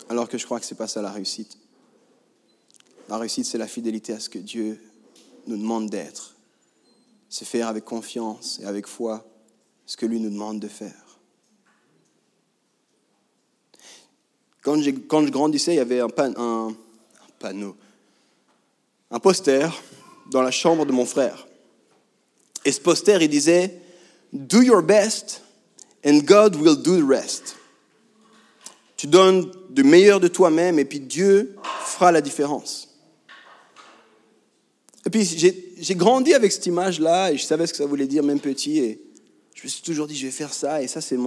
Alors 0.10 0.28
que 0.28 0.38
je 0.38 0.46
crois 0.46 0.60
que 0.60 0.66
ce 0.66 0.74
n'est 0.74 0.78
pas 0.78 0.88
ça 0.88 1.02
la 1.02 1.12
réussite. 1.12 1.58
La 3.10 3.18
réussite, 3.18 3.46
c'est 3.46 3.58
la 3.58 3.68
fidélité 3.68 4.14
à 4.14 4.20
ce 4.20 4.30
que 4.30 4.40
Dieu 4.40 4.82
nous 5.48 5.58
demande 5.58 5.90
d'être. 5.90 6.36
C'est 7.30 7.46
faire 7.46 7.68
avec 7.68 7.86
confiance 7.86 8.60
et 8.62 8.66
avec 8.66 8.88
foi 8.88 9.26
ce 9.86 9.96
que 9.96 10.06
lui 10.06 10.20
nous 10.20 10.30
demande 10.30 10.60
de 10.60 10.68
faire. 10.68 11.20
Quand, 14.62 14.82
quand, 15.08 15.26
je 15.26 15.32
grandissais, 15.32 15.74
il 15.74 15.78
y 15.78 15.80
avait 15.80 16.02
un, 16.02 16.10
un, 16.36 16.76
panneau, 17.40 17.78
un 19.10 19.20
poster 19.20 19.70
dans 20.30 20.42
la 20.42 20.52
chambre 20.52 20.86
de 20.86 20.92
mon 20.92 21.06
frère. 21.06 21.48
Et 22.66 22.74
ce 22.74 22.82
poster, 22.82 23.18
il 23.22 23.30
disait 23.30 23.82
Do 24.34 24.62
your 24.62 24.82
best 24.82 25.42
and 26.06 26.22
God 26.26 26.56
will 26.56 26.76
do 26.76 27.00
the 27.00 27.08
rest. 27.08 27.56
Tu 28.96 29.08
donnes 29.08 29.52
du 29.70 29.84
meilleur 29.84 30.20
de 30.20 30.28
toi-même 30.28 30.80
et 30.80 30.86
puis 30.86 31.00
Dieu 31.00 31.56
fera 31.82 32.12
la 32.12 32.22
différence. 32.22 32.90
Et 35.06 35.10
puis 35.10 35.24
j'ai 35.24 35.96
grandi 35.96 36.34
avec 36.34 36.52
cette 36.52 36.66
image-là 36.66 37.32
et 37.32 37.38
je 37.38 37.44
savais 37.46 37.68
ce 37.68 37.72
que 37.72 37.78
ça 37.78 37.86
voulait 37.86 38.08
dire, 38.08 38.24
même 38.24 38.40
petit. 38.40 38.80
Et 38.80 39.02
je 39.56 39.64
me 39.64 39.70
suis 39.70 39.82
toujours 39.82 40.08
dit, 40.08 40.16
je 40.16 40.26
vais 40.26 40.32
faire 40.32 40.54
ça. 40.54 40.82
Et 40.82 40.88
ça, 40.88 41.00
c'est 41.00 41.18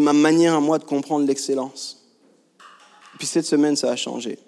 ma 0.00 0.12
manière 0.12 0.54
à 0.54 0.60
moi 0.60 0.78
de 0.78 0.84
comprendre 0.84 1.26
l'excellence. 1.26 2.04
Puis 3.18 3.26
cette 3.26 3.46
semaine, 3.46 3.76
ça 3.76 3.90
a 3.90 3.96
changé. 3.96 4.38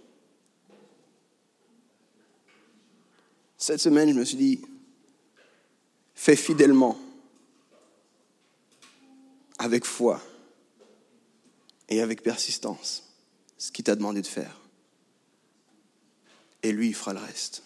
Cette 3.56 3.80
semaine, 3.80 4.08
je 4.10 4.14
me 4.14 4.24
suis 4.24 4.36
dit, 4.36 4.60
fais 6.14 6.36
fidèlement, 6.36 6.98
avec 9.58 9.84
foi 9.84 10.20
et 11.88 12.00
avec 12.00 12.22
persistance, 12.22 13.04
ce 13.56 13.72
qu'il 13.72 13.84
t'a 13.84 13.96
demandé 13.96 14.22
de 14.22 14.26
faire. 14.26 14.60
Et 16.62 16.72
lui, 16.72 16.88
il 16.88 16.94
fera 16.94 17.12
le 17.12 17.20
reste. 17.20 17.62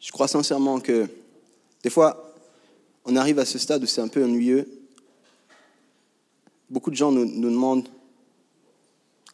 Je 0.00 0.12
crois 0.12 0.28
sincèrement 0.28 0.80
que 0.80 1.08
des 1.82 1.90
fois, 1.90 2.34
on 3.04 3.16
arrive 3.16 3.38
à 3.38 3.44
ce 3.44 3.58
stade 3.58 3.82
où 3.82 3.86
c'est 3.86 4.00
un 4.00 4.08
peu 4.08 4.24
ennuyeux. 4.24 4.68
Beaucoup 6.70 6.90
de 6.90 6.96
gens 6.96 7.12
nous, 7.12 7.24
demandent 7.26 7.88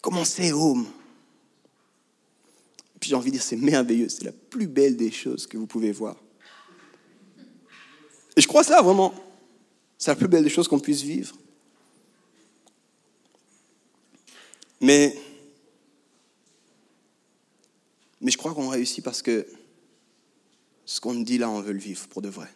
comment 0.00 0.24
c'est 0.24 0.52
home 0.52 0.86
J'ai 3.02 3.14
envie 3.14 3.30
de 3.30 3.36
dire 3.36 3.42
c'est 3.42 3.56
merveilleux, 3.56 4.08
c'est 4.08 4.24
la 4.24 4.32
plus 4.32 4.68
belle 4.68 4.96
des 4.96 5.10
choses 5.10 5.46
que 5.46 5.56
vous 5.56 5.66
pouvez 5.66 5.92
voir. 5.92 6.16
Et 8.36 8.40
je 8.40 8.48
crois 8.48 8.64
ça 8.64 8.80
vraiment. 8.80 9.12
C'est 9.98 10.10
la 10.10 10.16
plus 10.16 10.28
belle 10.28 10.44
des 10.44 10.50
choses 10.50 10.68
qu'on 10.68 10.80
puisse 10.80 11.02
vivre. 11.02 11.36
Mais, 14.80 15.16
mais 18.20 18.30
je 18.30 18.38
crois 18.38 18.54
qu'on 18.54 18.68
réussit 18.68 19.04
parce 19.04 19.22
que 19.22 19.46
ce 20.84 21.00
qu'on 21.00 21.14
dit 21.14 21.38
là, 21.38 21.48
on 21.48 21.60
veut 21.60 21.72
le 21.72 21.78
vivre 21.78 22.08
pour 22.08 22.22
de 22.22 22.28
vrai. 22.28 22.48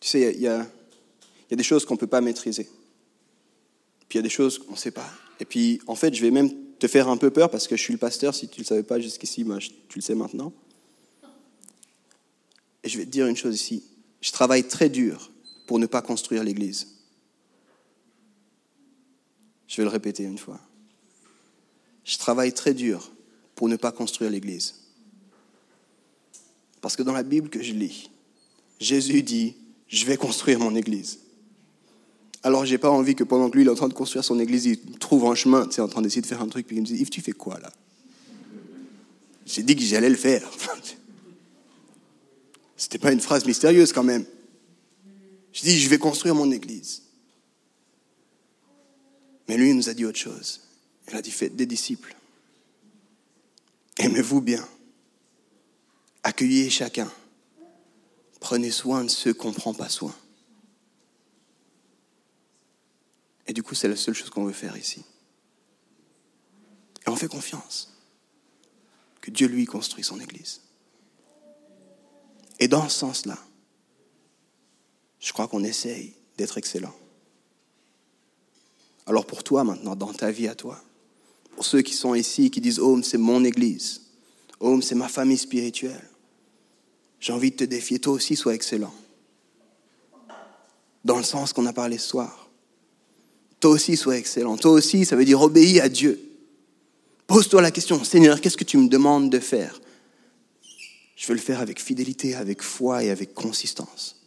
Tu 0.00 0.08
sais, 0.08 0.34
il 0.34 0.40
y, 0.40 0.48
a, 0.48 0.66
des 1.50 1.62
choses 1.62 1.84
qu'on 1.84 1.94
ne 1.94 1.98
peut 2.00 2.08
pas 2.08 2.20
maîtriser. 2.20 2.64
Puis 4.08 4.14
il 4.14 4.16
y 4.16 4.18
a 4.18 4.22
des 4.22 4.28
choses 4.28 4.58
qu'on 4.58 4.72
ne 4.72 4.76
sait 4.76 4.90
pas. 4.90 5.08
Et 5.40 5.44
puis, 5.44 5.80
en 5.86 5.94
fait, 5.94 6.12
je 6.12 6.20
vais 6.20 6.30
même 6.30 6.50
te 6.78 6.86
faire 6.86 7.08
un 7.08 7.16
peu 7.16 7.30
peur 7.30 7.50
parce 7.50 7.68
que 7.68 7.76
je 7.76 7.82
suis 7.82 7.92
le 7.92 7.98
pasteur. 7.98 8.34
Si 8.34 8.48
tu 8.48 8.60
ne 8.60 8.64
le 8.64 8.68
savais 8.68 8.82
pas 8.82 9.00
jusqu'ici, 9.00 9.44
moi, 9.44 9.58
tu 9.58 9.98
le 9.98 10.02
sais 10.02 10.14
maintenant. 10.14 10.52
Et 12.82 12.88
je 12.88 12.98
vais 12.98 13.04
te 13.04 13.10
dire 13.10 13.26
une 13.26 13.36
chose 13.36 13.54
ici. 13.54 13.84
Je 14.20 14.32
travaille 14.32 14.64
très 14.64 14.88
dur 14.88 15.30
pour 15.66 15.78
ne 15.78 15.86
pas 15.86 16.02
construire 16.02 16.44
l'Église. 16.44 16.88
Je 19.66 19.76
vais 19.76 19.84
le 19.84 19.88
répéter 19.88 20.22
une 20.22 20.38
fois. 20.38 20.60
Je 22.04 22.18
travaille 22.18 22.52
très 22.52 22.74
dur 22.74 23.10
pour 23.54 23.68
ne 23.68 23.76
pas 23.76 23.92
construire 23.92 24.30
l'Église. 24.30 24.74
Parce 26.80 26.96
que 26.96 27.02
dans 27.02 27.12
la 27.12 27.22
Bible 27.22 27.48
que 27.48 27.62
je 27.62 27.72
lis, 27.72 28.10
Jésus 28.78 29.22
dit, 29.22 29.56
je 29.88 30.04
vais 30.04 30.16
construire 30.16 30.58
mon 30.58 30.74
église. 30.74 31.20
Alors, 32.44 32.66
j'ai 32.66 32.76
pas 32.76 32.90
envie 32.90 33.14
que 33.14 33.24
pendant 33.24 33.48
que 33.48 33.56
lui, 33.56 33.64
il 33.64 33.66
est 33.66 33.70
en 33.70 33.74
train 33.74 33.88
de 33.88 33.94
construire 33.94 34.22
son 34.22 34.38
église, 34.38 34.66
il 34.66 34.78
trouve 34.98 35.24
un 35.24 35.34
chemin, 35.34 35.66
tu 35.66 35.72
sais, 35.72 35.80
en 35.80 35.88
train 35.88 36.02
d'essayer 36.02 36.20
de 36.20 36.26
faire 36.26 36.42
un 36.42 36.48
truc, 36.48 36.66
puis 36.66 36.76
il 36.76 36.82
me 36.82 36.86
dit 36.86 36.96
Yves, 36.96 37.08
tu 37.08 37.22
fais 37.22 37.32
quoi 37.32 37.58
là? 37.58 37.72
J'ai 39.46 39.62
dit 39.62 39.74
que 39.74 39.82
j'allais 39.82 40.10
le 40.10 40.16
faire. 40.16 40.42
C'était 42.76 42.98
pas 42.98 43.12
une 43.12 43.20
phrase 43.20 43.46
mystérieuse 43.46 43.94
quand 43.94 44.02
même. 44.02 44.26
Je 45.54 45.62
dis, 45.62 45.78
je 45.78 45.88
vais 45.88 45.98
construire 45.98 46.34
mon 46.34 46.50
église. 46.50 47.02
Mais 49.48 49.56
lui, 49.56 49.72
nous 49.72 49.88
a 49.88 49.94
dit 49.94 50.04
autre 50.04 50.18
chose. 50.18 50.60
Il 51.08 51.16
a 51.16 51.22
dit, 51.22 51.30
faites 51.30 51.56
des 51.56 51.66
disciples. 51.66 52.14
Aimez-vous 53.98 54.40
bien. 54.40 54.66
Accueillez 56.24 56.68
chacun. 56.68 57.10
Prenez 58.40 58.70
soin 58.70 59.04
de 59.04 59.08
ceux 59.08 59.32
qu'on 59.32 59.50
ne 59.50 59.54
prend 59.54 59.72
pas 59.72 59.88
soin. 59.88 60.14
Et 63.46 63.52
du 63.52 63.62
coup, 63.62 63.74
c'est 63.74 63.88
la 63.88 63.96
seule 63.96 64.14
chose 64.14 64.30
qu'on 64.30 64.44
veut 64.44 64.52
faire 64.52 64.76
ici. 64.76 65.04
Et 67.06 67.10
on 67.10 67.16
fait 67.16 67.28
confiance 67.28 67.92
que 69.20 69.30
Dieu, 69.30 69.46
lui, 69.46 69.64
construit 69.66 70.04
son 70.04 70.20
Église. 70.20 70.60
Et 72.58 72.68
dans 72.68 72.88
ce 72.88 72.98
sens-là, 72.98 73.38
je 75.18 75.32
crois 75.32 75.48
qu'on 75.48 75.64
essaye 75.64 76.14
d'être 76.36 76.58
excellent. 76.58 76.94
Alors 79.06 79.26
pour 79.26 79.44
toi 79.44 79.64
maintenant, 79.64 79.96
dans 79.96 80.12
ta 80.12 80.30
vie 80.30 80.48
à 80.48 80.54
toi, 80.54 80.82
pour 81.54 81.64
ceux 81.64 81.82
qui 81.82 81.94
sont 81.94 82.14
ici, 82.14 82.50
qui 82.50 82.60
disent, 82.60 82.78
Home, 82.78 83.02
c'est 83.02 83.18
mon 83.18 83.44
Église, 83.44 84.02
Home, 84.60 84.82
c'est 84.82 84.94
ma 84.94 85.08
famille 85.08 85.38
spirituelle, 85.38 86.08
j'ai 87.20 87.32
envie 87.32 87.50
de 87.50 87.56
te 87.56 87.64
défier, 87.64 87.98
toi 87.98 88.12
aussi, 88.12 88.36
sois 88.36 88.54
excellent. 88.54 88.94
Dans 91.04 91.16
le 91.16 91.22
sens 91.22 91.52
qu'on 91.52 91.66
a 91.66 91.72
parlé 91.72 91.98
ce 91.98 92.08
soir 92.08 92.43
toi 93.64 93.72
aussi 93.72 93.96
sois 93.96 94.18
excellent. 94.18 94.58
Toi 94.58 94.72
aussi, 94.72 95.06
ça 95.06 95.16
veut 95.16 95.24
dire 95.24 95.40
obéis 95.40 95.80
à 95.80 95.88
Dieu. 95.88 96.20
Pose-toi 97.26 97.62
la 97.62 97.70
question, 97.70 98.04
Seigneur, 98.04 98.42
qu'est-ce 98.42 98.58
que 98.58 98.64
tu 98.64 98.76
me 98.76 98.88
demandes 98.88 99.30
de 99.30 99.38
faire? 99.38 99.80
Je 101.16 101.26
veux 101.26 101.32
le 101.32 101.40
faire 101.40 101.60
avec 101.60 101.80
fidélité, 101.80 102.34
avec 102.34 102.60
foi 102.60 103.04
et 103.04 103.08
avec 103.08 103.32
consistance. 103.32 104.20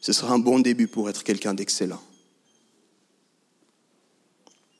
Ce 0.00 0.12
sera 0.12 0.32
un 0.32 0.38
bon 0.38 0.60
début 0.60 0.86
pour 0.86 1.10
être 1.10 1.24
quelqu'un 1.24 1.54
d'excellent. 1.54 2.00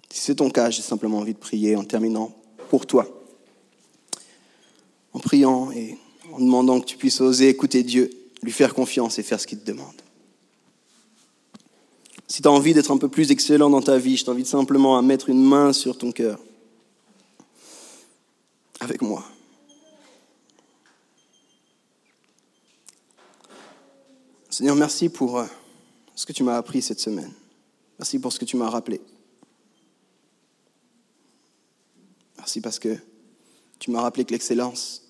Si 0.08 0.20
c'est 0.20 0.36
ton 0.36 0.50
cas, 0.50 0.70
j'ai 0.70 0.82
simplement 0.82 1.18
envie 1.18 1.34
de 1.34 1.40
prier 1.40 1.74
en 1.74 1.82
terminant 1.82 2.32
pour 2.70 2.86
toi. 2.86 3.08
En 5.12 5.18
priant 5.18 5.72
et 5.72 5.98
en 6.30 6.38
demandant 6.38 6.80
que 6.80 6.86
tu 6.86 6.96
puisses 6.96 7.20
oser 7.20 7.48
écouter 7.48 7.82
Dieu, 7.82 8.10
lui 8.44 8.52
faire 8.52 8.74
confiance 8.74 9.18
et 9.18 9.24
faire 9.24 9.40
ce 9.40 9.48
qu'il 9.48 9.58
te 9.58 9.66
demande. 9.66 10.01
Si 12.32 12.40
tu 12.40 12.48
as 12.48 12.50
envie 12.50 12.72
d'être 12.72 12.90
un 12.90 12.96
peu 12.96 13.10
plus 13.10 13.30
excellent 13.30 13.68
dans 13.68 13.82
ta 13.82 13.98
vie, 13.98 14.16
je 14.16 14.24
t'invite 14.24 14.46
simplement 14.46 14.96
à 14.96 15.02
mettre 15.02 15.28
une 15.28 15.44
main 15.44 15.74
sur 15.74 15.98
ton 15.98 16.12
cœur. 16.12 16.40
Avec 18.80 19.02
moi. 19.02 19.22
Seigneur, 24.48 24.76
merci 24.76 25.10
pour 25.10 25.40
euh, 25.40 25.44
ce 26.14 26.24
que 26.24 26.32
tu 26.32 26.42
m'as 26.42 26.56
appris 26.56 26.80
cette 26.80 27.00
semaine. 27.00 27.30
Merci 27.98 28.18
pour 28.18 28.32
ce 28.32 28.38
que 28.38 28.46
tu 28.46 28.56
m'as 28.56 28.70
rappelé. 28.70 29.02
Merci 32.38 32.62
parce 32.62 32.78
que 32.78 32.96
tu 33.78 33.90
m'as 33.90 34.00
rappelé 34.00 34.24
que 34.24 34.32
l'excellence, 34.32 35.02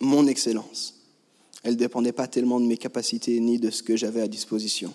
mon 0.00 0.26
excellence, 0.26 0.94
elle 1.62 1.74
ne 1.74 1.78
dépendait 1.78 2.12
pas 2.12 2.26
tellement 2.26 2.58
de 2.58 2.64
mes 2.64 2.78
capacités 2.78 3.38
ni 3.38 3.58
de 3.58 3.68
ce 3.68 3.82
que 3.82 3.98
j'avais 3.98 4.22
à 4.22 4.28
disposition 4.28 4.94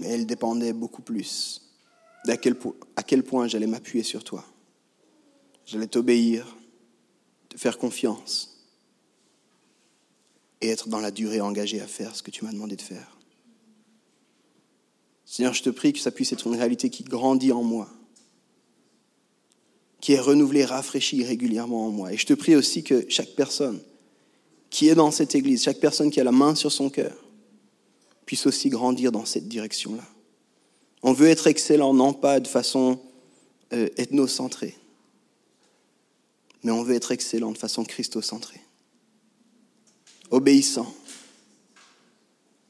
mais 0.00 0.08
elle 0.08 0.26
dépendait 0.26 0.72
beaucoup 0.72 1.02
plus 1.02 1.62
d'à 2.24 2.36
quel, 2.36 2.56
à 2.96 3.02
quel 3.02 3.22
point 3.22 3.46
j'allais 3.46 3.66
m'appuyer 3.66 4.02
sur 4.02 4.24
toi. 4.24 4.44
J'allais 5.66 5.86
t'obéir, 5.86 6.56
te 7.48 7.56
faire 7.56 7.78
confiance 7.78 8.66
et 10.60 10.68
être 10.68 10.88
dans 10.88 11.00
la 11.00 11.10
durée 11.10 11.40
engagée 11.40 11.80
à 11.80 11.86
faire 11.86 12.14
ce 12.16 12.22
que 12.22 12.30
tu 12.30 12.44
m'as 12.44 12.52
demandé 12.52 12.76
de 12.76 12.82
faire. 12.82 13.16
Seigneur, 15.24 15.54
je 15.54 15.62
te 15.62 15.70
prie 15.70 15.92
que 15.92 16.00
ça 16.00 16.10
puisse 16.10 16.32
être 16.32 16.46
une 16.48 16.56
réalité 16.56 16.90
qui 16.90 17.04
grandit 17.04 17.52
en 17.52 17.62
moi, 17.62 17.88
qui 20.00 20.12
est 20.12 20.20
renouvelée, 20.20 20.64
rafraîchie 20.64 21.22
régulièrement 21.24 21.86
en 21.86 21.90
moi. 21.90 22.12
Et 22.12 22.16
je 22.16 22.26
te 22.26 22.32
prie 22.32 22.56
aussi 22.56 22.82
que 22.82 23.06
chaque 23.08 23.34
personne 23.36 23.80
qui 24.70 24.88
est 24.88 24.94
dans 24.94 25.10
cette 25.10 25.34
église, 25.34 25.62
chaque 25.62 25.78
personne 25.78 26.10
qui 26.10 26.20
a 26.20 26.24
la 26.24 26.32
main 26.32 26.54
sur 26.54 26.72
son 26.72 26.90
cœur, 26.90 27.16
puisse 28.30 28.46
aussi 28.46 28.68
grandir 28.68 29.10
dans 29.10 29.24
cette 29.24 29.48
direction-là. 29.48 30.04
On 31.02 31.12
veut 31.12 31.26
être 31.26 31.48
excellent, 31.48 31.92
non 31.92 32.12
pas 32.12 32.38
de 32.38 32.46
façon 32.46 33.00
euh, 33.72 33.88
ethnocentrée, 33.96 34.76
mais 36.62 36.70
on 36.70 36.84
veut 36.84 36.94
être 36.94 37.10
excellent 37.10 37.50
de 37.50 37.58
façon 37.58 37.82
christocentrée, 37.82 38.60
obéissant, 40.30 40.94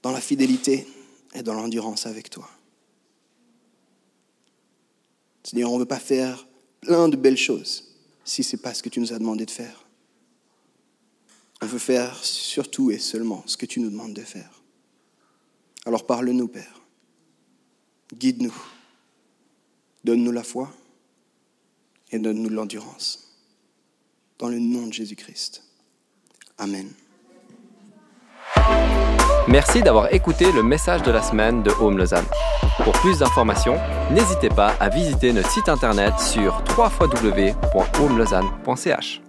dans 0.00 0.12
la 0.12 0.22
fidélité 0.22 0.86
et 1.34 1.42
dans 1.42 1.52
l'endurance 1.52 2.06
avec 2.06 2.30
toi. 2.30 2.48
Seigneur, 5.42 5.72
on 5.72 5.74
ne 5.74 5.80
veut 5.80 5.84
pas 5.84 6.00
faire 6.00 6.48
plein 6.80 7.10
de 7.10 7.16
belles 7.16 7.36
choses 7.36 7.98
si 8.24 8.42
ce 8.42 8.56
n'est 8.56 8.62
pas 8.62 8.72
ce 8.72 8.82
que 8.82 8.88
tu 8.88 8.98
nous 8.98 9.12
as 9.12 9.18
demandé 9.18 9.44
de 9.44 9.50
faire. 9.50 9.84
On 11.60 11.66
veut 11.66 11.78
faire 11.78 12.24
surtout 12.24 12.90
et 12.90 12.98
seulement 12.98 13.42
ce 13.44 13.58
que 13.58 13.66
tu 13.66 13.80
nous 13.80 13.90
demandes 13.90 14.14
de 14.14 14.22
faire. 14.22 14.59
Alors 15.86 16.06
parle-nous, 16.06 16.48
Père. 16.48 16.82
Guide-nous. 18.14 18.54
Donne-nous 20.04 20.32
la 20.32 20.42
foi 20.42 20.70
et 22.10 22.18
donne-nous 22.18 22.50
l'endurance. 22.50 23.36
Dans 24.38 24.48
le 24.48 24.58
nom 24.58 24.86
de 24.86 24.92
Jésus-Christ. 24.92 25.62
Amen. 26.58 26.90
Merci 29.48 29.80
d'avoir 29.82 30.12
écouté 30.14 30.52
le 30.52 30.62
message 30.62 31.02
de 31.02 31.10
la 31.10 31.22
semaine 31.22 31.62
de 31.62 31.70
Home 31.80 31.96
Lausanne. 31.98 32.26
Pour 32.84 32.92
plus 32.94 33.18
d'informations, 33.18 33.76
n'hésitez 34.10 34.48
pas 34.48 34.70
à 34.80 34.88
visiter 34.88 35.32
notre 35.32 35.50
site 35.50 35.68
internet 35.68 36.18
sur 36.18 36.64
www.homelausanne.ch. 36.76 39.20